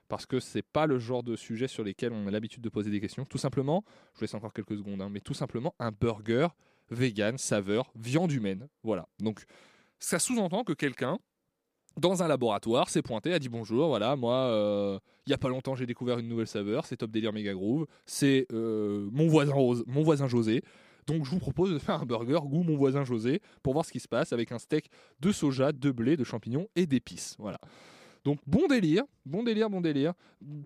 parce 0.07 0.25
que 0.25 0.39
c'est 0.39 0.61
pas 0.61 0.85
le 0.85 0.99
genre 0.99 1.23
de 1.23 1.35
sujet 1.35 1.67
sur 1.67 1.83
lesquels 1.83 2.13
on 2.13 2.27
a 2.27 2.31
l'habitude 2.31 2.61
de 2.61 2.69
poser 2.69 2.91
des 2.91 2.99
questions. 2.99 3.25
Tout 3.25 3.37
simplement, 3.37 3.83
je 4.13 4.19
vous 4.19 4.23
laisse 4.23 4.33
encore 4.33 4.53
quelques 4.53 4.77
secondes, 4.77 5.01
hein, 5.01 5.09
mais 5.09 5.19
tout 5.19 5.33
simplement 5.33 5.73
un 5.79 5.91
burger 5.91 6.47
vegan, 6.89 7.37
saveur, 7.37 7.91
viande 7.95 8.31
humaine. 8.31 8.67
Voilà. 8.83 9.07
Donc, 9.19 9.43
ça 9.99 10.19
sous-entend 10.19 10.63
que 10.63 10.73
quelqu'un 10.73 11.19
dans 11.97 12.21
un 12.21 12.27
laboratoire, 12.27 12.89
s'est 12.89 13.01
pointé, 13.01 13.33
a 13.33 13.39
dit 13.39 13.49
bonjour, 13.49 13.87
voilà, 13.87 14.15
moi, 14.15 14.35
euh, 14.35 14.99
il 15.25 15.31
y 15.31 15.33
a 15.33 15.37
pas 15.39 15.49
longtemps, 15.49 15.75
j'ai 15.75 15.87
découvert 15.87 16.19
une 16.19 16.27
nouvelle 16.27 16.47
saveur, 16.47 16.85
c'est 16.85 16.97
Top 16.97 17.09
Délire 17.09 17.33
Mega 17.33 17.53
Groove, 17.53 17.87
c'est 18.05 18.45
euh, 18.53 19.09
mon, 19.11 19.27
voisin 19.27 19.53
Rose- 19.53 19.83
mon 19.87 20.03
voisin 20.03 20.27
José. 20.27 20.61
Donc 21.07 21.25
je 21.25 21.31
vous 21.31 21.39
propose 21.39 21.71
de 21.71 21.79
faire 21.79 22.01
un 22.01 22.05
burger 22.05 22.39
goût 22.43 22.63
mon 22.63 22.75
voisin 22.75 23.03
José 23.03 23.41
pour 23.63 23.73
voir 23.73 23.85
ce 23.85 23.91
qui 23.91 23.99
se 23.99 24.07
passe 24.07 24.33
avec 24.33 24.51
un 24.51 24.59
steak 24.59 24.89
de 25.21 25.31
soja, 25.31 25.71
de 25.71 25.89
blé, 25.89 26.17
de 26.17 26.23
champignons 26.23 26.67
et 26.75 26.85
d'épices. 26.85 27.35
Voilà. 27.39 27.59
Donc 28.23 28.39
bon 28.45 28.67
délire, 28.67 29.03
bon 29.25 29.43
délire, 29.43 29.69
bon 29.69 29.81
délire. 29.81 30.13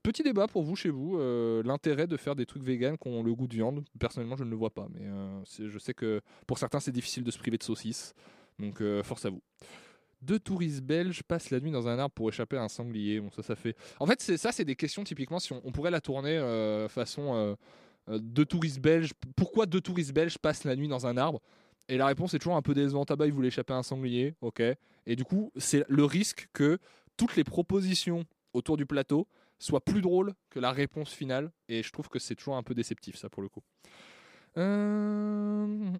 Petit 0.03 0.23
débat 0.23 0.47
pour 0.47 0.63
vous 0.63 0.75
chez 0.75 0.89
vous, 0.89 1.17
euh, 1.17 1.61
l'intérêt 1.63 2.07
de 2.07 2.17
faire 2.17 2.35
des 2.35 2.45
trucs 2.45 2.63
véganes 2.63 2.97
qui 2.97 3.07
ont 3.07 3.23
le 3.23 3.33
goût 3.33 3.47
de 3.47 3.53
viande. 3.53 3.83
Personnellement, 3.99 4.35
je 4.35 4.43
ne 4.43 4.49
le 4.49 4.55
vois 4.55 4.71
pas, 4.71 4.87
mais 4.93 5.05
euh, 5.05 5.41
je 5.45 5.79
sais 5.79 5.93
que 5.93 6.21
pour 6.47 6.57
certains, 6.57 6.79
c'est 6.79 6.91
difficile 6.91 7.23
de 7.23 7.31
se 7.31 7.37
priver 7.37 7.57
de 7.57 7.63
saucisses. 7.63 8.13
Donc 8.59 8.81
euh, 8.81 9.03
force 9.03 9.25
à 9.25 9.29
vous. 9.29 9.41
Deux 10.21 10.39
touristes 10.39 10.81
belges 10.81 11.23
passent 11.23 11.49
la 11.49 11.59
nuit 11.59 11.71
dans 11.71 11.87
un 11.87 11.97
arbre 11.97 12.13
pour 12.13 12.29
échapper 12.29 12.57
à 12.57 12.63
un 12.63 12.69
sanglier. 12.69 13.19
Bon, 13.19 13.31
ça, 13.31 13.41
ça 13.43 13.55
fait. 13.55 13.75
En 13.99 14.05
fait, 14.05 14.21
ça, 14.21 14.51
c'est 14.51 14.65
des 14.65 14.75
questions 14.75 15.03
typiquement. 15.03 15.39
Si 15.39 15.51
on, 15.53 15.61
on 15.63 15.71
pourrait 15.71 15.91
la 15.91 16.01
tourner 16.01 16.39
façon 16.89 17.57
deux 18.07 18.45
touristes 18.45 18.79
belges. 18.79 19.13
Pourquoi 19.35 19.65
deux 19.65 19.81
touristes 19.81 20.13
belges 20.13 20.37
passent 20.37 20.63
la 20.63 20.75
nuit 20.75 20.87
dans 20.87 21.07
un 21.07 21.17
arbre? 21.17 21.41
Et 21.87 21.97
la 21.97 22.05
réponse 22.05 22.33
est 22.33 22.39
toujours 22.39 22.55
un 22.55 22.61
peu 22.61 22.73
décevante. 22.73 23.09
Ah 23.11 23.15
bah, 23.15 23.25
ils 23.25 23.33
voulaient 23.33 23.47
échapper 23.47 23.73
à 23.73 23.77
un 23.77 23.83
sanglier. 23.83 24.35
Ok. 24.41 24.61
Et 25.07 25.15
du 25.15 25.23
coup, 25.23 25.51
c'est 25.57 25.83
le 25.89 26.05
risque 26.05 26.47
que 26.53 26.77
toutes 27.21 27.35
les 27.35 27.43
propositions 27.43 28.25
autour 28.53 28.77
du 28.77 28.87
plateau 28.87 29.27
soient 29.59 29.85
plus 29.85 30.01
drôles 30.01 30.33
que 30.49 30.59
la 30.59 30.71
réponse 30.71 31.13
finale. 31.13 31.51
Et 31.69 31.83
je 31.83 31.91
trouve 31.91 32.09
que 32.09 32.17
c'est 32.17 32.33
toujours 32.33 32.57
un 32.57 32.63
peu 32.63 32.73
déceptif, 32.73 33.15
ça, 33.15 33.29
pour 33.29 33.43
le 33.43 33.49
coup. 33.49 33.61
Euh. 34.57 35.91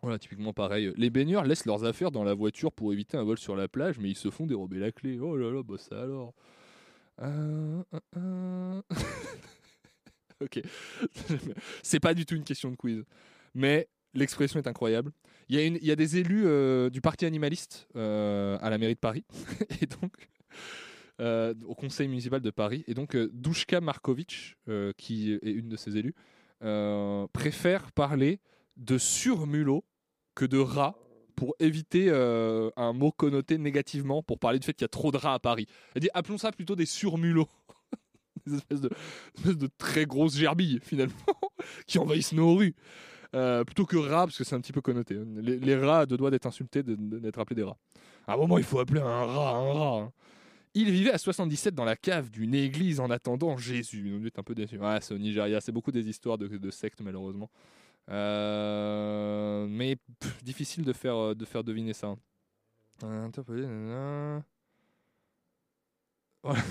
Voilà, 0.00 0.20
typiquement 0.20 0.52
pareil. 0.52 0.92
Les 0.96 1.10
baigneurs 1.10 1.42
laissent 1.42 1.66
leurs 1.66 1.82
affaires 1.84 2.12
dans 2.12 2.22
la 2.22 2.32
voiture 2.32 2.70
pour 2.70 2.92
éviter 2.92 3.16
un 3.16 3.24
vol 3.24 3.38
sur 3.38 3.56
la 3.56 3.66
plage, 3.66 3.98
mais 3.98 4.08
ils 4.08 4.16
se 4.16 4.30
font 4.30 4.46
dérober 4.46 4.78
la 4.78 4.92
clé. 4.92 5.18
Oh 5.18 5.36
là 5.36 5.50
là, 5.50 5.64
bah 5.64 5.78
ça 5.78 6.00
alors. 6.00 6.32
Euh, 7.20 7.82
euh. 8.16 8.82
ok. 10.40 10.62
C'est 11.82 12.00
pas 12.00 12.14
du 12.14 12.24
tout 12.24 12.36
une 12.36 12.44
question 12.44 12.70
de 12.70 12.76
quiz. 12.76 13.04
Mais 13.54 13.88
l'expression 14.14 14.58
est 14.58 14.66
incroyable. 14.66 15.12
Il 15.48 15.78
y 15.82 15.90
a, 15.90 15.96
des 15.96 16.16
élus 16.16 16.44
euh, 16.46 16.88
du 16.88 17.00
parti 17.00 17.26
animaliste 17.26 17.88
euh, 17.96 18.56
à 18.60 18.70
la 18.70 18.78
mairie 18.78 18.94
de 18.94 19.00
Paris. 19.00 19.24
et 19.82 19.86
donc. 19.86 20.12
euh, 21.20 21.54
au 21.66 21.74
conseil 21.74 22.08
municipal 22.08 22.40
de 22.40 22.50
Paris. 22.50 22.84
Et 22.86 22.94
donc, 22.94 23.16
Douchka 23.16 23.80
Markovic, 23.80 24.56
qui 24.96 25.32
est 25.32 25.50
une 25.50 25.68
de 25.68 25.76
ces 25.76 25.96
élus, 25.96 26.14
préfère 27.32 27.92
parler 27.92 28.40
de 28.76 28.96
surmulot 28.98 29.84
que 30.34 30.46
de 30.46 30.58
rat 30.58 30.96
pour 31.36 31.54
éviter 31.60 32.10
un 32.10 32.92
mot 32.92 33.12
connoté 33.12 33.58
négativement 33.58 34.22
pour 34.22 34.38
parler 34.38 34.58
du 34.58 34.66
fait 34.66 34.72
qu'il 34.72 34.84
y 34.84 34.86
a 34.86 34.88
trop 34.88 35.12
de 35.12 35.18
rats 35.18 35.34
à 35.34 35.38
Paris. 35.38 35.66
Elle 35.94 36.02
dit 36.02 36.10
appelons 36.14 36.38
ça 36.38 36.50
plutôt 36.50 36.76
des 36.76 36.86
surmulots. 36.86 37.48
des 38.46 38.56
espèces 38.56 38.80
de 39.58 39.68
très 39.78 40.06
grosses 40.06 40.36
gerbilles 40.36 40.80
finalement 40.82 41.14
qui 41.86 41.98
envahissent 41.98 42.32
nos 42.32 42.56
rues. 42.56 42.74
Euh, 43.34 43.64
plutôt 43.64 43.86
que 43.86 43.96
rats 43.96 44.26
parce 44.26 44.36
que 44.36 44.44
c'est 44.44 44.54
un 44.54 44.60
petit 44.60 44.72
peu 44.72 44.82
connoté. 44.82 45.18
Les, 45.40 45.76
rats 45.76 46.00
à 46.00 46.06
deux 46.06 46.18
doigts 46.18 46.30
d'être 46.30 46.46
insultés, 46.46 46.82
d'être 46.82 47.38
appelés 47.38 47.56
des 47.56 47.62
rats. 47.62 47.78
À 48.26 48.34
un 48.34 48.36
moment 48.36 48.58
il 48.58 48.64
faut 48.64 48.78
appeler 48.78 49.00
un 49.00 49.24
rat 49.24 49.56
un 49.56 49.72
rat. 49.72 50.00
hein. 50.02 50.12
Il 50.74 50.90
vivait 50.90 51.12
à 51.12 51.18
77 51.18 51.74
dans 51.74 51.84
la 51.84 51.96
cave 51.96 52.30
d'une 52.30 52.54
église 52.54 52.98
en 52.98 53.10
attendant 53.10 53.56
Jésus. 53.58 54.18
On 54.18 54.24
est 54.24 54.38
un 54.38 54.42
peu 54.42 54.54
déçu. 54.54 54.78
Ouais, 54.78 54.98
c'est 55.02 55.14
au 55.14 55.18
Nigeria. 55.18 55.60
C'est 55.60 55.72
beaucoup 55.72 55.92
des 55.92 56.08
histoires 56.08 56.38
de, 56.38 56.70
sectes, 56.70 57.02
malheureusement. 57.02 57.50
Euh, 58.10 59.66
mais 59.68 59.96
difficile 60.42 60.84
de 60.84 60.92
faire, 60.92 61.16
euh, 61.16 61.34
de 61.34 61.44
faire 61.44 61.62
deviner 61.62 61.92
ça. 61.92 62.14
Voilà. 66.42 66.62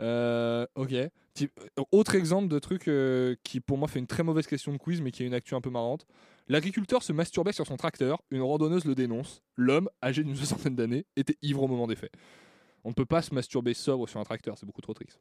Euh, 0.00 0.66
ok. 0.74 0.92
Euh, 0.92 1.08
Autre 1.92 2.14
exemple 2.14 2.48
de 2.48 2.58
truc 2.58 2.88
euh, 2.88 3.36
qui 3.42 3.60
pour 3.60 3.78
moi 3.78 3.88
fait 3.88 3.98
une 3.98 4.06
très 4.06 4.22
mauvaise 4.22 4.46
question 4.46 4.72
de 4.72 4.78
quiz 4.78 5.00
mais 5.00 5.10
qui 5.10 5.22
a 5.22 5.26
une 5.26 5.34
actu 5.34 5.54
un 5.54 5.60
peu 5.60 5.70
marrante. 5.70 6.06
L'agriculteur 6.48 7.02
se 7.02 7.12
masturbait 7.12 7.52
sur 7.52 7.66
son 7.66 7.76
tracteur, 7.76 8.22
une 8.30 8.42
randonneuse 8.42 8.84
le 8.84 8.94
dénonce. 8.94 9.42
L'homme, 9.56 9.88
âgé 10.02 10.24
d'une 10.24 10.34
soixantaine 10.36 10.74
d'années, 10.76 11.04
était 11.16 11.36
ivre 11.42 11.62
au 11.62 11.68
moment 11.68 11.86
des 11.86 11.96
faits. 11.96 12.12
On 12.84 12.90
ne 12.90 12.94
peut 12.94 13.04
pas 13.06 13.22
se 13.22 13.34
masturber 13.34 13.74
sobre 13.74 14.08
sur 14.08 14.18
un 14.18 14.24
tracteur, 14.24 14.56
c'est 14.56 14.66
beaucoup 14.66 14.80
trop 14.80 14.94
triste. 14.94 15.20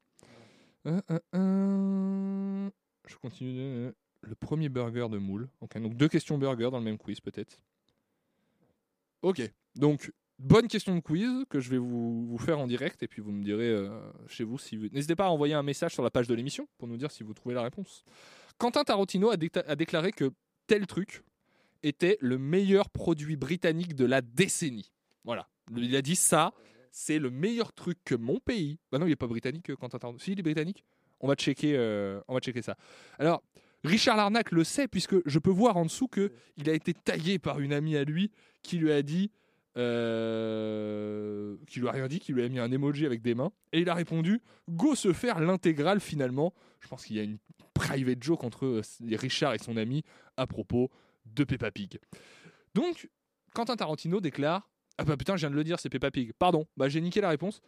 Euh, 0.85 2.69
Je 3.07 3.15
continue. 3.17 3.91
Le 4.21 4.35
premier 4.35 4.69
burger 4.69 5.07
de 5.09 5.17
moule. 5.17 5.49
Donc 5.61 5.95
deux 5.95 6.07
questions 6.07 6.37
burger 6.37 6.69
dans 6.71 6.79
le 6.79 6.85
même 6.85 6.97
quiz 6.97 7.19
peut-être. 7.19 7.59
Ok, 9.21 9.41
donc 9.75 10.11
bonne 10.39 10.67
question 10.67 10.95
de 10.95 10.99
quiz 10.99 11.45
que 11.49 11.59
je 11.59 11.69
vais 11.69 11.77
vous, 11.77 12.37
faire 12.39 12.59
en 12.59 12.67
direct 12.67 13.01
et 13.03 13.07
puis 13.07 13.21
vous 13.21 13.31
me 13.31 13.43
direz 13.43 13.69
euh, 13.69 13.89
chez 14.27 14.43
vous 14.43 14.57
si 14.57 14.77
vous... 14.77 14.87
N'hésitez 14.91 15.15
pas 15.15 15.25
à 15.25 15.29
envoyer 15.29 15.53
un 15.53 15.63
message 15.63 15.93
sur 15.93 16.03
la 16.03 16.11
page 16.11 16.27
de 16.27 16.35
l'émission 16.35 16.67
pour 16.77 16.87
nous 16.87 16.97
dire 16.97 17.11
si 17.11 17.23
vous 17.23 17.33
trouvez 17.33 17.55
la 17.55 17.63
réponse. 17.63 18.03
Quentin 18.57 18.83
Tarantino 18.83 19.29
a, 19.29 19.37
déclaré 19.37 20.11
que 20.11 20.31
tel 20.65 20.87
truc 20.87 21.23
était 21.83 22.17
le 22.21 22.37
meilleur 22.37 22.89
produit 22.89 23.35
britannique 23.35 23.95
de 23.95 24.05
la 24.05 24.21
décennie. 24.21 24.91
Voilà, 25.23 25.47
il 25.75 25.95
a 25.95 26.01
dit 26.01 26.15
ça, 26.15 26.53
c'est 26.91 27.19
le 27.19 27.29
meilleur 27.29 27.73
truc 27.73 27.99
que 28.03 28.15
mon 28.15 28.39
pays. 28.39 28.79
Bah 28.91 28.97
non, 28.97 29.05
il 29.05 29.11
est 29.11 29.15
pas 29.17 29.27
britannique, 29.27 29.69
euh, 29.69 29.75
Quentin 29.75 29.99
Tarantino. 29.99 30.23
Si, 30.23 30.31
il 30.31 30.39
est 30.39 30.43
britannique. 30.43 30.83
On 31.19 31.27
va 31.27 31.35
checker, 31.35 31.75
euh, 31.75 32.19
on 32.27 32.33
va 32.33 32.39
checker 32.39 32.61
ça. 32.61 32.75
Alors, 33.19 33.43
Richard 33.83 34.17
Larnac 34.17 34.51
le 34.51 34.63
sait 34.63 34.87
puisque 34.87 35.15
je 35.27 35.39
peux 35.39 35.51
voir 35.51 35.77
en 35.77 35.85
dessous 35.85 36.07
que 36.07 36.31
il 36.57 36.69
a 36.69 36.73
été 36.73 36.93
tagué 36.93 37.39
par 37.39 37.59
une 37.59 37.73
amie 37.73 37.95
à 37.95 38.03
lui 38.03 38.31
qui 38.63 38.77
lui 38.77 38.91
a 38.91 39.01
dit, 39.01 39.31
euh, 39.77 41.55
qui 41.67 41.79
lui 41.79 41.87
a 41.87 41.91
rien 41.91 42.07
dit, 42.07 42.19
qui 42.19 42.33
lui 42.33 42.43
a 42.43 42.49
mis 42.49 42.57
un 42.57 42.71
emoji 42.71 43.05
avec 43.05 43.21
des 43.21 43.35
mains 43.35 43.51
et 43.73 43.81
il 43.81 43.89
a 43.89 43.93
répondu 43.93 44.41
go 44.69 44.95
se 44.95 45.13
faire 45.13 45.39
l'intégrale 45.39 45.99
finalement. 45.99 46.53
Je 46.79 46.87
pense 46.87 47.05
qu'il 47.05 47.15
y 47.15 47.19
a 47.19 47.23
une 47.23 47.37
private 47.75 48.23
joke 48.23 48.43
entre 48.43 48.65
euh, 48.65 48.81
Richard 49.11 49.53
et 49.53 49.59
son 49.59 49.77
ami 49.77 50.03
à 50.35 50.47
propos 50.47 50.89
de 51.25 51.43
Peppa 51.43 51.69
Pig. 51.69 51.99
Donc, 52.73 53.07
Quentin 53.53 53.75
Tarantino 53.75 54.19
déclare 54.19 54.67
ah 54.99 55.03
bah 55.03 55.15
putain, 55.15 55.35
je 55.35 55.41
viens 55.41 55.51
de 55.51 55.55
le 55.55 55.63
dire, 55.63 55.79
c'est 55.79 55.89
Peppa 55.89 56.09
Pig. 56.09 56.33
Pardon, 56.39 56.65
bah 56.75 56.89
j'ai 56.89 56.99
niqué 56.99 57.21
la 57.21 57.29
réponse. 57.29 57.61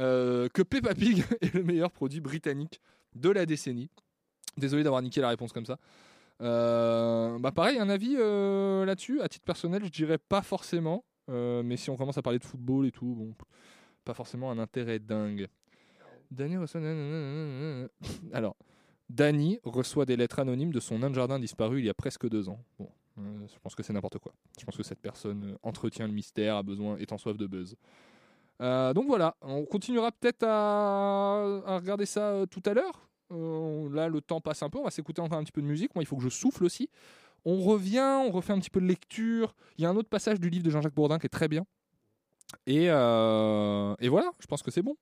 Euh, 0.00 0.48
que 0.48 0.62
Peppa 0.62 0.96
Pig 0.96 1.22
est 1.40 1.54
le 1.54 1.62
meilleur 1.62 1.92
produit 1.92 2.20
britannique 2.20 2.80
de 3.14 3.30
la 3.30 3.46
décennie. 3.46 3.88
Désolé 4.56 4.82
d'avoir 4.82 5.00
niqué 5.00 5.20
la 5.20 5.28
réponse 5.28 5.52
comme 5.52 5.66
ça. 5.66 5.78
Bah 6.40 7.52
pareil, 7.54 7.78
un 7.78 7.88
avis 7.88 8.16
là-dessus, 8.16 9.20
à 9.20 9.28
titre 9.28 9.44
personnel, 9.44 9.84
je 9.84 9.90
dirais 9.90 10.18
pas 10.18 10.42
forcément. 10.42 11.04
Euh, 11.32 11.62
mais 11.62 11.76
si 11.76 11.90
on 11.90 11.96
commence 11.96 12.18
à 12.18 12.22
parler 12.22 12.38
de 12.38 12.44
football 12.44 12.86
et 12.86 12.92
tout, 12.92 13.14
bon, 13.14 13.34
pas 14.04 14.14
forcément 14.14 14.50
un 14.50 14.58
intérêt 14.58 14.98
dingue. 14.98 15.48
Danny 16.30 16.56
reçoit. 16.56 16.80
Alors, 18.32 18.56
Danny 19.08 19.58
reçoit 19.64 20.04
des 20.04 20.16
lettres 20.16 20.38
anonymes 20.38 20.72
de 20.72 20.80
son 20.80 20.98
nain 20.98 21.10
de 21.10 21.14
jardin 21.14 21.38
disparu 21.38 21.80
il 21.80 21.86
y 21.86 21.90
a 21.90 21.94
presque 21.94 22.28
deux 22.28 22.48
ans. 22.48 22.60
Bon, 22.78 22.88
euh, 23.18 23.46
je 23.46 23.58
pense 23.60 23.74
que 23.74 23.82
c'est 23.82 23.92
n'importe 23.92 24.18
quoi. 24.18 24.32
Je 24.58 24.64
pense 24.64 24.76
que 24.76 24.82
cette 24.82 25.00
personne 25.00 25.52
euh, 25.52 25.58
entretient 25.62 26.06
le 26.06 26.12
mystère, 26.12 26.56
a 26.56 26.62
besoin, 26.62 26.96
est 26.98 27.12
en 27.12 27.18
soif 27.18 27.36
de 27.36 27.46
buzz. 27.46 27.76
Donc 28.60 29.06
voilà, 29.08 29.34
on 29.40 29.64
continuera 29.64 30.12
peut-être 30.12 30.44
à, 30.46 31.78
regarder 31.80 32.06
ça 32.06 32.44
tout 32.48 32.62
à 32.64 32.74
l'heure. 32.74 33.08
Là, 33.30 34.08
le 34.08 34.20
temps 34.20 34.40
passe 34.40 34.62
un 34.62 34.70
peu, 34.70 34.78
on 34.78 34.84
va 34.84 34.92
s'écouter 34.92 35.20
encore 35.20 35.38
un 35.38 35.42
petit 35.42 35.50
peu 35.50 35.62
de 35.62 35.66
musique. 35.66 35.92
Moi, 35.96 36.04
il 36.04 36.06
faut 36.06 36.16
que 36.16 36.22
je 36.22 36.28
souffle 36.28 36.62
aussi. 36.62 36.88
On 37.44 37.60
revient, 37.60 38.20
on 38.26 38.30
refait 38.30 38.52
un 38.52 38.58
petit 38.58 38.70
peu 38.70 38.80
de 38.80 38.86
lecture. 38.86 39.54
Il 39.78 39.82
y 39.82 39.86
a 39.86 39.90
un 39.90 39.96
autre 39.96 40.08
passage 40.08 40.40
du 40.40 40.48
livre 40.50 40.64
de 40.64 40.70
Jean-Jacques 40.70 40.94
Bourdin 40.94 41.18
qui 41.18 41.26
est 41.26 41.30
très 41.30 41.48
bien. 41.48 41.64
Et, 42.66 42.90
euh, 42.90 43.94
voilà, 44.02 44.30
je 44.38 44.46
pense 44.46 44.62
que 44.62 44.70
c'est 44.70 44.82
bon. 44.82 44.96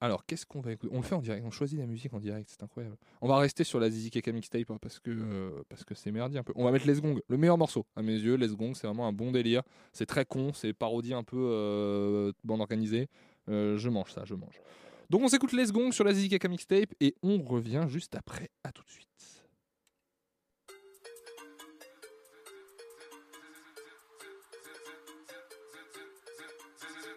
Alors, 0.00 0.26
qu'est-ce 0.26 0.44
qu'on 0.44 0.60
va 0.60 0.72
écouter? 0.72 0.92
On 0.94 0.98
le 0.98 1.02
fait 1.02 1.14
en 1.14 1.22
direct, 1.22 1.46
on 1.46 1.50
choisit 1.50 1.78
la 1.78 1.86
musique 1.86 2.12
en 2.12 2.18
direct, 2.18 2.50
c'est 2.50 2.62
incroyable. 2.62 2.96
On 3.22 3.28
va 3.28 3.38
rester 3.38 3.64
sur 3.64 3.80
la 3.80 3.88
Zizi 3.88 4.10
Keka 4.10 4.32
mixtape 4.32 4.70
hein, 4.70 4.76
parce 4.78 5.00
que 5.00 5.94
c'est 5.94 6.12
merdier 6.12 6.38
un 6.38 6.42
peu. 6.42 6.52
On 6.56 6.64
va 6.64 6.72
mettre 6.72 6.86
Les 6.86 7.00
Gong, 7.00 7.20
le 7.26 7.36
meilleur 7.38 7.56
morceau 7.56 7.86
à 7.96 8.02
mes 8.02 8.12
yeux. 8.12 8.34
Les 8.34 8.48
Gong, 8.48 8.74
c'est 8.74 8.86
vraiment 8.86 9.06
un 9.06 9.12
bon 9.12 9.32
délire. 9.32 9.62
C'est 9.94 10.04
très 10.04 10.26
con, 10.26 10.52
c'est 10.52 10.74
parodie 10.74 11.14
un 11.14 11.22
peu 11.22 11.38
euh, 11.38 12.32
bande 12.42 12.60
organisée. 12.60 13.08
Euh, 13.48 13.78
je 13.78 13.88
mange 13.88 14.12
ça, 14.12 14.24
je 14.26 14.34
mange. 14.34 14.60
Donc 15.08 15.22
on 15.22 15.28
s'écoute 15.28 15.52
Les 15.52 15.66
Gong 15.66 15.90
sur 15.90 16.04
la 16.04 16.12
Zizi 16.12 16.28
Keka 16.28 16.48
mixtape 16.48 16.92
et 17.00 17.14
on 17.22 17.42
revient 17.42 17.86
juste 17.88 18.14
après. 18.14 18.50
À 18.62 18.72
tout 18.72 18.82
de 18.82 18.90
suite. 18.90 19.33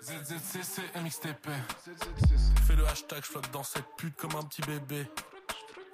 ZZCC 0.07 0.83
MXTP 1.03 1.49
Fais 2.65 2.75
le 2.77 2.87
hashtag, 2.87 3.19
je 3.21 3.29
flotte 3.29 3.51
dans 3.51 3.63
cette 3.63 3.83
pute 3.97 4.15
comme 4.15 4.37
un 4.37 4.43
petit 4.43 4.61
bébé. 4.61 5.05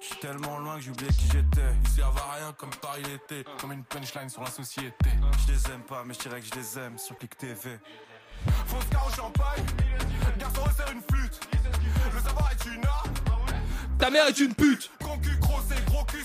Je 0.00 0.06
suis 0.06 0.16
tellement 0.20 0.58
loin 0.58 0.76
que 0.76 0.82
j'ai 0.82 0.90
oublié 0.92 1.10
qui 1.10 1.26
j'étais. 1.32 1.74
Ils 1.82 1.88
servent 1.88 2.16
à 2.18 2.36
rien 2.36 2.52
comme 2.52 2.70
Paris 2.80 3.02
l'été. 3.02 3.44
Comme 3.60 3.72
une 3.72 3.82
punchline 3.82 4.28
sur 4.28 4.42
la 4.42 4.52
société. 4.52 5.10
Je 5.44 5.52
les 5.52 5.70
aime 5.72 5.82
pas, 5.82 6.04
mais 6.06 6.14
je 6.14 6.20
dirais 6.20 6.40
que 6.40 6.46
je 6.46 6.54
les 6.54 6.78
aime 6.78 6.96
sur 6.96 7.18
Click 7.18 7.36
TV. 7.36 7.80
Fausse 8.66 8.84
car 8.88 9.04
au 9.04 9.10
champagne. 9.10 9.66
Garçon 10.38 10.62
resserre 10.62 10.92
une 10.92 11.02
flûte. 11.02 11.40
Le 12.14 12.20
savoir 12.20 12.52
est 12.52 12.64
une 12.66 12.86
arme 12.86 13.14
Ta 13.98 14.10
mère 14.10 14.28
est 14.28 14.38
une 14.38 14.54
pute. 14.54 14.92
Gros 15.00 15.18
cul 15.18 15.36
grossé, 15.38 15.74
gros 15.86 16.04
cul 16.04 16.24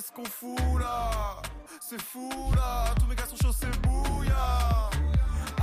qu'est-ce 0.00 0.12
qu'on 0.12 0.24
fout 0.24 0.80
là? 0.80 1.42
C'est 1.80 2.00
fou 2.00 2.52
là, 2.56 2.94
tous 2.98 3.06
mes 3.06 3.14
gars 3.14 3.26
sont 3.26 3.36
chauds, 3.36 3.52
c'est 3.52 3.80
bouillard. 3.82 4.90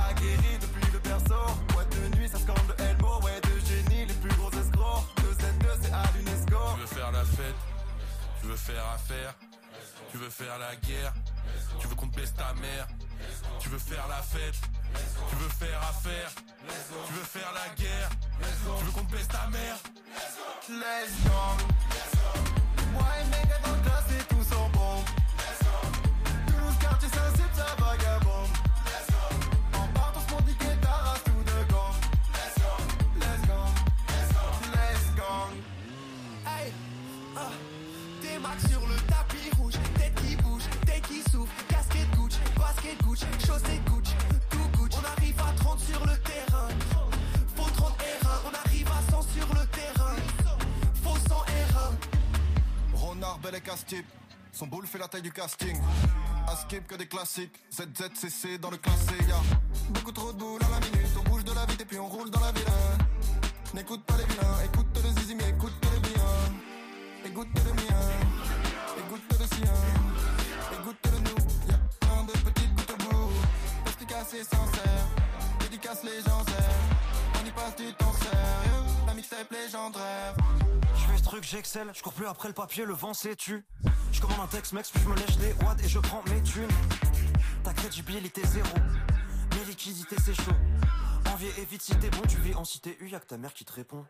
Aguerri 0.08 0.58
depuis 0.60 0.92
le 0.92 0.98
berceau, 1.00 1.44
boîte 1.72 1.88
de 1.90 2.16
nuit, 2.16 2.28
ça 2.28 2.38
scande 2.38 2.56
le 2.68 2.84
elbow, 2.84 3.20
ouais, 3.22 3.40
de 3.40 3.66
génie, 3.66 4.06
les 4.06 4.14
plus 4.14 4.30
gros 4.36 4.50
escrocs. 4.50 5.04
2Z2, 5.16 5.66
c'est 5.82 5.92
à 5.92 6.04
l'UNESCO. 6.14 6.56
Tu 6.74 6.80
veux 6.80 6.86
faire 6.86 7.10
la 7.10 7.24
fête, 7.24 7.56
tu 8.40 8.46
veux 8.46 8.56
faire 8.56 8.86
affaire, 8.94 9.34
tu 10.12 10.18
veux 10.18 10.30
faire 10.30 10.58
la 10.58 10.76
guerre, 10.76 11.14
tu 11.80 11.88
veux 11.88 11.94
qu'on 11.96 12.08
te 12.08 12.16
baisse 12.16 12.34
ta 12.34 12.52
mère, 12.54 12.86
tu 13.58 13.68
veux 13.70 13.78
faire 13.78 14.06
la 14.08 14.22
fête, 14.22 14.54
tu 15.30 15.36
veux 15.36 15.48
faire 15.48 15.80
affaire, 15.82 16.30
tu 17.06 17.12
veux 17.12 17.24
faire 17.24 17.52
la 17.54 17.74
guerre, 17.74 18.10
tu 18.78 18.84
veux 18.84 18.92
qu'on 18.92 19.04
te 19.04 19.12
baisse 19.12 19.28
ta 19.28 19.48
mère? 19.48 19.76
Let's 20.68 21.10
go. 21.24 21.56
Moi 22.92 23.02
et 23.20 23.77
Ronard, 53.48 53.52
bel 53.52 53.54
et 53.54 53.60
casse-type. 53.60 54.06
Son 54.52 54.66
boule 54.66 54.86
fait 54.86 54.98
la 54.98 55.08
taille 55.08 55.22
du 55.22 55.32
casting. 55.32 55.76
À 56.46 56.56
skip 56.56 56.86
que 56.86 56.96
des 56.96 57.06
classiques. 57.06 57.54
ZZCC 57.72 58.58
dans 58.58 58.70
le 58.70 58.76
classé. 58.76 59.14
Beaucoup 59.90 60.12
trop 60.12 60.32
de 60.32 60.38
boules 60.38 60.60
à 60.64 60.80
la 60.80 60.86
minute. 60.86 61.10
On 61.18 61.28
bouge 61.28 61.44
de 61.44 61.52
la 61.52 61.66
vite 61.66 61.80
et 61.80 61.84
puis 61.84 61.98
on 61.98 62.08
roule 62.08 62.30
dans 62.30 62.40
la 62.40 62.52
ville. 62.52 62.64
N'écoute 63.74 64.04
pas 64.04 64.16
les 64.16 64.24
vilains. 64.24 64.64
Écoute 64.64 64.86
le 64.94 65.20
zizi, 65.20 65.34
écoute 65.34 65.72
le 65.82 66.00
bien. 66.00 66.24
Écoute 67.24 67.48
le 67.54 67.72
mien. 67.72 68.00
Écoute 68.98 69.22
le 69.30 69.56
sien. 69.56 69.74
Écoute 70.72 70.98
le 71.04 71.18
nous. 71.18 71.70
Y'a 71.70 71.78
plein 72.00 72.24
de 72.24 72.32
petites 72.32 72.74
gouttes 72.74 72.90
au 72.92 72.96
bout. 72.96 73.32
Perspicace 73.84 74.34
et 74.34 74.44
sincère. 74.44 75.06
Dédicace 75.60 76.04
légendaire. 76.04 76.74
On 77.40 77.46
y 77.46 77.50
passe 77.50 77.76
du 77.76 77.92
temps 77.94 78.12
sérieux. 78.12 78.84
La 79.06 79.14
mixtape 79.14 79.50
légendaire. 79.50 80.34
Je 81.28 81.32
fais 81.32 81.36
ce 81.36 81.40
truc, 81.40 81.44
j'excelle, 81.44 81.90
je 81.94 82.02
cours 82.02 82.14
plus 82.14 82.26
après 82.26 82.48
le 82.48 82.54
papier, 82.54 82.86
le 82.86 82.94
vent 82.94 83.12
s'étue. 83.12 83.62
Je 84.12 84.20
commande 84.20 84.40
un 84.40 84.46
texte, 84.46 84.72
mec, 84.72 84.86
puis 84.90 85.02
je 85.02 85.08
me 85.10 85.14
lèche 85.14 85.38
les 85.40 85.52
watts 85.62 85.78
et 85.84 85.88
je 85.88 85.98
prends 85.98 86.22
mes 86.30 86.42
thunes. 86.42 86.68
Ta 87.62 87.74
crédibilité 87.74 88.40
zéro, 88.46 88.68
mes 89.54 89.64
liquidités 89.66 90.16
c'est 90.24 90.34
chaud. 90.34 90.56
Envie 91.30 91.48
et 91.58 91.66
vite 91.66 91.82
si 91.82 91.94
t'es 91.96 92.08
bon, 92.08 92.22
tu 92.26 92.38
vis 92.38 92.54
en 92.54 92.64
cité 92.64 92.96
U, 93.00 93.10
y'a 93.10 93.20
que 93.20 93.26
ta 93.26 93.36
mère 93.36 93.52
qui 93.52 93.66
te 93.66 93.72
répond. 93.72 94.06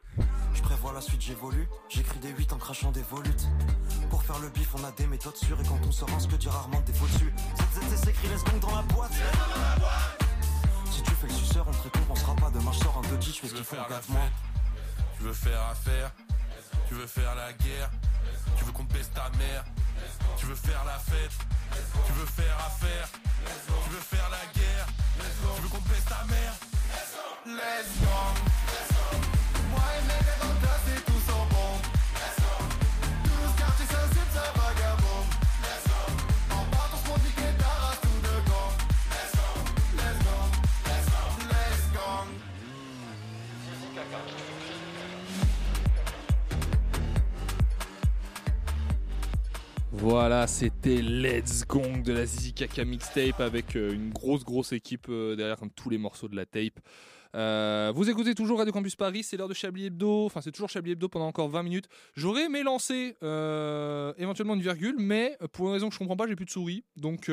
Je 0.55 0.63
prévois 0.63 0.93
la 0.93 1.01
suite, 1.01 1.21
j'évolue, 1.21 1.69
j'écris 1.89 2.21
des 2.21 2.29
8 2.31 2.53
en 2.53 2.59
crachant 2.59 2.93
des 2.93 3.03
volutes. 3.03 3.49
Pour 4.11 4.23
faire 4.23 4.39
le 4.39 4.49
bif, 4.51 4.73
on 4.77 4.85
a 4.85 4.93
des 4.93 5.09
méthodes 5.09 5.37
sûres 5.37 5.61
et 5.61 5.65
quand 5.65 5.81
on 5.85 5.91
sort 5.91 6.11
un 6.15 6.21
ce 6.21 6.29
que 6.29 6.37
dit 6.37 6.49
rarement 6.49 6.81
des 6.83 6.93
faux 6.93 7.07
dessus. 7.07 7.35
ZZZ 7.57 8.05
s'écrit, 8.05 8.29
laisse 8.29 8.45
donc 8.45 8.61
dans 8.61 8.77
la 8.77 8.83
boîte. 8.83 9.13
Si 10.93 11.03
tu 11.03 11.11
fais 11.11 11.27
le 11.27 11.33
suceur, 11.33 11.67
on 11.67 11.73
te 11.73 11.83
récompensera 11.83 12.37
pas. 12.37 12.51
Demain 12.51 12.71
je 12.73 12.79
sors 12.79 12.97
un 12.97 13.09
2 13.09 13.21
je 13.21 13.33
fais 13.33 13.49
ce 13.49 13.55
qu'il 13.55 13.65
faut 13.65 13.77
en 13.77 13.81
la 13.81 13.89
4 13.89 14.09
mois. 14.11 14.21
fête, 14.21 14.33
tu 15.17 15.23
veux 15.25 15.33
faire 15.33 15.63
affaire, 15.63 16.13
tu 16.89 16.95
veux 16.95 17.07
faire 17.07 17.35
la 17.35 17.53
guerre, 17.53 17.91
tu 18.57 18.65
veux 18.65 18.73
qu'on 18.73 18.85
baisse 18.85 19.11
ta 19.13 19.29
mère, 19.37 19.65
tu 20.39 20.47
veux 20.47 20.55
faire 20.55 20.83
la 20.87 20.99
fête, 20.99 21.33
tu 22.07 22.13
veux 22.13 22.27
faire 22.27 22.57
affaire, 22.67 23.09
tu 23.85 23.91
veux 23.91 24.01
faire 24.01 24.29
la 24.31 24.59
guerre, 24.59 24.87
tu 25.57 25.63
veux 25.63 25.69
qu'on 25.69 25.83
baisse 25.89 26.05
ta 26.07 26.25
mère. 26.25 26.55
Let's 27.47 28.01
go. 28.01 28.78
Voilà, 50.01 50.47
c'était 50.47 51.03
Let's 51.03 51.67
Gong 51.67 52.03
de 52.05 52.13
la 52.13 52.25
Zizi 52.25 52.53
Kaka 52.53 52.85
mixtape 52.85 53.41
avec 53.41 53.75
euh, 53.75 53.93
une 53.93 54.11
grosse 54.11 54.45
grosse 54.45 54.71
équipe 54.71 55.07
euh, 55.09 55.35
derrière 55.35 55.59
tous 55.75 55.91
les 55.91 55.99
morceaux 55.99 56.29
de 56.29 56.37
la 56.37 56.47
tape. 56.47 56.79
Euh, 57.35 57.93
vous 57.93 58.09
écoutez 58.09 58.37
toujours 58.37 58.59
Radio 58.59 58.73
Campus 58.73 58.95
Paris, 58.95 59.25
c'est 59.25 59.37
l'heure 59.37 59.49
de 59.49 59.55
Chablis 59.55 59.87
Hebdo, 59.87 60.27
enfin 60.27 60.41
c'est 60.41 60.53
toujours 60.53 60.69
Chablis 60.69 60.93
Hebdo 60.93 61.09
pendant 61.09 61.27
encore 61.27 61.49
20 61.49 61.65
minutes. 61.65 61.89
J'aurais 62.15 62.45
aimé 62.45 62.63
lancer 62.63 63.17
éventuellement 64.19 64.55
une 64.55 64.63
virgule, 64.63 64.95
mais 64.99 65.37
pour 65.53 65.67
une 65.67 65.73
raison 65.73 65.89
que 65.89 65.95
je 65.95 65.99
comprends 65.99 66.17
pas, 66.17 66.29
j'ai 66.29 66.37
plus 66.37 66.47
de 66.47 66.51
souris. 66.51 66.85
Donc 66.97 67.29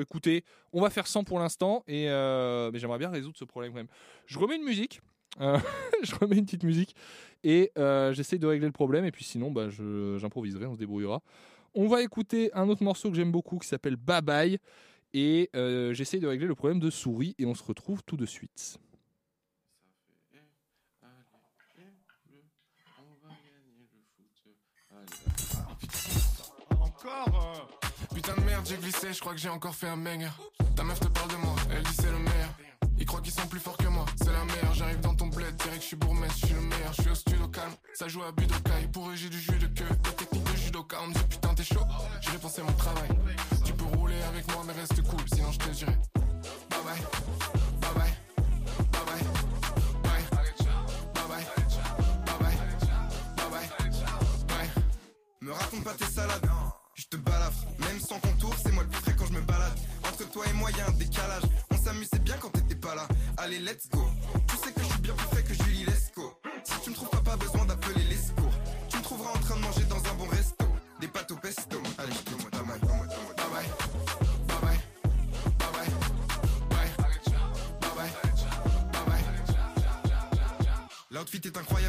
écoutez, 0.00 0.44
on 0.72 0.80
va 0.80 0.88
faire 0.88 1.06
100 1.06 1.24
pour 1.24 1.38
l'instant, 1.38 1.84
et 1.86 2.06
mais 2.06 2.78
j'aimerais 2.78 2.98
bien 2.98 3.10
résoudre 3.10 3.36
ce 3.36 3.44
problème 3.44 3.72
quand 3.72 3.78
même. 3.78 3.88
Je 4.24 4.38
remets 4.38 4.56
une 4.56 4.64
musique, 4.64 5.02
je 5.38 6.14
remets 6.20 6.38
une 6.38 6.46
petite 6.46 6.64
musique, 6.64 6.96
et 7.42 7.72
euh, 7.78 8.12
j'essaye 8.12 8.38
de 8.38 8.46
régler 8.46 8.66
le 8.66 8.72
problème, 8.72 9.04
et 9.04 9.12
puis 9.12 9.24
sinon 9.24 9.50
bah, 9.50 9.68
j'improviserai, 9.70 10.66
on 10.66 10.74
se 10.74 10.78
débrouillera. 10.78 11.22
On 11.74 11.86
va 11.86 12.02
écouter 12.02 12.50
un 12.54 12.68
autre 12.68 12.82
morceau 12.82 13.10
que 13.10 13.16
j'aime 13.16 13.30
beaucoup 13.30 13.58
qui 13.58 13.68
s'appelle 13.68 13.96
Bye 13.96 14.22
Bye. 14.22 14.58
Et 15.12 15.50
euh, 15.56 15.92
j'essaye 15.92 16.20
de 16.20 16.26
régler 16.26 16.46
le 16.46 16.54
problème 16.54 16.78
de 16.78 16.90
souris 16.90 17.34
et 17.38 17.46
on 17.46 17.54
se 17.54 17.64
retrouve 17.64 18.02
tout 18.04 18.16
de 18.16 18.26
suite. 18.26 18.78
Encore 26.78 27.68
Putain 28.14 28.34
de 28.36 28.40
merde, 28.42 28.66
j'ai 28.66 28.76
glissé, 28.76 29.12
je 29.12 29.20
crois 29.20 29.32
que 29.32 29.38
j'ai 29.38 29.48
encore 29.48 29.74
fait 29.74 29.86
un 29.86 29.96
banger. 29.96 30.28
Ta 30.76 30.82
meuf 30.82 31.00
te 31.00 31.08
parle 31.08 31.30
de 31.30 31.36
moi, 31.36 31.56
elle 31.70 31.82
dit 31.82 31.94
c'est 31.94 32.10
le 32.10 32.18
meilleur. 32.18 32.56
Ils 32.98 33.06
croient 33.06 33.20
qu'ils 33.20 33.32
sont 33.32 33.46
plus 33.46 33.60
forts 33.60 33.76
je 35.80 35.86
suis 35.86 35.96
bourgmestre, 35.96 36.36
je 36.40 36.46
suis 36.46 36.54
le 36.54 36.60
meilleur. 36.60 36.92
Je 36.92 37.02
suis 37.02 37.10
au 37.10 37.14
studio 37.14 37.48
calme, 37.48 37.72
ça 37.94 38.08
joue 38.08 38.22
à 38.22 38.32
Budokai. 38.32 38.88
Pour 38.92 39.14
j'ai 39.14 39.28
du 39.28 39.40
jus 39.40 39.58
de 39.58 39.66
queue, 39.66 39.88
des 39.88 40.10
techniques 40.12 40.44
de 40.44 40.56
judoka. 40.56 40.98
On 41.02 41.08
me 41.08 41.14
dit 41.14 41.24
putain, 41.28 41.54
t'es 41.54 41.64
chaud, 41.64 41.84
j'ai 42.20 42.30
dépensé 42.32 42.62
mon 42.62 42.72
travail. 42.72 43.08
Tu 43.64 43.72
peux 43.72 43.84
rouler 43.96 44.20
avec 44.22 44.46
moi, 44.52 44.62
mais 44.66 44.72
reste 44.74 45.02
cool, 45.02 45.20
sinon 45.32 45.50
je 45.52 45.58
te 45.58 45.70
dirai. 45.70 45.96
Bye 46.70 46.80
bye, 46.84 47.00
bye 47.80 47.90
bye, 47.94 48.12
bye 48.92 49.04
bye, 49.06 49.24
bye. 50.02 50.22
Bye 51.14 51.28
bye, 51.28 51.44
bye 52.24 52.38
bye, 52.38 52.56
bye 53.36 53.50
bye, 53.50 53.68
bye. 54.48 54.70
Me 55.40 55.52
raconte 55.52 55.84
pas 55.84 55.94
tes 55.94 56.04
salades, 56.04 56.50
je 56.94 57.04
te 57.06 57.16
balafre. 57.16 57.64
Même 57.80 58.00
sans 58.00 58.18
contour, 58.20 58.54
c'est 58.62 58.72
moi 58.72 58.82
le 58.82 58.88
plus 58.90 59.00
frais 59.00 59.16
quand 59.18 59.26
je 59.26 59.32
me 59.32 59.40
balade. 59.40 59.78
Entre 60.04 60.30
toi 60.30 60.44
et 60.46 60.52
moi, 60.52 60.70
y 60.70 60.80
a 60.80 60.88
un 60.88 60.92
décalage. 60.92 61.42
On 61.72 61.76
s'amusait 61.76 62.18
bien 62.20 62.36
quand 62.38 62.50
t'étais 62.50 62.76
pas 62.76 62.94
là. 62.94 63.08
Allez, 63.38 63.58
let's 63.58 63.88
go. 63.88 64.09
L'outfit 81.42 81.48
est 81.48 81.58
incroyable 81.58 81.79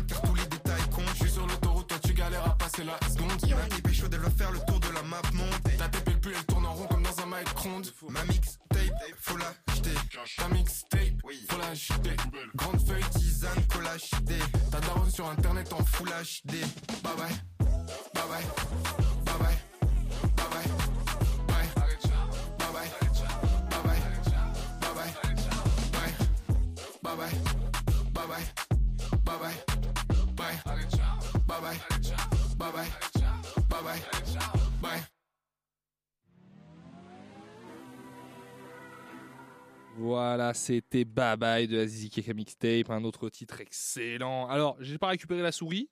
C'était 40.54 41.06
Bye 41.06 41.38
Bye 41.38 41.68
de 41.68 41.78
la 41.78 41.88
Zizi 41.88 42.10
Keka 42.10 42.34
Mixtape, 42.34 42.90
un 42.90 43.04
autre 43.04 43.30
titre 43.30 43.62
excellent. 43.62 44.48
Alors, 44.48 44.78
j'ai 44.80 44.98
pas 44.98 45.08
récupéré 45.08 45.42
la 45.42 45.52
souris, 45.52 45.90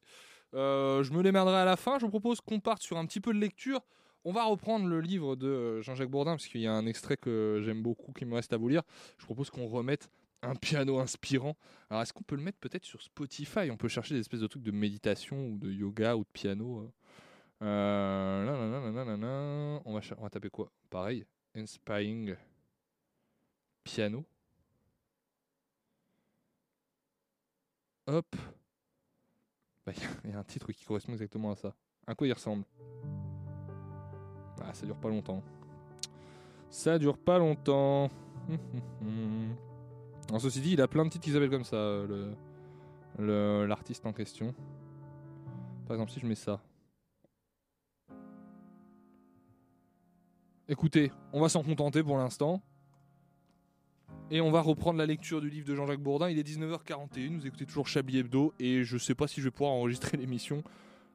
Euh, 0.55 1.03
je 1.03 1.13
me 1.13 1.21
démerderai 1.21 1.57
à 1.57 1.65
la 1.65 1.75
fin. 1.77 1.99
Je 1.99 2.05
vous 2.05 2.09
propose 2.09 2.41
qu'on 2.41 2.59
parte 2.59 2.81
sur 2.81 2.97
un 2.97 3.05
petit 3.05 3.19
peu 3.21 3.33
de 3.33 3.39
lecture. 3.39 3.81
On 4.25 4.31
va 4.31 4.43
reprendre 4.45 4.87
le 4.87 4.99
livre 4.99 5.35
de 5.35 5.47
euh, 5.47 5.81
Jean-Jacques 5.81 6.09
Bourdin, 6.09 6.31
parce 6.31 6.47
qu'il 6.47 6.61
y 6.61 6.67
a 6.67 6.73
un 6.73 6.85
extrait 6.87 7.17
que 7.17 7.61
j'aime 7.63 7.81
beaucoup 7.83 8.11
qui 8.13 8.25
me 8.25 8.33
reste 8.35 8.51
à 8.51 8.57
vous 8.57 8.67
lire. 8.67 8.81
Je 9.17 9.25
propose 9.25 9.49
qu'on 9.49 9.67
remette 9.67 10.09
un 10.41 10.55
piano 10.55 10.99
inspirant. 10.99 11.55
Alors, 11.89 12.01
est-ce 12.01 12.13
qu'on 12.13 12.23
peut 12.23 12.35
le 12.35 12.41
mettre 12.41 12.57
peut-être 12.59 12.85
sur 12.85 13.01
Spotify? 13.01 13.69
On 13.71 13.77
peut 13.77 13.87
chercher 13.89 14.15
des 14.15 14.21
espèces 14.21 14.39
de 14.39 14.47
trucs 14.47 14.63
de 14.63 14.71
méditation 14.71 15.49
ou 15.49 15.57
de 15.57 15.71
yoga 15.71 16.15
ou 16.15 16.21
de 16.21 16.29
piano. 16.33 16.81
euh. 16.81 16.87
On, 19.85 19.93
va, 19.93 20.01
on 20.17 20.23
va 20.23 20.29
taper 20.29 20.49
quoi? 20.49 20.71
Pareil, 20.89 21.25
inspiring 21.55 22.35
piano. 23.83 24.25
Hop. 28.11 28.35
Bah, 29.85 29.93
Il 30.23 30.31
y 30.31 30.33
a- 30.33 30.39
un 30.39 30.43
titre 30.43 30.71
qui 30.71 30.83
correspond 30.85 31.11
exactement 31.13 31.51
à 31.51 31.55
ça. 31.55 31.75
À 32.07 32.15
quoi 32.15 32.25
il 32.27 32.33
ressemble? 32.33 32.63
Ah, 34.61 34.73
ça 34.73 34.85
dure 34.85 34.97
pas 34.97 35.09
longtemps. 35.09 35.43
Ça 36.69 36.97
dure 36.99 37.17
pas 37.17 37.37
longtemps. 37.37 38.09
En 40.31 40.37
ceci 40.37 40.61
dit, 40.61 40.73
il 40.73 40.81
a 40.81 40.87
plein 40.87 41.05
de 41.05 41.09
titres 41.09 41.23
qui 41.23 41.31
s'appellent 41.31 41.49
comme 41.49 41.63
ça, 41.63 41.75
euh, 41.75 42.35
l'artiste 43.65 44.05
en 44.05 44.13
question. 44.13 44.53
Par 45.87 45.95
exemple, 45.95 46.11
si 46.11 46.19
je 46.19 46.27
mets 46.27 46.35
ça. 46.35 46.61
Écoutez, 50.67 51.11
on 51.33 51.41
va 51.41 51.49
s'en 51.49 51.63
contenter 51.63 52.03
pour 52.03 52.15
l'instant. 52.17 52.61
Et 54.31 54.41
on 54.41 54.51
va 54.51 54.61
reprendre 54.61 54.99
la 54.99 55.07
lecture 55.07 55.41
du 55.41 55.49
livre 55.49 55.67
de 55.67 55.75
Jean-Jacques 55.75 56.01
Bourdin. 56.01 56.29
Il 56.29 56.37
est 56.37 56.47
19h41, 56.47 57.39
vous 57.39 57.47
écoutez 57.47 57.65
toujours 57.65 57.87
Chablis 57.87 58.19
Hebdo. 58.19 58.53
Et 58.59 58.83
je 58.83 58.97
sais 58.99 59.15
pas 59.15 59.27
si 59.27 59.41
je 59.41 59.45
vais 59.45 59.51
pouvoir 59.51 59.71
enregistrer 59.71 60.17
l'émission 60.17 60.63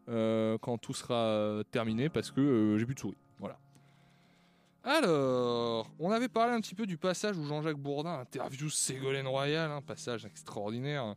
euh, 0.08 0.58
quand 0.58 0.78
tout 0.78 0.94
sera 0.94 1.14
euh, 1.14 1.62
terminé 1.62 2.08
parce 2.08 2.32
que 2.32 2.40
euh, 2.40 2.78
j'ai 2.78 2.84
plus 2.84 2.96
de 2.96 3.00
souris. 3.00 3.16
Voilà. 3.38 3.56
Alors, 4.82 5.88
on 6.00 6.10
avait 6.10 6.28
parlé 6.28 6.54
un 6.54 6.60
petit 6.60 6.74
peu 6.74 6.86
du 6.86 6.98
passage 6.98 7.38
où 7.38 7.44
Jean-Jacques 7.44 7.78
Bourdin 7.78 8.18
interviewe 8.18 8.68
Ségolène 8.68 9.28
Royal, 9.28 9.70
un 9.70 9.80
passage 9.80 10.24
extraordinaire. 10.26 11.14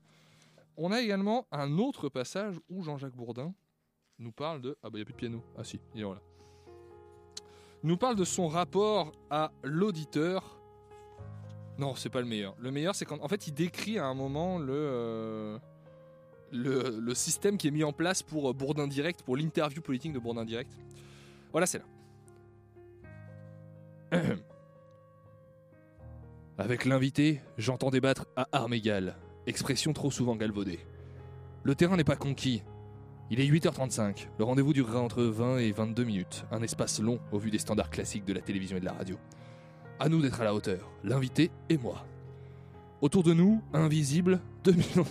On 0.78 0.91
a 0.91 1.02
également 1.02 1.48
un 1.52 1.80
autre 1.80 2.10
passage 2.10 2.60
où 2.70 2.84
Jean-Jacques 2.84 3.16
Bourdin 3.16 3.56
nous 4.20 4.32
parle 4.32 4.62
de... 4.62 4.78
Ah 4.84 4.91
bah 4.91 4.91
il 4.93 4.98
n'y 4.98 5.02
a 5.02 5.06
plus 5.06 5.14
de 5.14 5.18
piano. 5.18 5.43
Ah 5.58 5.64
si, 5.64 5.80
il 5.95 6.02
est 6.02 6.04
voilà. 6.04 6.22
Nous 7.82 7.98
parle 7.98 8.16
de 8.16 8.24
son 8.24 8.48
rapport 8.48 9.12
à 9.32 9.52
l'auditeur. 9.64 10.57
Non, 11.78 11.95
c'est 11.95 12.09
pas 12.09 12.21
le 12.21 12.28
meilleur. 12.28 12.55
Le 12.59 12.71
meilleur, 12.71 12.95
c'est 12.95 13.05
quand 13.05 13.21
en 13.21 13.28
fait 13.28 13.47
il 13.47 13.53
décrit 13.53 13.99
à 13.99 14.05
un 14.05 14.15
moment 14.15 14.57
le, 14.57 15.59
euh, 16.53 17.13
système 17.13 17.57
qui 17.57 17.67
est 17.67 17.71
mis 17.71 17.84
en 17.84 17.93
place 17.93 18.23
pour 18.23 18.49
euh, 18.49 18.53
Bourdin 18.53 18.88
Direct, 18.88 19.21
pour 19.23 19.38
l'interview 19.38 19.82
politique 19.82 20.13
de 20.13 20.19
Bourdin 20.19 20.45
Direct. 20.45 20.71
Voilà, 21.51 21.67
c'est 21.67 21.80
là. 21.80 21.86
Avec 26.57 26.86
l'invité, 26.86 27.41
j'entends 27.59 27.91
débattre 27.91 28.25
à 28.36 28.47
armes 28.51 28.73
égales, 28.73 29.15
expression 29.45 29.93
trop 29.93 30.09
souvent 30.09 30.36
galvaudée. 30.36 30.80
Le 31.63 31.75
terrain 31.75 31.97
n'est 31.97 32.03
pas 32.03 32.15
conquis. 32.15 32.63
Il 33.30 33.39
est 33.39 33.45
8h35, 33.45 34.30
le 34.39 34.45
rendez-vous 34.45 34.73
durera 34.73 35.01
entre 35.01 35.21
20 35.21 35.57
et 35.59 35.71
22 35.71 36.03
minutes, 36.05 36.45
un 36.49 36.63
espace 36.63 37.01
long 37.01 37.19
au 37.32 37.38
vu 37.38 37.51
des 37.51 37.59
standards 37.59 37.89
classiques 37.89 38.25
de 38.25 38.34
la 38.34 38.41
télévision 38.41 38.78
et 38.78 38.80
de 38.80 38.86
la 38.86 38.93
radio. 38.93 39.17
À 40.00 40.10
nous 40.10 40.22
d'être 40.22 40.39
à 40.41 40.43
la 40.43 40.54
hauteur, 40.54 40.91
l'invité 41.04 41.50
et 41.70 41.78
moi. 41.78 42.06
Autour 43.02 43.24
de 43.24 43.34
nous, 43.34 43.62
invisibles, 43.74 44.39
2 44.64 44.72
millions, 44.72 45.06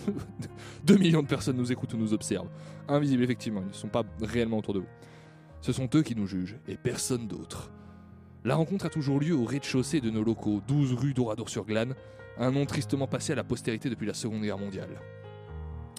2 0.85 0.97
millions 0.97 1.23
de 1.23 1.27
personnes 1.27 1.57
nous 1.57 1.73
écoutent 1.73 1.95
ou 1.95 1.97
nous 1.97 2.13
observent. 2.13 2.49
Invisibles, 2.89 3.25
effectivement, 3.25 3.63
ils 3.63 3.69
ne 3.69 3.73
sont 3.73 3.89
pas 3.89 4.05
réellement 4.21 4.59
autour 4.59 4.75
de 4.75 4.81
vous. 4.81 4.89
Ce 5.61 5.73
sont 5.73 5.89
eux 5.95 6.03
qui 6.03 6.15
nous 6.15 6.27
jugent, 6.27 6.57
et 6.69 6.77
personne 6.77 7.27
d'autre. 7.27 7.71
La 8.45 8.55
rencontre 8.55 8.87
a 8.87 8.91
toujours 8.91 9.19
lieu 9.19 9.35
au 9.35 9.45
rez-de-chaussée 9.45 10.01
de 10.01 10.11
nos 10.11 10.23
locaux, 10.23 10.63
12 10.69 10.95
rue 10.95 11.15
d'Oradour-sur-Glane, 11.15 11.95
un 12.39 12.53
nom 12.53 12.65
tristement 12.65 13.09
passé 13.09 13.33
à 13.33 13.37
la 13.37 13.45
postérité 13.45 13.91
depuis 13.91 14.07
la 14.07 14.15
Seconde 14.15 14.43
Guerre 14.43 14.59
mondiale. 14.59 15.01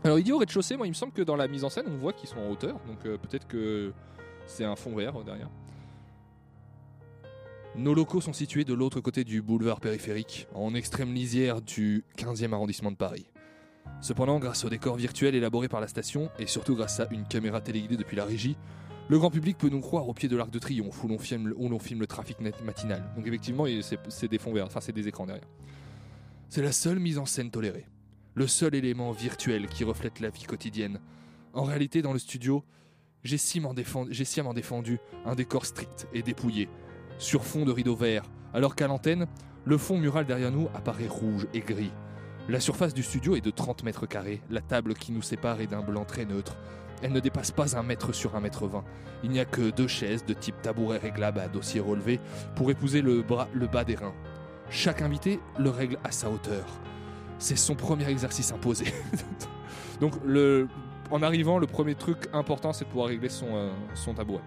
Alors 0.03 0.17
il 0.19 0.23
dit 0.23 0.31
au 0.31 0.37
rez-de-chaussée, 0.37 0.77
moi 0.77 0.87
il 0.87 0.91
me 0.91 0.95
semble 0.95 1.11
que 1.11 1.23
dans 1.23 1.35
la 1.35 1.49
mise 1.49 1.65
en 1.65 1.69
scène 1.69 1.87
on 1.89 1.97
voit 1.97 2.13
qu'ils 2.13 2.29
sont 2.29 2.39
en 2.39 2.49
hauteur, 2.49 2.79
donc 2.87 3.05
euh, 3.05 3.17
peut-être 3.17 3.47
que 3.47 3.91
c'est 4.45 4.63
un 4.63 4.75
fond 4.75 4.95
vert 4.95 5.19
euh, 5.19 5.23
derrière. 5.23 5.49
Nos 7.77 7.93
locaux 7.93 8.21
sont 8.21 8.33
situés 8.33 8.65
de 8.65 8.73
l'autre 8.73 9.01
côté 9.01 9.23
du 9.23 9.43
boulevard 9.43 9.79
périphérique, 9.79 10.47
en 10.55 10.73
extrême 10.73 11.13
lisière 11.13 11.61
du 11.61 12.03
15e 12.17 12.51
arrondissement 12.51 12.89
de 12.89 12.95
Paris. 12.95 13.27
Cependant, 14.01 14.39
grâce 14.39 14.65
au 14.65 14.69
décor 14.69 14.95
virtuel 14.95 15.35
élaboré 15.35 15.67
par 15.67 15.79
la 15.79 15.87
station, 15.87 16.31
et 16.39 16.47
surtout 16.47 16.75
grâce 16.75 16.99
à 16.99 17.07
une 17.11 17.27
caméra 17.27 17.61
téléguidée 17.61 17.95
depuis 17.95 18.17
la 18.17 18.25
régie, 18.25 18.57
le 19.09 19.19
grand 19.19 19.29
public 19.29 19.59
peut 19.59 19.69
nous 19.69 19.79
croire 19.79 20.09
au 20.09 20.15
pied 20.15 20.27
de 20.27 20.35
l'Arc 20.35 20.49
de 20.49 20.57
Triomphe 20.57 21.03
où 21.03 21.07
l'on 21.07 21.19
filme, 21.19 21.53
le 21.99 22.07
trafic 22.07 22.39
matinal. 22.39 23.03
Donc 23.15 23.27
effectivement, 23.27 23.65
c'est 24.09 24.27
des 24.27 24.39
fonds 24.39 24.53
verts, 24.53 24.65
enfin 24.65 24.81
c'est 24.81 24.91
des 24.91 25.07
écrans 25.07 25.27
derrière. 25.27 25.47
C'est 26.49 26.63
la 26.63 26.71
seule 26.71 26.97
mise 26.97 27.19
en 27.19 27.27
scène 27.27 27.51
tolérée. 27.51 27.85
Le 28.33 28.47
seul 28.47 28.73
élément 28.73 29.11
virtuel 29.11 29.67
qui 29.67 29.83
reflète 29.83 30.19
la 30.19 30.29
vie 30.29 30.45
quotidienne. 30.45 30.99
En 31.53 31.63
réalité, 31.63 32.01
dans 32.01 32.13
le 32.13 32.19
studio, 32.19 32.63
j'ai 33.23 33.37
sciemment 33.37 33.75
défendu 33.75 34.99
un 35.25 35.35
décor 35.35 35.67
strict 35.67 36.07
et 36.11 36.23
dépouillé, 36.23 36.69
sur 37.17 37.43
fond 37.43 37.65
de 37.65 37.71
rideaux 37.71 37.95
verts, 37.95 38.23
alors 38.53 38.75
qu'à 38.75 38.87
l'antenne, 38.87 39.27
le 39.65 39.77
fond 39.77 39.97
mural 39.97 40.25
derrière 40.25 40.51
nous 40.51 40.69
apparaît 40.73 41.07
rouge 41.07 41.47
et 41.53 41.59
gris. 41.59 41.91
La 42.49 42.61
surface 42.61 42.93
du 42.93 43.03
studio 43.03 43.35
est 43.35 43.41
de 43.41 43.51
30 43.51 43.83
mètres 43.83 44.05
carrés, 44.05 44.41
la 44.49 44.61
table 44.61 44.93
qui 44.93 45.11
nous 45.11 45.21
sépare 45.21 45.59
est 45.59 45.67
d'un 45.67 45.81
blanc 45.81 46.05
très 46.05 46.25
neutre. 46.25 46.55
Elle 47.01 47.11
ne 47.11 47.19
dépasse 47.19 47.51
pas 47.51 47.77
un 47.77 47.83
mètre 47.83 48.13
sur 48.13 48.35
un 48.35 48.39
mètre 48.39 48.65
vingt. 48.67 48.85
Il 49.23 49.31
n'y 49.31 49.39
a 49.39 49.45
que 49.45 49.69
deux 49.69 49.87
chaises 49.87 50.25
de 50.25 50.33
type 50.33 50.61
tabouret 50.61 50.97
réglable 50.97 51.39
à 51.39 51.47
dossier 51.47 51.79
relevé 51.79 52.19
pour 52.55 52.71
épouser 52.71 53.01
le, 53.01 53.21
bas 53.23 53.83
des 53.83 53.95
reins. 53.95 54.13
Chaque 54.69 55.01
invité 55.01 55.39
le 55.59 55.69
règle 55.69 55.99
à 56.03 56.11
sa 56.11 56.29
hauteur. 56.29 56.65
C'est 57.37 57.57
son 57.57 57.75
premier 57.75 58.09
exercice 58.09 58.51
imposé. 58.51 58.85
Donc 60.01 60.13
en 61.11 61.21
arrivant, 61.21 61.59
le 61.59 61.67
premier 61.67 61.95
truc 61.95 62.29
important, 62.33 62.73
c'est 62.73 62.85
de 62.85 62.89
pouvoir 62.89 63.09
régler 63.09 63.29
son, 63.29 63.47
euh, 63.55 63.71
son 63.93 64.13
tabouret. 64.13 64.43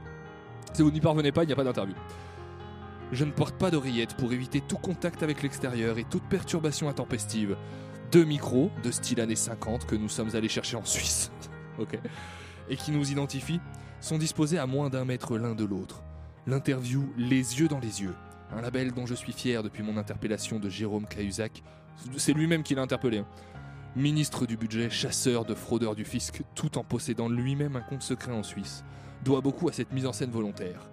Si 0.72 0.82
vous 0.82 0.90
n'y 0.90 1.00
parvenez 1.00 1.32
pas, 1.32 1.44
il 1.44 1.46
n'y 1.46 1.52
a 1.52 1.56
pas 1.56 1.64
d'interview. 1.64 1.94
Je 3.12 3.24
ne 3.24 3.32
porte 3.32 3.56
pas 3.56 3.70
d'oreillette 3.70 4.14
pour 4.14 4.32
éviter 4.32 4.60
tout 4.60 4.76
contact 4.76 5.22
avec 5.22 5.42
l'extérieur 5.42 5.98
et 5.98 6.04
toute 6.04 6.22
perturbation 6.24 6.88
intempestive. 6.88 7.56
Deux 8.12 8.24
micros 8.24 8.70
de 8.84 8.90
style 8.90 9.20
années 9.20 9.36
50 9.36 9.86
que 9.86 9.96
nous 9.96 10.08
sommes 10.08 10.34
allés 10.34 10.48
chercher 10.48 10.76
en 10.76 10.84
Suisse. 10.84 11.32
ok. 11.78 11.98
Et 12.68 12.76
qui 12.76 12.92
nous 12.92 13.10
identifient 13.10 13.60
sont 14.00 14.18
disposés 14.18 14.58
à 14.58 14.66
moins 14.66 14.90
d'un 14.90 15.04
mètre 15.04 15.36
l'un 15.38 15.54
de 15.54 15.64
l'autre. 15.64 16.02
L'interview 16.46 17.12
Les 17.16 17.60
yeux 17.60 17.68
dans 17.68 17.80
les 17.80 18.02
yeux. 18.02 18.14
Un 18.52 18.60
label 18.60 18.92
dont 18.92 19.06
je 19.06 19.14
suis 19.14 19.32
fier 19.32 19.62
depuis 19.62 19.82
mon 19.82 19.96
interpellation 19.96 20.58
de 20.58 20.68
Jérôme 20.68 21.06
Cahuzac. 21.06 21.62
C'est 22.16 22.32
lui-même 22.32 22.62
qui 22.62 22.74
l'a 22.74 22.82
interpellé. 22.82 23.18
hein. 23.18 23.26
Ministre 23.96 24.46
du 24.46 24.56
budget, 24.56 24.88
chasseur 24.88 25.44
de 25.44 25.54
fraudeurs 25.54 25.96
du 25.96 26.04
fisc, 26.04 26.42
tout 26.54 26.78
en 26.78 26.84
possédant 26.84 27.28
lui-même 27.28 27.74
un 27.74 27.80
compte 27.80 28.02
secret 28.02 28.32
en 28.32 28.44
Suisse, 28.44 28.84
doit 29.24 29.40
beaucoup 29.40 29.68
à 29.68 29.72
cette 29.72 29.92
mise 29.92 30.06
en 30.06 30.12
scène 30.12 30.30
volontaire. 30.30 30.89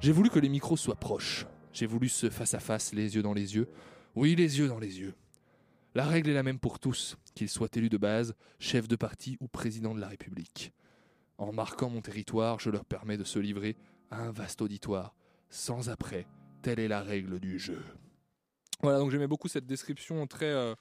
J'ai 0.00 0.12
voulu 0.12 0.30
que 0.30 0.38
les 0.38 0.48
micros 0.48 0.76
soient 0.76 0.94
proches. 0.94 1.44
J'ai 1.72 1.86
voulu 1.86 2.08
ce 2.08 2.30
face 2.30 2.54
à 2.54 2.60
face, 2.60 2.92
les 2.92 3.16
yeux 3.16 3.22
dans 3.22 3.34
les 3.34 3.56
yeux. 3.56 3.68
Oui, 4.14 4.36
les 4.36 4.60
yeux 4.60 4.68
dans 4.68 4.78
les 4.78 5.00
yeux. 5.00 5.14
La 5.96 6.06
règle 6.06 6.30
est 6.30 6.34
la 6.34 6.44
même 6.44 6.60
pour 6.60 6.78
tous, 6.78 7.16
qu'ils 7.34 7.48
soient 7.48 7.68
élus 7.74 7.88
de 7.88 7.96
base, 7.96 8.34
chefs 8.60 8.86
de 8.86 8.94
parti 8.94 9.36
ou 9.40 9.48
président 9.48 9.94
de 9.94 10.00
la 10.00 10.06
République. 10.06 10.72
En 11.36 11.52
marquant 11.52 11.90
mon 11.90 12.00
territoire, 12.00 12.60
je 12.60 12.70
leur 12.70 12.84
permets 12.84 13.16
de 13.16 13.24
se 13.24 13.40
livrer 13.40 13.76
à 14.12 14.22
un 14.22 14.30
vaste 14.30 14.62
auditoire, 14.62 15.16
sans 15.50 15.88
après. 15.88 16.26
Telle 16.62 16.78
est 16.78 16.88
la 16.88 17.02
règle 17.02 17.40
du 17.40 17.58
jeu. 17.58 17.82
Voilà, 18.82 18.98
donc 18.98 19.10
j'aimais 19.10 19.26
beaucoup 19.26 19.48
cette 19.48 19.66
description 19.66 20.28
très, 20.28 20.46
euh, 20.46 20.74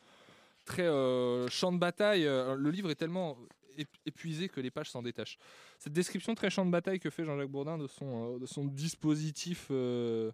euh, 0.78 1.48
champ 1.48 1.72
de 1.72 1.80
bataille. 1.80 2.28
Euh, 2.28 2.56
Le 2.56 2.70
livre 2.70 2.92
est 2.92 2.96
tellement 2.96 3.36
épuisé 4.06 4.50
que 4.50 4.60
les 4.62 4.72
pages 4.72 4.90
s'en 4.90 5.02
détachent. 5.02 5.38
Cette 5.80 5.94
description 5.94 6.36
très 6.36 6.50
champ 6.50 6.66
de 6.66 6.72
bataille 6.72 7.00
que 7.00 7.10
fait 7.10 7.24
Jean-Jacques 7.26 7.50
Bourdin 7.50 7.78
de 7.78 7.88
son, 7.88 8.38
euh, 8.42 8.68
dispositif. 8.70 9.68
euh, 9.72 10.32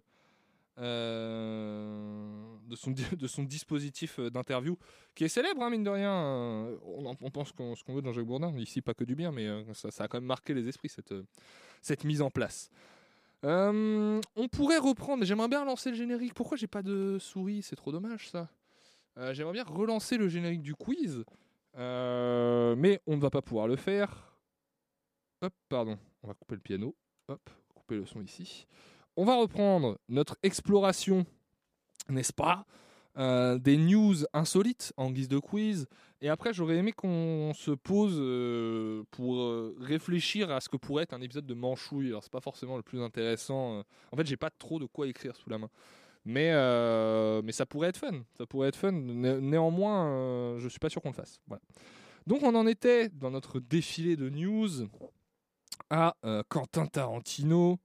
euh, 0.78 2.56
de, 2.66 3.26
son, 3.26 3.42
dispositif 3.44 4.18
euh, 4.18 4.28
d'interview 4.30 4.76
qui 5.14 5.24
est 5.24 5.28
célèbre, 5.28 5.62
hein, 5.62 5.70
mine 5.70 5.84
de 5.84 5.90
rien. 5.90 6.12
euh, 6.12 6.76
On, 6.84 7.06
en- 7.06 7.16
on 7.20 7.30
pense 7.30 7.52
qu'on- 7.52 7.74
ce 7.76 7.84
qu'on 7.84 7.94
veut 7.94 8.00
de 8.02 8.06
Jean-Jacques 8.06 8.26
Bourdin, 8.26 8.56
ici 8.58 8.80
pas 8.80 8.94
que 8.94 9.04
du 9.04 9.14
bien, 9.14 9.30
mais 9.30 9.46
euh, 9.46 9.62
ça, 9.74 9.88
a 10.04 10.08
quand 10.08 10.18
même 10.18 10.26
marqué 10.26 10.52
les 10.54 10.66
esprits, 10.68 10.88
cette, 10.88 11.12
euh, 11.12 11.24
mise 12.04 12.22
en 12.22 12.30
place. 12.30 12.70
Euh, 13.44 14.20
on 14.36 14.48
pourrait 14.48 14.78
reprendre, 14.78 15.24
j'aimerais 15.24 15.48
bien 15.48 15.60
relancer 15.60 15.90
le 15.90 15.96
générique. 15.96 16.34
Pourquoi 16.34 16.56
j'ai 16.56 16.66
pas 16.66 16.82
de 16.82 17.18
souris? 17.20 17.62
C'est 17.62 17.76
trop 17.76 17.92
dommage 17.92 18.30
ça. 18.30 18.48
Euh, 19.18 19.32
j'aimerais 19.34 19.52
bien 19.52 19.64
relancer 19.64 20.16
le 20.16 20.28
générique 20.28 20.62
du 20.62 20.74
quiz, 20.74 21.24
euh, 21.76 22.74
mais 22.76 23.00
on 23.06 23.16
ne 23.16 23.20
va 23.20 23.30
pas 23.30 23.42
pouvoir 23.42 23.66
le 23.66 23.76
faire. 23.76 24.36
Hop, 25.42 25.52
pardon, 25.68 25.98
on 26.22 26.28
va 26.28 26.34
couper 26.34 26.54
le 26.54 26.60
piano. 26.60 26.94
Hop, 27.28 27.50
couper 27.74 27.96
le 27.96 28.06
son 28.06 28.22
ici. 28.22 28.66
On 29.16 29.24
va 29.24 29.36
reprendre 29.36 29.98
notre 30.08 30.36
exploration, 30.42 31.26
n'est-ce 32.08 32.32
pas 32.32 32.66
euh, 33.16 33.58
des 33.58 33.76
news 33.76 34.16
insolites 34.32 34.92
en 34.96 35.10
guise 35.10 35.28
de 35.28 35.38
quiz. 35.38 35.86
Et 36.20 36.28
après, 36.28 36.52
j'aurais 36.52 36.76
aimé 36.76 36.92
qu'on 36.92 37.52
se 37.54 37.70
pose 37.70 38.16
euh, 38.18 39.04
pour 39.10 39.36
réfléchir 39.78 40.50
à 40.50 40.60
ce 40.60 40.68
que 40.68 40.76
pourrait 40.76 41.04
être 41.04 41.12
un 41.12 41.20
épisode 41.20 41.46
de 41.46 41.54
Manchouille. 41.54 42.08
Alors, 42.08 42.22
c'est 42.24 42.32
pas 42.32 42.40
forcément 42.40 42.76
le 42.76 42.82
plus 42.82 43.00
intéressant. 43.00 43.84
En 44.10 44.16
fait, 44.16 44.26
j'ai 44.26 44.36
pas 44.36 44.50
trop 44.50 44.78
de 44.78 44.86
quoi 44.86 45.06
écrire 45.06 45.36
sous 45.36 45.50
la 45.50 45.58
main. 45.58 45.70
Mais, 46.24 46.50
euh, 46.52 47.42
mais 47.44 47.52
ça 47.52 47.66
pourrait 47.66 47.88
être 47.88 47.98
fun. 47.98 48.22
Ça 48.38 48.46
pourrait 48.46 48.68
être 48.68 48.76
fun. 48.76 48.92
Né- 48.92 49.40
néanmoins, 49.40 50.06
euh, 50.08 50.58
je 50.58 50.68
suis 50.68 50.78
pas 50.78 50.88
sûr 50.88 51.02
qu'on 51.02 51.10
le 51.10 51.14
fasse. 51.14 51.38
Voilà. 51.46 51.62
Donc, 52.26 52.42
on 52.42 52.54
en 52.54 52.66
était 52.66 53.10
dans 53.10 53.30
notre 53.30 53.60
défilé 53.60 54.16
de 54.16 54.30
news 54.30 54.68
à 55.90 56.16
euh, 56.24 56.42
Quentin 56.48 56.86
Tarantino. 56.86 57.78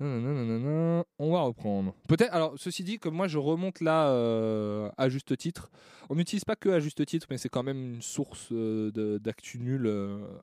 On 0.00 1.04
va 1.18 1.42
reprendre. 1.42 1.94
Peut-être. 2.08 2.32
Alors, 2.34 2.54
ceci 2.56 2.82
dit, 2.82 2.98
comme 2.98 3.14
moi, 3.14 3.28
je 3.28 3.38
remonte 3.38 3.80
là 3.80 4.08
euh, 4.08 4.90
à 4.96 5.08
juste 5.08 5.36
titre. 5.36 5.70
On 6.10 6.14
n'utilise 6.14 6.44
pas 6.44 6.56
que 6.56 6.68
à 6.68 6.80
juste 6.80 7.04
titre, 7.06 7.26
mais 7.30 7.38
c'est 7.38 7.48
quand 7.48 7.62
même 7.62 7.94
une 7.94 8.02
source 8.02 8.52
d'actu 8.52 9.58
nulle 9.58 9.90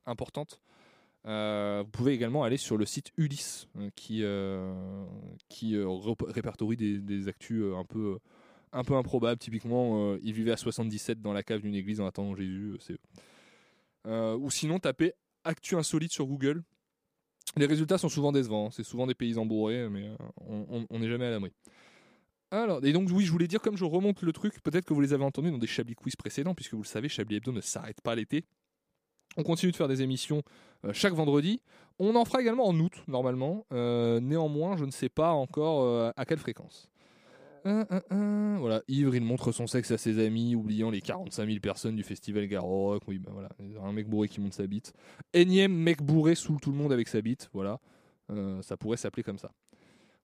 importante. 0.06 0.60
Euh, 1.28 1.84
vous 1.86 1.92
pouvez 1.92 2.14
également 2.14 2.44
aller 2.44 2.58
sur 2.58 2.78
le 2.78 2.86
site 2.86 3.12
Ulysse, 3.18 3.68
euh, 3.78 3.90
qui 3.96 4.24
euh, 4.24 5.06
qui 5.50 5.78
répertorie 6.28 6.78
des, 6.78 6.98
des 6.98 7.28
actus 7.28 7.64
un 7.76 7.86
peu 7.86 8.18
un 8.72 8.84
peu 8.84 8.96
improbables. 8.96 9.40
Typiquement, 9.40 10.16
il 10.24 10.34
vivait 10.34 10.52
à 10.52 10.58
77 10.58 11.22
dans 11.22 11.34
la 11.34 11.44
cave 11.44 11.62
d'une 11.62 11.76
église 11.76 12.00
en 12.02 12.08
attendant 12.08 12.36
Jésus. 12.36 12.78
ou 14.06 14.50
sinon 14.50 14.80
tapez 14.80 15.14
actu 15.44 15.76
insolite 15.76 16.12
sur 16.12 16.26
Google. 16.26 16.64
Les 17.58 17.66
résultats 17.66 17.98
sont 17.98 18.08
souvent 18.08 18.32
décevants. 18.32 18.68
hein. 18.68 18.72
C'est 18.72 18.84
souvent 18.84 19.08
des 19.08 19.14
paysans 19.16 19.46
bourrés, 19.46 19.90
mais 19.90 20.10
on 20.48 21.00
n'est 21.00 21.10
jamais 21.10 21.26
à 21.26 21.32
l'abri. 21.32 21.52
Alors, 22.54 22.84
et 22.84 22.92
donc 22.92 23.10
oui, 23.12 23.24
je 23.24 23.32
voulais 23.32 23.48
dire, 23.48 23.62
comme 23.62 23.78
je 23.78 23.86
remonte 23.86 24.22
le 24.22 24.34
truc, 24.34 24.62
peut-être 24.62 24.86
que 24.86 24.94
vous 24.94 25.00
les 25.00 25.14
avez 25.14 25.24
entendus 25.24 25.52
dans 25.52 25.58
des 25.58 25.68
Chablis 25.68 25.96
Quiz 25.96 26.18
précédents, 26.18 26.54
puisque 26.54 26.74
vous 26.74 26.82
le 26.82 26.88
savez, 26.88 27.08
Chablis 27.08 27.38
Hebdo 27.38 27.54
ne 27.54 27.62
s'arrête 27.62 28.02
pas 28.02 28.14
l'été. 28.14 28.46
On 29.38 29.44
continue 29.44 29.72
de 29.72 29.78
faire 29.78 29.88
des 29.88 30.02
émissions 30.02 30.44
euh, 30.86 30.94
chaque 30.94 31.14
vendredi. 31.14 31.62
On 32.00 32.16
en 32.16 32.26
fera 32.26 32.42
également 32.42 32.68
en 32.68 32.78
août, 32.80 33.04
normalement. 33.08 33.66
Euh, 33.72 34.20
néanmoins, 34.20 34.78
je 34.78 34.86
ne 34.86 34.92
sais 34.92 35.10
pas 35.10 35.32
encore 35.32 35.84
euh, 35.84 36.12
à 36.18 36.26
quelle 36.26 36.40
fréquence. 36.40 36.90
Voilà, 37.64 38.82
ivre, 38.88 39.14
il 39.16 39.22
montre 39.22 39.52
son 39.52 39.68
sexe 39.68 39.92
à 39.92 39.98
ses 40.00 40.24
amis, 40.26 40.56
oubliant 40.56 40.90
les 40.90 41.02
45 41.02 41.46
000 41.46 41.60
personnes 41.60 41.96
du 41.96 42.02
festival 42.04 42.48
Garrock. 42.48 43.04
Oui, 43.08 43.20
bah 43.20 43.32
voilà, 43.34 43.50
un 43.84 43.92
mec 43.92 44.08
bourré 44.08 44.28
qui 44.28 44.42
monte 44.42 44.54
sa 44.54 44.66
bite. 44.66 44.94
Énième 45.34 45.74
mec 45.74 46.02
bourré 46.02 46.34
saoule 46.34 46.60
tout 46.60 46.72
le 46.72 46.78
monde 46.78 46.92
avec 46.92 47.08
sa 47.08 47.22
bite. 47.22 47.50
Voilà, 47.54 47.80
ça 48.62 48.78
pourrait 48.78 48.98
s'appeler 48.98 49.22
comme 49.22 49.38
ça. 49.38 49.52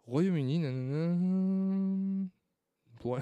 Royaume-Uni, 0.08 0.60
nanana. 0.60 2.28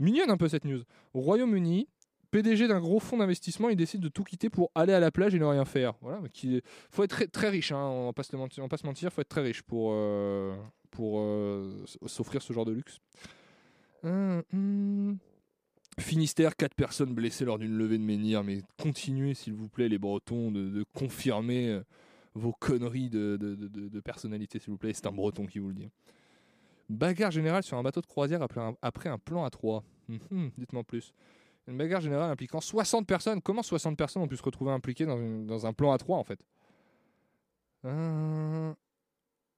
Mignonne 0.00 0.30
un 0.30 0.36
peu 0.36 0.48
cette 0.48 0.64
news. 0.64 0.82
Royaume-Uni, 1.14 1.88
PDG 2.36 2.68
d'un 2.68 2.80
gros 2.80 3.00
fonds 3.00 3.16
d'investissement, 3.16 3.70
il 3.70 3.76
décide 3.76 4.02
de 4.02 4.10
tout 4.10 4.22
quitter 4.22 4.50
pour 4.50 4.70
aller 4.74 4.92
à 4.92 5.00
la 5.00 5.10
plage 5.10 5.34
et 5.34 5.38
ne 5.38 5.44
rien 5.46 5.64
faire. 5.64 5.94
Voilà, 6.02 6.20
qui 6.34 6.60
faut 6.90 7.02
être 7.02 7.08
très, 7.08 7.26
très 7.28 7.48
riche, 7.48 7.72
hein, 7.72 7.82
on 7.82 8.04
va 8.04 8.12
pas 8.12 8.24
se 8.24 8.36
mentir, 8.36 8.62
on 8.62 8.66
va 8.66 8.68
pas 8.68 8.76
se 8.76 8.84
mentir, 8.84 9.10
faut 9.10 9.22
être 9.22 9.28
très 9.30 9.40
riche 9.40 9.62
pour 9.62 9.92
euh, 9.94 10.54
pour 10.90 11.20
euh, 11.20 11.82
s'offrir 12.04 12.42
ce 12.42 12.52
genre 12.52 12.66
de 12.66 12.72
luxe. 12.72 12.98
Hum, 14.04 14.42
hum. 14.52 15.16
Finistère, 15.98 16.56
4 16.56 16.74
personnes 16.74 17.14
blessées 17.14 17.46
lors 17.46 17.58
d'une 17.58 17.72
levée 17.72 17.96
de 17.96 18.02
menhir, 18.02 18.44
mais 18.44 18.60
continuez 18.78 19.32
s'il 19.32 19.54
vous 19.54 19.70
plaît 19.70 19.88
les 19.88 19.96
Bretons 19.96 20.50
de, 20.50 20.84
confirmer 20.92 21.70
euh, 21.70 21.80
vos 22.34 22.52
conneries 22.52 23.08
de, 23.08 23.38
de, 23.38 24.00
personnalité 24.00 24.58
s'il 24.58 24.72
vous 24.72 24.76
plaît, 24.76 24.92
c'est 24.92 25.06
un 25.06 25.12
Breton 25.12 25.46
qui 25.46 25.58
vous 25.58 25.68
le 25.68 25.74
dit. 25.74 25.88
Bagarre 26.90 27.30
générale 27.30 27.62
sur 27.62 27.78
un 27.78 27.82
bateau 27.82 28.02
de 28.02 28.06
croisière 28.06 28.42
après 28.42 28.60
un, 28.60 28.76
après 28.82 29.08
un 29.08 29.16
plan 29.16 29.42
à 29.42 29.48
3. 29.48 29.82
Dites-moi 30.58 30.84
plus. 30.84 31.14
Une 31.68 31.76
bagarre 31.76 32.00
générale 32.00 32.30
impliquant 32.30 32.60
60 32.60 33.06
personnes. 33.06 33.42
Comment 33.42 33.62
60 33.62 33.96
personnes 33.96 34.22
ont 34.22 34.28
pu 34.28 34.36
se 34.36 34.42
retrouver 34.42 34.70
impliquées 34.70 35.06
dans, 35.06 35.66
un 35.66 35.72
plan 35.72 35.92
à 35.92 35.98
3 35.98 36.18
en 36.18 36.24
fait? 36.24 36.38
Euh, 37.84 38.72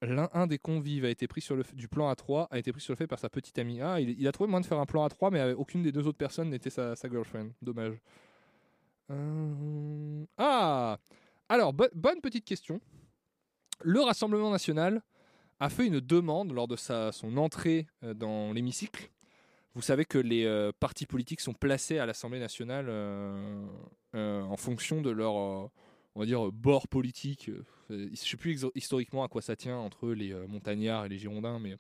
un 0.01 0.47
des 0.47 0.59
convives 0.59 1.05
a 1.05 1.11
été 1.11 1.27
pris 1.27 1.41
sur 1.41 1.57
le 1.57 1.65
du 1.73 1.89
plan 1.89 2.13
A3 2.13 2.49
a 2.51 2.59
été 2.59 2.73
pris 2.73 2.81
sur 2.81 2.93
le 2.93 2.97
fait 2.97 3.07
par 3.07 3.19
sa 3.19 3.29
petite 3.29 3.59
amie. 3.59 3.81
Ah, 3.81 4.01
il, 4.01 4.27
a 4.27 4.33
trouvé 4.33 4.49
moyen 4.49 4.61
de 4.61 4.67
faire 4.67 4.79
un 4.79 4.87
plan 4.87 5.07
A3, 5.07 5.31
mais 5.33 5.53
aucune 5.53 5.83
des 5.83 5.93
deux 5.93 6.07
autres 6.07 6.19
personnes 6.19 6.51
n'était 6.51 6.71
sa, 6.71 6.95
girlfriend. 6.95 7.51
Dommage. 7.63 8.01
Euh, 9.11 10.25
Ah 10.37 10.99
Alors, 11.49 11.73
bo- 11.73 11.89
bonne 11.95 12.21
petite 12.21 12.45
question. 12.45 12.81
Le 13.83 14.01
Rassemblement 14.01 14.51
national 14.51 15.03
a 15.61 15.69
fait 15.69 15.87
une 15.87 16.01
demande 16.01 16.53
lors 16.53 16.69
de 16.69 16.77
sa, 16.77 17.11
son 17.13 17.37
entrée 17.37 17.87
euh, 18.05 18.15
dans 18.15 18.53
l'hémicycle. 18.53 19.11
Vous 19.79 19.83
savez 19.83 20.05
que 20.05 20.19
les 20.19 20.45
euh, 20.45 20.73
partis 20.81 21.07
politiques 21.07 21.41
sont 21.41 21.53
placés 21.53 21.99
à 21.99 22.07
l'Assemblée 22.07 22.41
nationale 22.41 22.87
euh, 22.89 23.65
euh, 24.17 24.43
en 24.43 24.57
fonction 24.57 25.01
de 25.03 25.11
leur, 25.11 25.35
on 25.37 25.71
va 26.17 26.27
dire, 26.27 26.51
bord 26.51 26.89
politique. 26.89 27.49
Je 27.89 27.95
ne 27.95 28.15
sais 28.17 28.37
plus 28.37 28.67
historiquement 28.75 29.23
à 29.23 29.29
quoi 29.29 29.41
ça 29.41 29.55
tient 29.55 29.77
entre 29.79 30.09
les 30.09 30.35
montagnards 30.49 31.07
et 31.07 31.09
les 31.09 31.19
girondins, 31.19 31.61
mais 31.61 31.77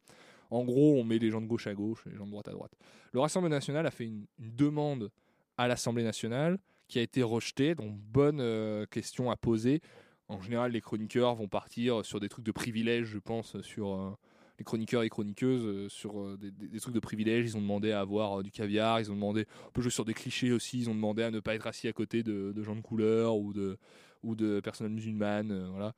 en 0.51 0.62
gros, 0.62 0.94
on 0.94 1.03
met 1.03 1.18
les 1.18 1.32
gens 1.32 1.40
de 1.40 1.49
gauche 1.49 1.66
à 1.66 1.74
gauche 1.74 2.05
et 2.07 2.11
les 2.11 2.16
gens 2.16 2.26
de 2.26 2.30
droite 2.30 2.46
à 2.46 2.53
droite. 2.53 2.70
Le 3.11 3.18
Rassemblement 3.18 3.57
national 3.57 3.84
a 3.84 3.90
fait 3.90 4.05
une, 4.05 4.26
une 4.38 4.55
demande 4.55 5.11
à 5.57 5.66
l'Assemblée 5.66 6.05
nationale 6.05 6.61
qui 6.86 7.01
a 7.01 7.03
été 7.03 7.24
rejetée, 7.24 7.74
donc 7.74 7.96
bonne 7.96 8.86
question 8.92 9.28
à 9.28 9.36
poser. 9.36 9.80
En 10.28 10.40
général, 10.40 10.70
les 10.70 10.80
chroniqueurs 10.80 11.34
vont 11.34 11.49
partir 11.49 12.05
sur 12.05 12.20
des 12.20 12.28
trucs 12.28 12.44
de 12.44 12.53
privilèges, 12.53 13.07
je 13.07 13.18
pense, 13.18 13.61
sur 13.62 14.16
les 14.59 14.65
chroniqueurs 14.65 15.03
et 15.03 15.09
chroniqueuses, 15.09 15.65
euh, 15.65 15.89
sur 15.89 16.21
euh, 16.21 16.37
des, 16.37 16.81
trucs 16.81 16.95
de 16.95 17.01
privilèges. 17.01 17.45
Ils 17.47 17.57
ont 17.57 17.61
demandé 17.61 17.93
à 17.93 18.01
avoir 18.01 18.41
euh, 18.41 18.43
du 18.43 18.51
caviar, 18.51 19.01
ils 19.01 19.11
ont 19.11 19.15
demandé, 19.15 19.47
on 19.67 19.71
peut 19.71 19.83
jouer 19.83 19.91
sur 19.91 20.05
des 20.05 20.15
clichés 20.15 20.53
aussi, 20.53 20.81
ils 20.81 20.91
ont 20.91 20.95
demandé 20.95 21.23
à 21.23 21.31
ne 21.31 21.41
pas 21.41 21.55
être 21.55 21.67
assis 21.67 21.89
à 21.89 21.93
côté 21.93 22.23
de, 22.23 22.63
gens 22.63 22.77
de 22.77 22.81
couleur 22.81 23.37
ou 23.37 23.53
de, 23.53 23.79
ou 24.23 24.35
personnes 24.63 24.93
musulmanes. 24.93 25.69
voilà. 25.71 25.95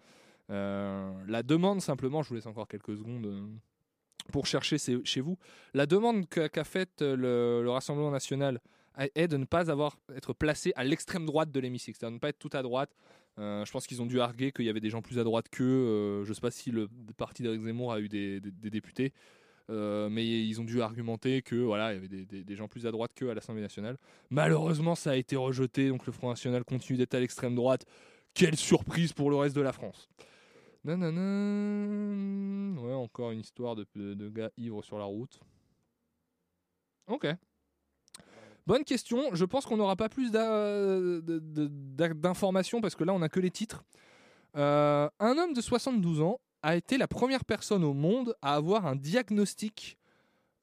La 1.27 1.43
demande, 1.43 1.81
simplement, 1.81 2.23
je 2.23 2.29
vous 2.29 2.35
laisse 2.35 2.47
encore 2.47 2.69
quelques 2.69 2.97
secondes 2.97 3.49
pour 4.33 4.47
chercher 4.47 4.77
chez 4.79 5.21
vous. 5.21 5.39
La 5.75 5.87
demande 5.87 6.29
qu'a 6.29 6.65
faite 6.65 7.01
le, 7.01 7.63
le 7.63 7.71
Rassemblement 7.71 8.11
national 8.11 8.61
est 9.15 9.29
de 9.29 9.37
ne 9.37 9.45
pas 9.45 9.71
avoir 9.71 9.97
être 10.15 10.33
placé 10.33 10.73
à 10.77 10.85
l'extrême 10.85 11.25
droite 11.25 11.51
de 11.51 11.61
l'hémicycle, 11.61 11.97
c'est-à-dire 11.99 12.15
ne 12.15 12.19
pas 12.19 12.29
être 12.29 12.39
tout 12.39 12.51
à 12.53 12.63
droite. 12.63 12.91
Euh, 13.41 13.65
je 13.65 13.73
pense 13.73 13.87
qu'ils 13.87 14.03
ont 14.03 14.07
dû 14.07 14.21
arguer 14.21 14.53
qu'il 14.53 14.67
y 14.67 14.69
avait 14.69 14.81
des 14.81 14.91
gens 14.91 15.01
plus 15.01 15.19
à 15.19 15.25
droite 15.25 15.49
qu'eux. 15.51 15.65
Euh, 15.65 16.25
je 16.25 16.29
ne 16.29 16.35
sais 16.35 16.41
pas 16.41 16.51
si 16.51 16.71
le 16.71 16.89
parti 17.17 17.43
d'Éric 17.43 17.63
Zemmour 17.63 17.93
a 17.93 18.01
eu 18.01 18.09
des, 18.09 18.41
députés, 18.41 19.13
euh, 19.71 20.11
mais 20.11 20.27
ils 20.27 20.61
ont 20.61 20.65
dû 20.65 20.83
argumenter 20.83 21.41
que 21.41 21.57
voilà, 21.57 21.93
il 21.93 21.95
y 21.95 21.99
avait 21.99 22.45
des, 22.45 22.57
gens 22.57 22.69
plus 22.69 22.87
à 22.87 22.91
droite 22.91 23.13
qu'eux 23.15 23.31
à 23.31 23.35
l'Assemblée 23.35 23.63
nationale. 23.63 23.97
Malheureusement, 24.29 24.95
ça 24.95 25.13
a 25.13 25.17
été 25.17 25.37
rejeté, 25.37 25.89
donc 25.89 26.07
le 26.07 26.13
Front 26.13 26.29
national 26.29 26.65
continue 26.65 26.99
d'être 26.99 27.15
à 27.15 27.21
l'extrême 27.21 27.55
droite. 27.55 27.87
Quelle 28.35 28.57
surprise 28.57 29.13
pour 29.13 29.31
le 29.31 29.37
reste 29.37 29.57
de 29.57 29.63
la 29.63 29.73
France. 29.73 30.09
Nanana. 30.85 32.81
Ouais, 32.81 32.95
encore 32.95 33.31
une 33.33 33.41
histoire 33.41 33.75
de, 33.75 33.87
de 33.95 34.29
gars 34.29 34.51
ivres 34.57 34.85
sur 34.85 34.99
la 34.99 35.05
route. 35.05 35.41
Ok. 37.07 37.27
Bonne 38.71 38.85
question. 38.85 39.35
Je 39.35 39.45
pense 39.45 39.67
qu'on 39.67 39.77
n'aura 39.79 39.97
pas 39.97 40.09
plus 40.09 40.31
d'informations 40.31 42.81
parce 42.81 42.95
que 42.95 43.03
là, 43.03 43.13
on 43.13 43.19
n'a 43.19 43.29
que 43.29 43.41
les 43.41 43.51
titres. 43.51 43.83
Euh, 44.57 45.11
un 45.19 45.39
homme 45.39 45.55
de 45.55 45.61
72 45.61 46.23
ans 46.23 46.39
a 46.63 46.77
été 46.77 46.97
la 46.97 47.09
première 47.09 47.45
personne 47.45 47.83
au 47.83 47.95
monde 47.95 48.37
à 48.43 48.55
avoir 48.55 48.87
un 48.87 48.95
diagnostic 48.95 49.99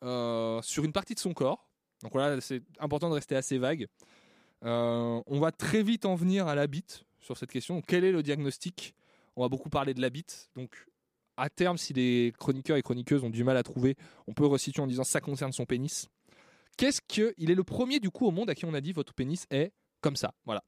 euh, 0.06 0.62
sur 0.62 0.86
une 0.86 0.94
partie 0.94 1.16
de 1.16 1.20
son 1.20 1.34
corps. 1.34 1.68
Donc 2.02 2.14
voilà, 2.14 2.40
c'est 2.40 2.64
important 2.80 3.10
de 3.10 3.16
rester 3.16 3.36
assez 3.36 3.58
vague. 3.58 3.88
Euh, 4.64 5.22
on 5.28 5.42
va 5.42 5.52
très 5.52 5.84
vite 5.84 6.06
en 6.06 6.16
venir 6.16 6.48
à 6.48 6.56
la 6.56 6.68
bite 6.68 7.04
sur 7.20 7.38
cette 7.38 7.52
question. 7.52 7.82
Quel 7.82 8.06
est 8.06 8.14
le 8.14 8.24
diagnostic? 8.24 8.96
On 9.36 9.42
va 9.42 9.50
beaucoup 9.50 9.70
parler 9.70 9.94
de 9.94 10.00
la 10.00 10.10
bite. 10.10 10.50
Donc, 10.56 10.88
à 11.36 11.50
terme, 11.50 11.78
si 11.78 11.92
les 11.92 12.32
chroniqueurs 12.40 12.78
et 12.78 12.84
chroniqueuses 12.84 13.26
ont 13.26 13.30
du 13.30 13.44
mal 13.44 13.58
à 13.58 13.64
trouver, 13.64 13.98
on 14.28 14.34
peut 14.34 14.46
resituer 14.46 14.82
en 14.82 14.88
disant 14.88 15.04
ça 15.04 15.20
concerne 15.20 15.52
son 15.52 15.66
pénis. 15.66 16.08
Qu'est-ce 16.78 17.02
que 17.02 17.34
il 17.38 17.50
est 17.52 17.56
le 17.56 17.64
premier 17.64 18.00
du 18.00 18.10
coup 18.12 18.26
au 18.28 18.32
monde 18.32 18.50
à 18.50 18.56
qui 18.56 18.66
on 18.66 18.74
a 18.74 18.82
dit 18.82 18.94
votre 18.94 19.14
pénis 19.14 19.46
est 19.50 19.72
comme 20.02 20.16
ça, 20.16 20.34
voilà. 20.46 20.64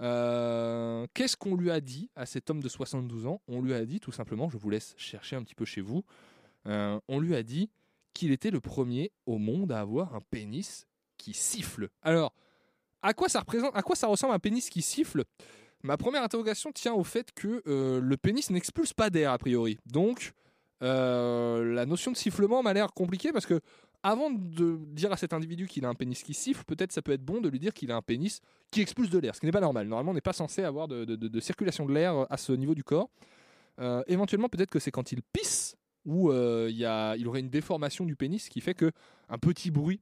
Euh, 0.00 1.06
Qu'est-ce 1.12 1.36
qu'on 1.36 1.56
lui 1.56 1.70
a 1.70 1.80
dit 1.80 2.08
à 2.16 2.24
cet 2.24 2.48
homme 2.50 2.62
de 2.62 2.68
72 2.68 3.26
ans? 3.26 3.42
On 3.48 3.60
lui 3.60 3.74
a 3.74 3.84
dit 3.84 4.00
tout 4.00 4.12
simplement, 4.12 4.48
je 4.48 4.56
vous 4.56 4.70
laisse 4.70 4.94
chercher 4.96 5.36
un 5.36 5.42
petit 5.42 5.54
peu 5.54 5.64
chez 5.64 5.80
vous. 5.80 6.04
euh, 6.66 6.98
on 7.08 7.18
lui 7.20 7.34
a 7.34 7.42
dit 7.42 7.68
qu'il 8.14 8.32
était 8.32 8.50
le 8.50 8.60
premier 8.60 9.12
au 9.26 9.38
monde 9.38 9.72
à 9.72 9.80
avoir 9.80 10.14
un 10.14 10.20
pénis 10.30 10.86
qui 11.16 11.34
siffle. 11.34 11.88
Alors, 12.02 12.32
à 13.02 13.12
quoi 13.12 13.28
ça 13.28 13.40
représente 13.40 13.76
À 13.76 13.82
quoi 13.82 13.94
ça 13.96 14.06
ressemble 14.06 14.34
un 14.34 14.38
pénis 14.38 14.70
qui 14.70 14.82
siffle? 14.82 15.24
Ma 15.82 15.96
première 15.96 16.22
interrogation 16.22 16.72
tient 16.72 16.92
au 16.94 17.04
fait 17.04 17.32
que 17.32 17.62
euh, 17.66 18.00
le 18.00 18.16
pénis 18.16 18.50
n'expulse 18.50 18.92
pas 18.92 19.10
d'air 19.10 19.32
a 19.32 19.38
priori. 19.38 19.78
Donc, 19.86 20.32
la 20.80 21.84
notion 21.86 22.10
de 22.10 22.16
sifflement 22.16 22.62
m'a 22.62 22.72
l'air 22.72 22.92
compliquée 22.94 23.32
parce 23.32 23.46
que 23.46 23.60
avant 24.02 24.30
de 24.30 24.78
dire 24.86 25.12
à 25.12 25.16
cet 25.16 25.32
individu 25.32 25.66
qu'il 25.66 25.84
a 25.84 25.88
un 25.88 25.94
pénis 25.94 26.22
qui 26.22 26.34
siffle, 26.34 26.64
peut-être 26.64 26.92
ça 26.92 27.02
peut 27.02 27.12
être 27.12 27.24
bon 27.24 27.40
de 27.40 27.48
lui 27.48 27.58
dire 27.58 27.74
qu'il 27.74 27.90
a 27.92 27.96
un 27.96 28.02
pénis 28.02 28.40
qui 28.70 28.80
expulse 28.80 29.10
de 29.10 29.18
l'air, 29.18 29.34
ce 29.34 29.40
qui 29.40 29.46
n'est 29.46 29.52
pas 29.52 29.60
normal. 29.60 29.86
Normalement, 29.88 30.12
on 30.12 30.14
n'est 30.14 30.20
pas 30.20 30.32
censé 30.32 30.62
avoir 30.62 30.88
de, 30.88 31.40
circulation 31.40 31.86
de 31.86 31.92
l'air 31.92 32.26
à 32.30 32.36
ce 32.36 32.52
niveau 32.52 32.74
du 32.74 32.84
corps. 32.84 33.10
Euh, 33.78 34.02
éventuellement, 34.06 34.48
peut-être 34.48 34.70
que 34.70 34.78
c'est 34.78 34.90
quand 34.90 35.12
il 35.12 35.22
pisse 35.22 35.76
où 36.04 36.30
euh, 36.30 36.68
il 36.70 36.76
y 36.76 37.20
il 37.20 37.28
aurait 37.28 37.40
une 37.40 37.50
déformation 37.50 38.04
du 38.04 38.16
pénis 38.16 38.48
qui 38.48 38.60
fait 38.60 38.74
que 38.74 38.90
un 39.28 39.38
petit 39.38 39.70
bruit 39.70 40.00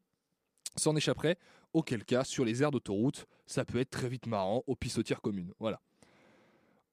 s'en 0.76 0.94
échapperait. 0.96 1.36
Auquel 1.74 2.04
cas, 2.04 2.24
sur 2.24 2.44
les 2.46 2.62
aires 2.62 2.70
d'autoroute, 2.70 3.26
ça 3.46 3.64
peut 3.64 3.78
être 3.78 3.90
très 3.90 4.08
vite 4.08 4.26
marrant 4.26 4.62
aux 4.66 4.74
pissotières 4.74 5.20
communes. 5.20 5.52
Voilà. 5.58 5.80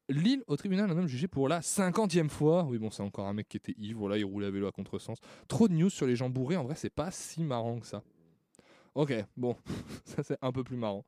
Lille, 0.10 0.44
au 0.48 0.56
tribunal, 0.56 0.90
un 0.92 0.98
homme 0.98 1.08
jugé 1.08 1.28
pour 1.28 1.48
la 1.50 1.62
cinquantième 1.62 2.30
fois. 2.30 2.64
Oui, 2.64 2.78
bon, 2.78 2.92
c'est 2.92 3.04
encore 3.04 3.28
un 3.28 3.34
mec 3.34 3.48
qui 3.48 3.58
était 3.58 3.74
ivre, 3.78 4.08
là, 4.08 4.18
il 4.18 4.26
roulait 4.26 4.48
à 4.48 4.52
vélo 4.52 4.68
à 4.68 4.72
contresens. 4.72 5.20
Trop 5.48 5.68
de 5.68 5.74
news 5.74 5.90
sur 5.90 6.06
les 6.06 6.16
gens 6.16 6.30
bourrés, 6.30 6.58
en 6.58 6.64
vrai, 6.64 6.76
c'est 6.76 6.90
pas 6.90 7.12
si 7.12 7.44
marrant 7.44 7.80
que 7.80 7.88
ça. 7.88 8.04
Ok, 8.94 9.14
bon, 9.36 9.56
ça 10.06 10.24
c'est 10.24 10.38
un 10.42 10.52
peu 10.52 10.64
plus 10.64 10.78
marrant. 10.78 11.06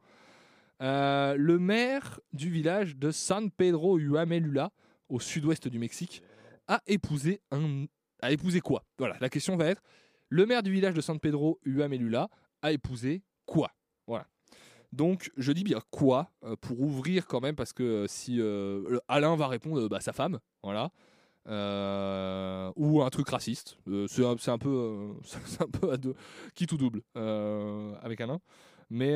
Euh, 0.82 1.36
le 1.38 1.58
maire 1.60 2.20
du 2.34 2.50
village 2.50 2.98
de 2.98 3.12
San 3.12 3.50
Pedro 3.52 3.98
Huamelula, 3.98 4.72
au 5.10 5.20
sud-ouest 5.20 5.68
du 5.68 5.80
Mexique, 5.80 6.22
a 6.68 6.82
épousé 6.88 7.42
un. 7.52 7.86
A 8.22 8.32
épousé 8.32 8.62
quoi? 8.62 8.84
Voilà, 8.98 9.16
la 9.22 9.30
question 9.30 9.56
va 9.58 9.68
être 9.68 9.84
le 10.30 10.46
maire 10.46 10.64
du 10.64 10.72
village 10.72 10.94
de 10.94 11.02
San 11.02 11.20
Pedro 11.20 11.60
Huamelula 11.64 12.30
a 12.62 12.72
épousé 12.72 13.24
quoi? 13.46 13.72
Voilà. 13.76 13.77
Donc, 14.94 15.32
je 15.38 15.52
dis 15.52 15.64
bien 15.64 15.80
quoi 15.92 16.32
euh, 16.44 16.56
pour 16.56 16.80
ouvrir 16.82 17.28
quand 17.28 17.42
même, 17.42 17.56
parce 17.56 17.74
que 17.74 17.84
euh, 17.84 18.08
si 18.08 18.40
euh, 18.40 19.00
Alain 19.08 19.36
va 19.36 19.48
répondre 19.48 19.88
bah, 19.90 20.00
sa 20.02 20.14
femme, 20.14 20.40
voilà. 20.64 20.92
Ou 22.76 23.02
un 23.02 23.10
truc 23.10 23.30
raciste. 23.30 23.78
C'est 24.08 24.24
un, 24.26 24.58
peu, 24.58 25.14
un 25.60 25.68
peu 25.68 25.92
à 25.92 25.98
deux, 25.98 26.16
qui 26.56 26.68
tout 26.68 26.78
double 26.78 27.02
avec 27.16 28.20
Alain. 28.20 28.40
Mais, 28.90 29.14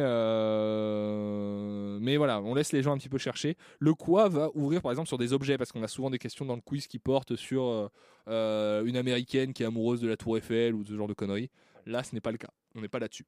mais 2.00 2.16
voilà, 2.16 2.42
on 2.42 2.56
laisse 2.56 2.72
les 2.72 2.84
gens 2.84 2.94
un 2.94 2.98
petit 2.98 3.10
peu 3.10 3.18
chercher. 3.18 3.58
Le 3.80 3.94
quoi 3.94 4.30
va 4.30 4.50
ouvrir 4.54 4.82
par 4.82 4.92
exemple 4.92 5.10
sur 5.10 5.18
des 5.18 5.34
objets, 5.34 5.58
parce 5.58 5.74
qu'on 5.74 5.84
a 5.84 5.90
souvent 5.90 6.10
des 6.10 6.20
questions 6.20 6.46
dans 6.46 6.56
le 6.56 6.62
quiz 6.62 6.88
qui 6.88 7.00
portent 7.00 7.36
sur 7.36 7.90
une 8.28 8.96
américaine 8.96 9.52
qui 9.52 9.64
est 9.64 9.66
amoureuse 9.66 10.00
de 10.00 10.08
la 10.08 10.16
Tour 10.16 10.38
Eiffel 10.38 10.74
ou 10.74 10.86
ce 10.86 10.96
genre 10.96 11.10
de 11.10 11.14
conneries. 11.14 11.50
Là, 11.86 12.02
ce 12.02 12.16
n'est 12.16 12.22
pas 12.22 12.32
le 12.32 12.38
cas. 12.38 12.50
On 12.76 12.82
n'est 12.82 12.88
pas 12.88 13.00
là-dessus. 13.00 13.26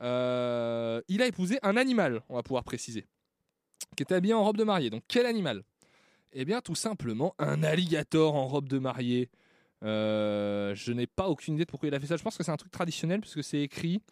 Euh, 0.00 1.00
il 1.08 1.22
a 1.22 1.26
épousé 1.26 1.58
un 1.62 1.76
animal, 1.76 2.22
on 2.28 2.36
va 2.36 2.42
pouvoir 2.42 2.64
préciser, 2.64 3.06
qui 3.96 4.02
était 4.02 4.14
habillé 4.14 4.34
en 4.34 4.44
robe 4.44 4.56
de 4.56 4.64
mariée. 4.64 4.90
Donc 4.90 5.02
quel 5.08 5.26
animal? 5.26 5.62
Eh 6.32 6.44
bien, 6.44 6.60
tout 6.60 6.74
simplement 6.74 7.34
un 7.38 7.62
alligator 7.62 8.34
en 8.34 8.46
robe 8.46 8.68
de 8.68 8.78
mariée. 8.78 9.30
Euh, 9.84 10.74
je 10.74 10.92
n'ai 10.92 11.06
pas 11.06 11.28
aucune 11.28 11.54
idée 11.54 11.64
de 11.64 11.70
pourquoi 11.70 11.88
il 11.88 11.94
a 11.94 12.00
fait 12.00 12.06
ça. 12.06 12.16
Je 12.16 12.22
pense 12.22 12.36
que 12.36 12.44
c'est 12.44 12.50
un 12.50 12.56
truc 12.56 12.72
traditionnel 12.72 13.20
puisque 13.20 13.42
c'est 13.42 13.62
écrit 13.62 14.02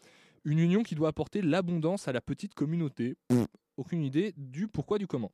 une 0.45 0.59
union 0.59 0.83
qui 0.83 0.95
doit 0.95 1.09
apporter 1.09 1.43
l'abondance 1.43 2.09
à 2.09 2.13
la 2.13 2.21
petite 2.21 2.55
communauté. 2.55 3.17
Aucune 3.77 4.03
idée 4.03 4.33
du 4.37 4.69
pourquoi 4.69 4.99
du 4.99 5.07
comment. 5.07 5.33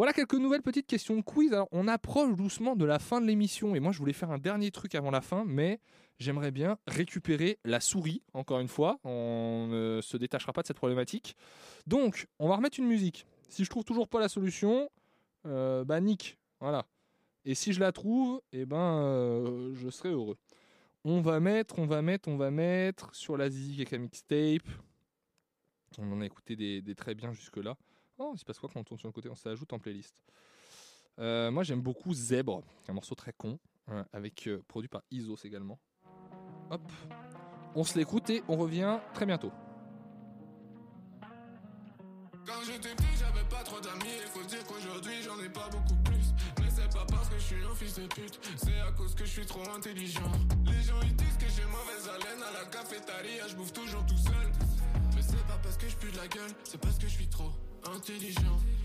Voilà 0.00 0.14
quelques 0.14 0.32
nouvelles 0.32 0.62
petites 0.62 0.86
questions 0.86 1.14
de 1.14 1.20
quiz. 1.20 1.52
Alors, 1.52 1.68
on 1.72 1.86
approche 1.86 2.34
doucement 2.34 2.74
de 2.74 2.86
la 2.86 2.98
fin 2.98 3.20
de 3.20 3.26
l'émission 3.26 3.74
et 3.74 3.80
moi 3.80 3.92
je 3.92 3.98
voulais 3.98 4.14
faire 4.14 4.30
un 4.30 4.38
dernier 4.38 4.70
truc 4.70 4.94
avant 4.94 5.10
la 5.10 5.20
fin, 5.20 5.44
mais 5.44 5.78
j'aimerais 6.18 6.52
bien 6.52 6.78
récupérer 6.86 7.58
la 7.66 7.80
souris, 7.80 8.22
encore 8.32 8.60
une 8.60 8.68
fois. 8.68 8.98
On 9.04 9.66
ne 9.68 10.00
se 10.00 10.16
détachera 10.16 10.54
pas 10.54 10.62
de 10.62 10.68
cette 10.68 10.78
problématique. 10.78 11.36
Donc, 11.86 12.28
on 12.38 12.48
va 12.48 12.56
remettre 12.56 12.80
une 12.80 12.86
musique. 12.86 13.26
Si 13.50 13.62
je 13.62 13.68
trouve 13.68 13.84
toujours 13.84 14.08
pas 14.08 14.20
la 14.20 14.30
solution, 14.30 14.88
euh, 15.44 15.84
bah 15.84 16.00
nick, 16.00 16.38
voilà. 16.60 16.86
Et 17.44 17.54
si 17.54 17.74
je 17.74 17.80
la 17.80 17.92
trouve, 17.92 18.40
eh 18.52 18.64
ben, 18.64 19.02
euh, 19.02 19.74
je 19.74 19.90
serai 19.90 20.08
heureux. 20.08 20.38
On 21.04 21.20
va 21.20 21.40
mettre, 21.40 21.78
on 21.78 21.84
va 21.84 22.00
mettre, 22.00 22.26
on 22.30 22.38
va 22.38 22.50
mettre 22.50 23.14
sur 23.14 23.36
la 23.36 23.50
Zizi 23.50 23.76
Keka 23.76 23.98
mixtape. 23.98 24.66
On 25.98 26.10
en 26.10 26.22
a 26.22 26.24
écouté 26.24 26.56
des, 26.56 26.80
des 26.80 26.94
très 26.94 27.14
bien 27.14 27.34
jusque-là. 27.34 27.76
Oh, 28.22 28.32
il 28.34 28.38
se 28.38 28.44
passe 28.44 28.58
quoi 28.58 28.68
quand 28.70 28.78
on 28.80 28.84
tourne 28.84 28.98
sur 28.98 29.08
le 29.08 29.14
côté 29.14 29.30
On 29.30 29.34
s'ajoute 29.34 29.72
en 29.72 29.78
playlist? 29.78 30.22
Euh, 31.18 31.50
moi, 31.50 31.62
j'aime 31.62 31.80
beaucoup 31.80 32.12
Zèbre, 32.12 32.62
un 32.86 32.92
morceau 32.92 33.14
très 33.14 33.32
con, 33.32 33.58
avec 34.12 34.46
euh, 34.46 34.62
produit 34.68 34.88
par 34.88 35.02
Isos 35.10 35.38
également. 35.44 35.78
Hop, 36.70 36.82
on 37.74 37.82
se 37.82 37.96
l'écoute 37.96 38.28
et 38.28 38.42
on 38.46 38.58
revient 38.58 39.00
très 39.14 39.24
bientôt. 39.24 39.50
Quand 42.46 42.60
j'étais 42.66 42.94
petit, 42.94 43.16
j'avais 43.18 43.48
pas 43.48 43.62
trop 43.64 43.80
d'amis. 43.80 44.04
Il 44.22 44.28
faut 44.28 44.46
dire 44.46 44.66
qu'aujourd'hui, 44.66 45.22
j'en 45.22 45.42
ai 45.42 45.48
pas 45.48 45.70
beaucoup 45.70 45.96
plus. 46.04 46.34
Mais 46.58 46.68
c'est 46.68 46.92
pas 46.92 47.06
parce 47.06 47.30
que 47.30 47.38
je 47.38 47.44
suis 47.44 47.64
un 47.64 47.74
fils 47.74 47.94
de 47.94 48.06
pute, 48.06 48.38
c'est 48.56 48.80
à 48.80 48.92
cause 48.92 49.14
que 49.14 49.24
je 49.24 49.30
suis 49.30 49.46
trop 49.46 49.66
intelligent. 49.70 50.30
Les 50.66 50.82
gens 50.82 51.00
ils 51.02 51.16
disent 51.16 51.38
que 51.38 51.48
j'ai 51.48 51.64
mauvaise 51.64 52.06
haleine 52.06 52.42
à 52.42 52.52
la 52.52 52.66
cafétéria, 52.66 53.48
je 53.48 53.56
bouffe 53.56 53.72
toujours 53.72 54.04
tout 54.04 54.18
seul. 54.18 54.52
Mais 55.14 55.22
c'est 55.22 55.46
pas 55.46 55.58
parce 55.62 55.78
que 55.78 55.88
je 55.88 55.96
pue 55.96 56.12
de 56.12 56.18
la 56.18 56.28
gueule, 56.28 56.50
c'est 56.64 56.78
parce 56.78 56.98
que 56.98 57.06
je 57.06 57.14
suis 57.14 57.28
trop 57.28 57.50
intelligent. 57.88 58.79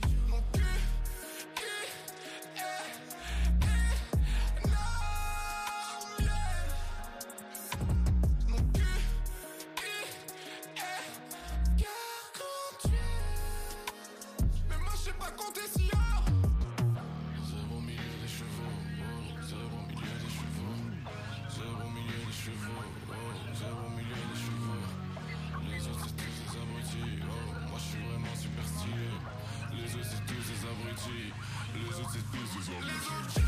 Abrutis 30.95 31.33
Les 31.73 32.01
c'est 32.11 32.25
tous 32.31 32.47
des 32.57 32.65
abrutis 32.71 32.85
Les 32.85 33.01
autres 33.11 33.41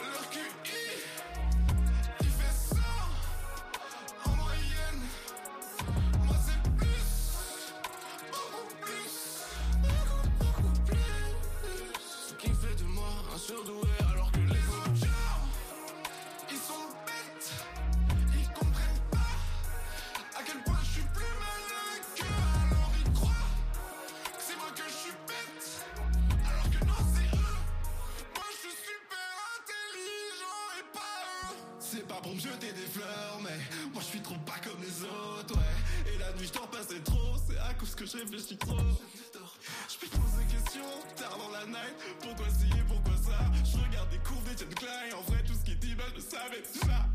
Leur 0.00 0.24
QI 0.30 0.79
que 38.00 38.06
je 38.06 38.16
réfléchis 38.16 38.56
trop 38.56 38.78
je 38.78 40.06
poser 40.06 40.44
des 40.44 40.54
questions 40.54 40.80
tard 41.16 41.36
dans 41.36 41.50
la 41.50 41.66
night. 41.66 41.94
Pourquoi 42.22 42.46
ci 42.48 42.66
et 42.66 42.82
pourquoi 42.88 43.12
ça? 43.16 43.44
Je 43.62 43.76
regarde 43.76 44.08
des 44.10 44.18
courbes 44.18 44.44
d'Etienne 44.44 44.74
Klein. 44.74 45.16
En 45.18 45.22
vrai 45.30 45.42
tout 45.46 45.52
ce 45.52 45.64
qui 45.64 45.76
dit 45.76 45.94
bah 45.94 46.04
je 46.08 46.14
le 46.14 46.22
savais. 46.22 46.62
Déjà 46.72 46.96
Mon 46.96 47.09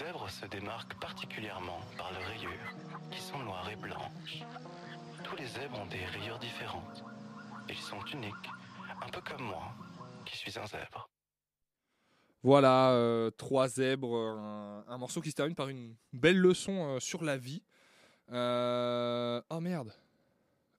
Les 0.00 0.06
zèbres 0.06 0.30
se 0.30 0.46
démarquent 0.46 0.98
particulièrement 0.98 1.78
par 1.98 2.10
leurs 2.12 2.26
rayures, 2.26 2.74
qui 3.10 3.20
sont 3.20 3.38
noires 3.40 3.68
et 3.70 3.76
blanches. 3.76 4.42
Tous 5.22 5.36
les 5.36 5.46
zèbres 5.46 5.78
ont 5.78 5.86
des 5.86 6.02
rayures 6.06 6.38
différentes. 6.38 7.04
Ils 7.68 7.76
sont 7.76 8.02
uniques, 8.06 8.48
un 9.02 9.08
peu 9.10 9.20
comme 9.20 9.42
moi, 9.42 9.74
qui 10.24 10.38
suis 10.38 10.58
un 10.58 10.66
zèbre. 10.66 11.10
Voilà, 12.42 12.92
euh, 12.92 13.30
trois 13.30 13.68
zèbres, 13.68 14.16
un, 14.16 14.96
morceau 14.96 15.20
qui 15.20 15.32
se 15.32 15.36
termine 15.36 15.54
par 15.54 15.68
une 15.68 15.94
belle 16.14 16.38
leçon 16.38 16.94
euh, 16.96 17.00
sur 17.00 17.22
la 17.22 17.36
vie. 17.36 17.62
Euh, 18.30 19.42
Oh 19.50 19.60
merde, 19.60 19.92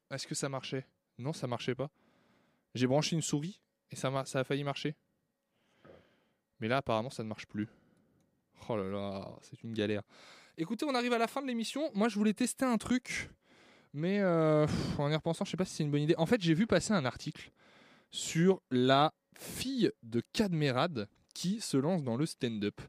est-ce 0.10 0.26
que 0.26 0.34
ça 0.34 0.50
marchait? 0.50 0.88
Non, 1.20 1.34
ça 1.34 1.46
marchait 1.46 1.76
pas. 1.76 1.92
J'ai 2.74 2.88
branché 2.88 3.16
une 3.16 3.22
souris 3.22 3.60
et 3.92 3.96
ça 3.96 4.10
a 4.34 4.44
failli 4.44 4.64
marcher. 4.64 4.96
Mais 6.60 6.68
là, 6.68 6.78
apparemment, 6.78 7.12
ça 7.12 7.22
ne 7.22 7.28
marche 7.28 7.46
plus. 7.46 7.70
Oh 8.70 8.78
là 8.78 8.84
là, 8.90 9.28
c'est 9.42 9.64
une 9.64 9.74
galère. 9.74 10.04
Écoutez, 10.58 10.86
on 10.86 10.94
arrive 10.94 11.14
à 11.14 11.18
la 11.18 11.28
fin 11.28 11.42
de 11.42 11.48
l'émission. 11.48 11.90
Moi, 11.94 12.10
je 12.10 12.16
voulais 12.16 12.34
tester 12.34 12.66
un 12.66 12.78
truc, 12.78 13.30
mais 13.94 14.20
euh, 14.20 14.68
en 14.98 15.10
y 15.10 15.16
repensant, 15.16 15.46
je 15.46 15.52
sais 15.52 15.58
pas 15.58 15.66
si 15.66 15.76
c'est 15.76 15.84
une 15.84 15.92
bonne 15.92 16.02
idée. 16.02 16.16
En 16.18 16.26
fait, 16.26 16.42
j'ai 16.42 16.54
vu 16.54 16.68
passer 16.68 16.94
un 16.94 17.06
article 17.06 17.52
sur 18.12 18.62
la 18.70 19.14
fille 19.38 19.92
de 20.04 20.22
Cadmerad 20.34 21.08
qui 21.34 21.62
se 21.62 21.78
lance 21.78 22.04
dans 22.04 22.18
le 22.18 22.26
stand-up 22.26 22.80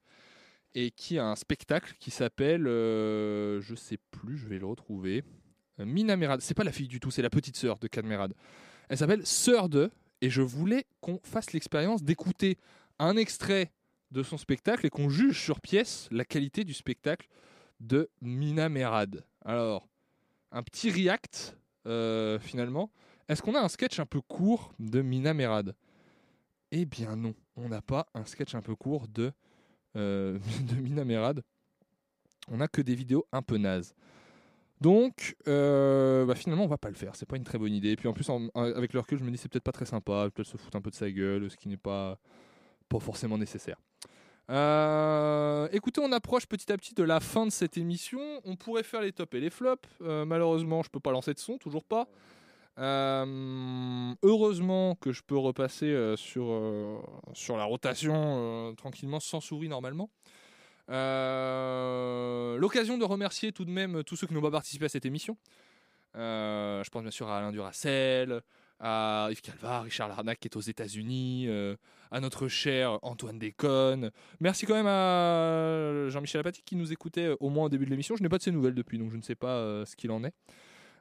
et 0.74 0.90
qui 0.90 1.18
a 1.18 1.26
un 1.26 1.36
spectacle 1.36 1.94
qui 1.98 2.10
s'appelle, 2.10 2.66
euh, 2.66 3.60
je 3.60 3.74
sais 3.74 3.98
plus, 4.10 4.36
je 4.36 4.46
vais 4.48 4.58
le 4.58 4.66
retrouver. 4.66 5.24
Euh, 5.80 5.84
Mina 5.84 6.16
Merad. 6.16 6.40
C'est 6.40 6.54
pas 6.54 6.64
la 6.64 6.72
fille 6.72 6.88
du 6.88 7.00
tout, 7.00 7.10
c'est 7.10 7.22
la 7.22 7.30
petite 7.30 7.56
sœur 7.56 7.78
de 7.78 7.86
Cadmerad. 7.86 8.34
Elle 8.88 8.98
s'appelle 8.98 9.26
Sœur 9.26 9.68
de, 9.68 9.90
et 10.20 10.30
je 10.30 10.42
voulais 10.42 10.86
qu'on 11.00 11.20
fasse 11.22 11.52
l'expérience 11.52 12.02
d'écouter 12.02 12.58
un 12.98 13.16
extrait 13.16 13.72
de 14.12 14.22
son 14.22 14.36
spectacle 14.36 14.86
et 14.86 14.90
qu'on 14.90 15.08
juge 15.08 15.42
sur 15.42 15.60
pièce 15.60 16.08
la 16.10 16.24
qualité 16.24 16.64
du 16.64 16.74
spectacle 16.74 17.28
de 17.80 18.10
Mina 18.20 18.68
Merad. 18.68 19.24
Alors, 19.44 19.88
un 20.52 20.62
petit 20.62 20.90
react 20.90 21.56
euh, 21.86 22.38
finalement. 22.38 22.92
Est-ce 23.28 23.42
qu'on 23.42 23.54
a 23.54 23.60
un 23.60 23.68
sketch 23.68 23.98
un 23.98 24.06
peu 24.06 24.20
court 24.20 24.72
de 24.78 25.02
Mina 25.02 25.34
Merad? 25.34 25.74
Eh 26.70 26.84
bien 26.84 27.16
non, 27.16 27.34
on 27.56 27.68
n'a 27.68 27.82
pas 27.82 28.06
un 28.14 28.24
sketch 28.24 28.54
un 28.54 28.62
peu 28.62 28.76
court 28.76 29.08
de, 29.08 29.32
euh, 29.96 30.38
Mina 30.80 31.04
Merad. 31.04 31.42
On 32.48 32.58
n'a 32.58 32.68
que 32.68 32.82
des 32.82 32.94
vidéos 32.94 33.26
un 33.32 33.42
peu 33.42 33.56
nazes. 33.56 33.94
Donc, 34.80 35.36
euh, 35.46 36.26
bah, 36.26 36.34
finalement, 36.34 36.64
on 36.64 36.68
va 36.68 36.78
pas 36.78 36.88
le 36.88 36.96
faire. 36.96 37.14
C'est 37.14 37.26
pas 37.26 37.36
une 37.36 37.44
très 37.44 37.56
bonne 37.56 37.72
idée. 37.72 37.90
Et 37.90 37.96
puis 37.96 38.08
en 38.08 38.12
plus, 38.12 38.28
avec 38.54 38.92
le 38.92 38.98
recul, 38.98 39.18
je 39.18 39.24
me 39.24 39.30
dis 39.30 39.38
c'est 39.38 39.48
peut-être 39.48 39.64
pas 39.64 39.72
très 39.72 39.86
sympa. 39.86 40.28
Peut-être 40.34 40.48
se 40.48 40.56
foutre 40.56 40.76
un 40.76 40.80
peu 40.80 40.90
de 40.90 40.96
sa 40.96 41.10
gueule, 41.10 41.48
ce 41.50 41.56
qui 41.56 41.68
n'est 41.68 41.76
pas 41.76 42.18
forcément 43.00 43.38
nécessaire. 43.38 43.80
Euh, 44.50 45.68
écoutez, 45.72 46.00
on 46.00 46.12
approche 46.12 46.46
petit 46.46 46.72
à 46.72 46.76
petit 46.76 46.94
de 46.94 47.02
la 47.02 47.20
fin 47.20 47.46
de 47.46 47.52
cette 47.52 47.76
émission. 47.76 48.20
On 48.44 48.56
pourrait 48.56 48.82
faire 48.82 49.00
les 49.00 49.12
tops 49.12 49.34
et 49.34 49.40
les 49.40 49.50
flops. 49.50 49.88
Euh, 50.02 50.24
malheureusement, 50.24 50.82
je 50.82 50.90
peux 50.90 51.00
pas 51.00 51.12
lancer 51.12 51.34
de 51.34 51.38
son, 51.38 51.58
toujours 51.58 51.84
pas. 51.84 52.08
Euh, 52.78 54.14
heureusement 54.22 54.94
que 54.94 55.12
je 55.12 55.22
peux 55.22 55.36
repasser 55.36 56.14
sur, 56.16 57.02
sur 57.34 57.56
la 57.56 57.64
rotation 57.64 58.74
tranquillement 58.76 59.20
sans 59.20 59.40
souris 59.40 59.68
normalement. 59.68 60.10
L'occasion 60.88 62.98
de 62.98 63.04
remercier 63.04 63.52
tout 63.52 63.64
de 63.64 63.70
même 63.70 64.02
tous 64.04 64.16
ceux 64.16 64.26
qui 64.26 64.34
n'ont 64.34 64.42
pas 64.42 64.50
participé 64.50 64.86
à 64.86 64.88
cette 64.88 65.06
émission. 65.06 65.36
Je 66.14 66.88
pense 66.90 67.02
bien 67.02 67.10
sûr 67.10 67.28
à 67.28 67.38
Alain 67.38 67.52
Duracel, 67.52 68.42
à 68.82 69.28
Yves 69.30 69.40
Calva, 69.40 69.80
Richard 69.80 70.08
Larnac 70.08 70.38
qui 70.40 70.48
est 70.48 70.56
aux 70.56 70.60
États-Unis, 70.60 71.46
euh, 71.48 71.76
à 72.10 72.20
notre 72.20 72.48
cher 72.48 72.98
Antoine 73.02 73.38
Déconne. 73.38 74.10
Merci 74.40 74.66
quand 74.66 74.74
même 74.74 74.86
à 74.86 76.08
Jean-Michel 76.10 76.40
Apathy 76.40 76.62
qui 76.62 76.76
nous 76.76 76.92
écoutait 76.92 77.28
euh, 77.28 77.36
au 77.40 77.48
moins 77.48 77.66
au 77.66 77.68
début 77.68 77.86
de 77.86 77.90
l'émission. 77.90 78.16
Je 78.16 78.22
n'ai 78.22 78.28
pas 78.28 78.38
de 78.38 78.42
ses 78.42 78.50
nouvelles 78.50 78.74
depuis, 78.74 78.98
donc 78.98 79.10
je 79.10 79.16
ne 79.16 79.22
sais 79.22 79.36
pas 79.36 79.56
euh, 79.56 79.84
ce 79.86 79.96
qu'il 79.96 80.10
en 80.10 80.24
est. 80.24 80.34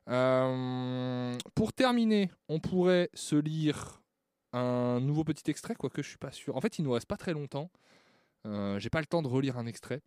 Euh, 0.10 1.36
pour 1.56 1.74
terminer, 1.74 2.32
on 2.50 2.60
pourrait 2.60 3.10
se 3.14 3.36
lire 3.36 4.02
un 4.54 5.00
nouveau 5.00 5.24
petit 5.24 5.50
extrait, 5.50 5.76
quoique 5.76 6.02
je 6.02 6.10
suis 6.10 6.18
pas 6.18 6.32
sûr. 6.32 6.56
En 6.56 6.62
fait, 6.62 6.78
il 6.80 6.84
nous 6.84 6.92
reste 6.92 7.08
pas 7.08 7.18
très 7.18 7.34
longtemps. 7.34 7.72
Euh, 8.46 8.80
J'ai 8.80 8.90
pas 8.90 9.00
le 9.00 9.06
temps 9.06 9.22
de 9.22 9.28
relire 9.28 9.58
un 9.58 9.66
extrait. 9.66 10.02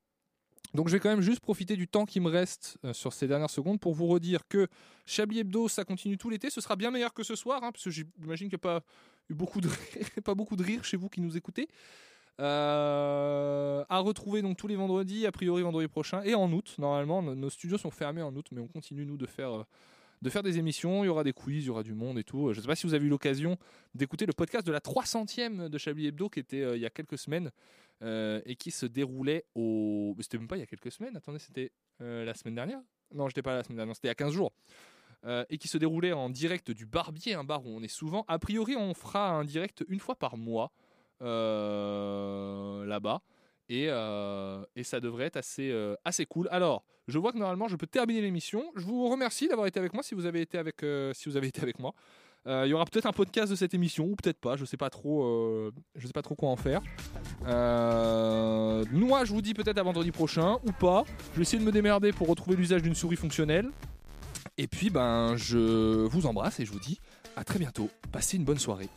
Donc 0.72 0.88
je 0.88 0.94
vais 0.94 1.00
quand 1.00 1.10
même 1.10 1.20
juste 1.20 1.40
profiter 1.40 1.76
du 1.76 1.86
temps 1.86 2.04
qui 2.04 2.18
me 2.20 2.28
reste 2.28 2.78
euh, 2.84 2.92
sur 2.92 3.12
ces 3.12 3.28
dernières 3.28 3.50
secondes 3.50 3.78
pour 3.78 3.94
vous 3.94 4.06
redire 4.06 4.48
que 4.48 4.66
Chablis 5.06 5.40
Hebdo, 5.40 5.68
ça 5.68 5.84
continue 5.84 6.18
tout 6.18 6.30
l'été. 6.30 6.50
Ce 6.50 6.60
sera 6.60 6.74
bien 6.74 6.90
meilleur 6.90 7.14
que 7.14 7.22
ce 7.22 7.36
soir, 7.36 7.62
hein, 7.62 7.70
parce 7.70 7.84
que 7.84 7.90
j'imagine 7.90 8.48
qu'il 8.48 8.56
n'y 8.56 8.68
a 8.70 8.80
pas 8.80 8.82
eu 9.28 9.34
beaucoup 9.34 9.60
de 9.60 9.68
rire, 9.68 10.06
pas 10.24 10.34
beaucoup 10.34 10.56
de 10.56 10.64
rire 10.64 10.84
chez 10.84 10.96
vous 10.96 11.08
qui 11.08 11.20
nous 11.20 11.36
écoutez. 11.36 11.68
Euh, 12.40 13.84
à 13.88 13.98
retrouver 14.00 14.42
donc 14.42 14.56
tous 14.56 14.66
les 14.66 14.74
vendredis, 14.74 15.24
a 15.24 15.30
priori 15.30 15.62
vendredi 15.62 15.86
prochain 15.86 16.22
et 16.24 16.34
en 16.34 16.50
août. 16.52 16.74
Normalement, 16.78 17.22
nos, 17.22 17.50
studios 17.50 17.78
sont 17.78 17.92
fermés 17.92 18.22
en 18.22 18.34
août, 18.34 18.46
mais 18.50 18.60
on 18.60 18.66
continue 18.66 19.06
nous 19.06 19.16
de 19.16 19.26
faire 19.26 19.52
euh, 19.52 19.64
de 20.22 20.30
faire 20.30 20.42
des 20.42 20.58
émissions. 20.58 21.04
Il 21.04 21.06
y 21.06 21.10
aura 21.10 21.22
des 21.22 21.32
quiz, 21.32 21.64
il 21.64 21.66
y 21.66 21.70
aura 21.70 21.84
du 21.84 21.94
monde 21.94 22.18
et 22.18 22.24
tout. 22.24 22.52
Je 22.52 22.58
ne 22.58 22.62
sais 22.62 22.66
pas 22.66 22.74
si 22.74 22.86
vous 22.86 22.94
avez 22.94 23.06
eu 23.06 23.10
l'occasion 23.10 23.56
d'écouter 23.94 24.26
le 24.26 24.32
podcast 24.32 24.66
de 24.66 24.72
la 24.72 24.80
300e 24.80 25.68
de 25.68 25.78
Chablis 25.78 26.06
Hebdo 26.06 26.28
qui 26.28 26.40
était 26.40 26.74
il 26.74 26.80
y 26.80 26.86
a 26.86 26.90
quelques 26.90 27.18
semaines 27.18 27.52
euh, 28.02 28.40
et 28.44 28.56
qui 28.56 28.70
se 28.70 28.86
déroulait 28.86 29.44
au. 29.54 30.16
C'était 30.20 30.38
même 30.38 30.48
pas 30.48 30.56
il 30.56 30.60
y 30.60 30.62
a 30.62 30.66
quelques 30.66 30.90
semaines. 30.90 31.16
Attendez, 31.16 31.38
c'était 31.38 31.72
euh, 32.00 32.24
la 32.24 32.34
semaine 32.34 32.54
dernière? 32.54 32.80
Non, 33.14 33.28
j'étais 33.28 33.42
pas 33.42 33.54
la 33.54 33.62
semaine 33.62 33.76
dernière. 33.76 33.94
C'était 33.94 34.08
il 34.08 34.10
y 34.10 34.12
a 34.12 34.16
15 34.16 34.32
jours. 34.32 34.52
Euh, 35.24 35.44
et 35.48 35.56
qui 35.56 35.68
se 35.68 35.78
déroulait 35.78 36.12
en 36.12 36.28
direct 36.28 36.70
du 36.70 36.84
Barbier, 36.84 37.34
un 37.34 37.44
bar 37.44 37.64
où 37.64 37.68
on 37.68 37.82
est 37.82 37.88
souvent. 37.88 38.24
A 38.28 38.38
priori, 38.38 38.76
on 38.76 38.92
fera 38.92 39.30
un 39.30 39.44
direct 39.44 39.84
une 39.88 40.00
fois 40.00 40.16
par 40.16 40.36
mois 40.36 40.70
là-bas. 41.20 43.22
Et, 43.70 43.84
et 43.84 44.82
ça 44.82 45.00
devrait 45.00 45.24
être 45.24 45.38
assez, 45.38 45.72
assez 46.04 46.26
cool. 46.26 46.48
Alors, 46.50 46.84
je 47.08 47.18
vois 47.18 47.32
que 47.32 47.38
normalement, 47.38 47.68
je 47.68 47.76
peux 47.76 47.86
terminer 47.86 48.20
l'émission. 48.20 48.70
Je 48.76 48.84
vous 48.84 49.08
remercie 49.08 49.48
d'avoir 49.48 49.66
été 49.66 49.78
avec 49.78 49.94
moi 49.94 50.02
si 50.02 50.14
vous 50.14 50.26
avez 50.26 50.42
été 50.42 50.58
avec, 50.58 50.84
si 51.14 51.30
vous 51.30 51.38
avez 51.38 51.48
été 51.48 51.62
avec 51.62 51.78
moi. 51.78 51.94
Euh, 52.46 52.64
Il 52.66 52.70
y 52.70 52.74
aura 52.74 52.84
peut-être 52.84 53.06
un 53.06 53.12
podcast 53.12 53.50
de 53.50 53.56
cette 53.56 53.74
émission 53.74 54.04
ou 54.04 54.16
peut-être 54.16 54.38
pas. 54.40 54.56
Je 54.56 54.64
sais 54.64 54.76
pas 54.76 54.90
trop. 54.90 55.24
euh, 55.24 55.72
je 55.96 56.06
sais 56.06 56.12
pas 56.12 56.22
trop 56.22 56.34
quoi 56.34 56.50
en 56.50 56.56
faire. 56.56 56.80
Euh, 57.46 58.84
moi, 58.92 59.24
je 59.24 59.32
vous 59.32 59.42
dis 59.42 59.54
peut-être 59.54 59.78
à 59.78 59.82
vendredi 59.82 60.10
prochain 60.10 60.58
ou 60.66 60.72
pas. 60.72 61.04
Je 61.32 61.36
vais 61.36 61.42
essayer 61.42 61.58
de 61.58 61.64
me 61.64 61.72
démerder 61.72 62.12
pour 62.12 62.28
retrouver 62.28 62.56
l'usage 62.56 62.82
d'une 62.82 62.94
souris 62.94 63.16
fonctionnelle. 63.16 63.70
Et 64.58 64.66
puis, 64.66 64.90
ben, 64.90 65.36
je 65.36 66.04
vous 66.06 66.26
embrasse 66.26 66.60
et 66.60 66.66
je 66.66 66.72
vous 66.72 66.80
dis 66.80 67.00
à 67.36 67.44
très 67.44 67.58
bientôt. 67.58 67.88
Passez 68.12 68.36
une 68.36 68.44
bonne 68.44 68.58
soirée. 68.58 68.88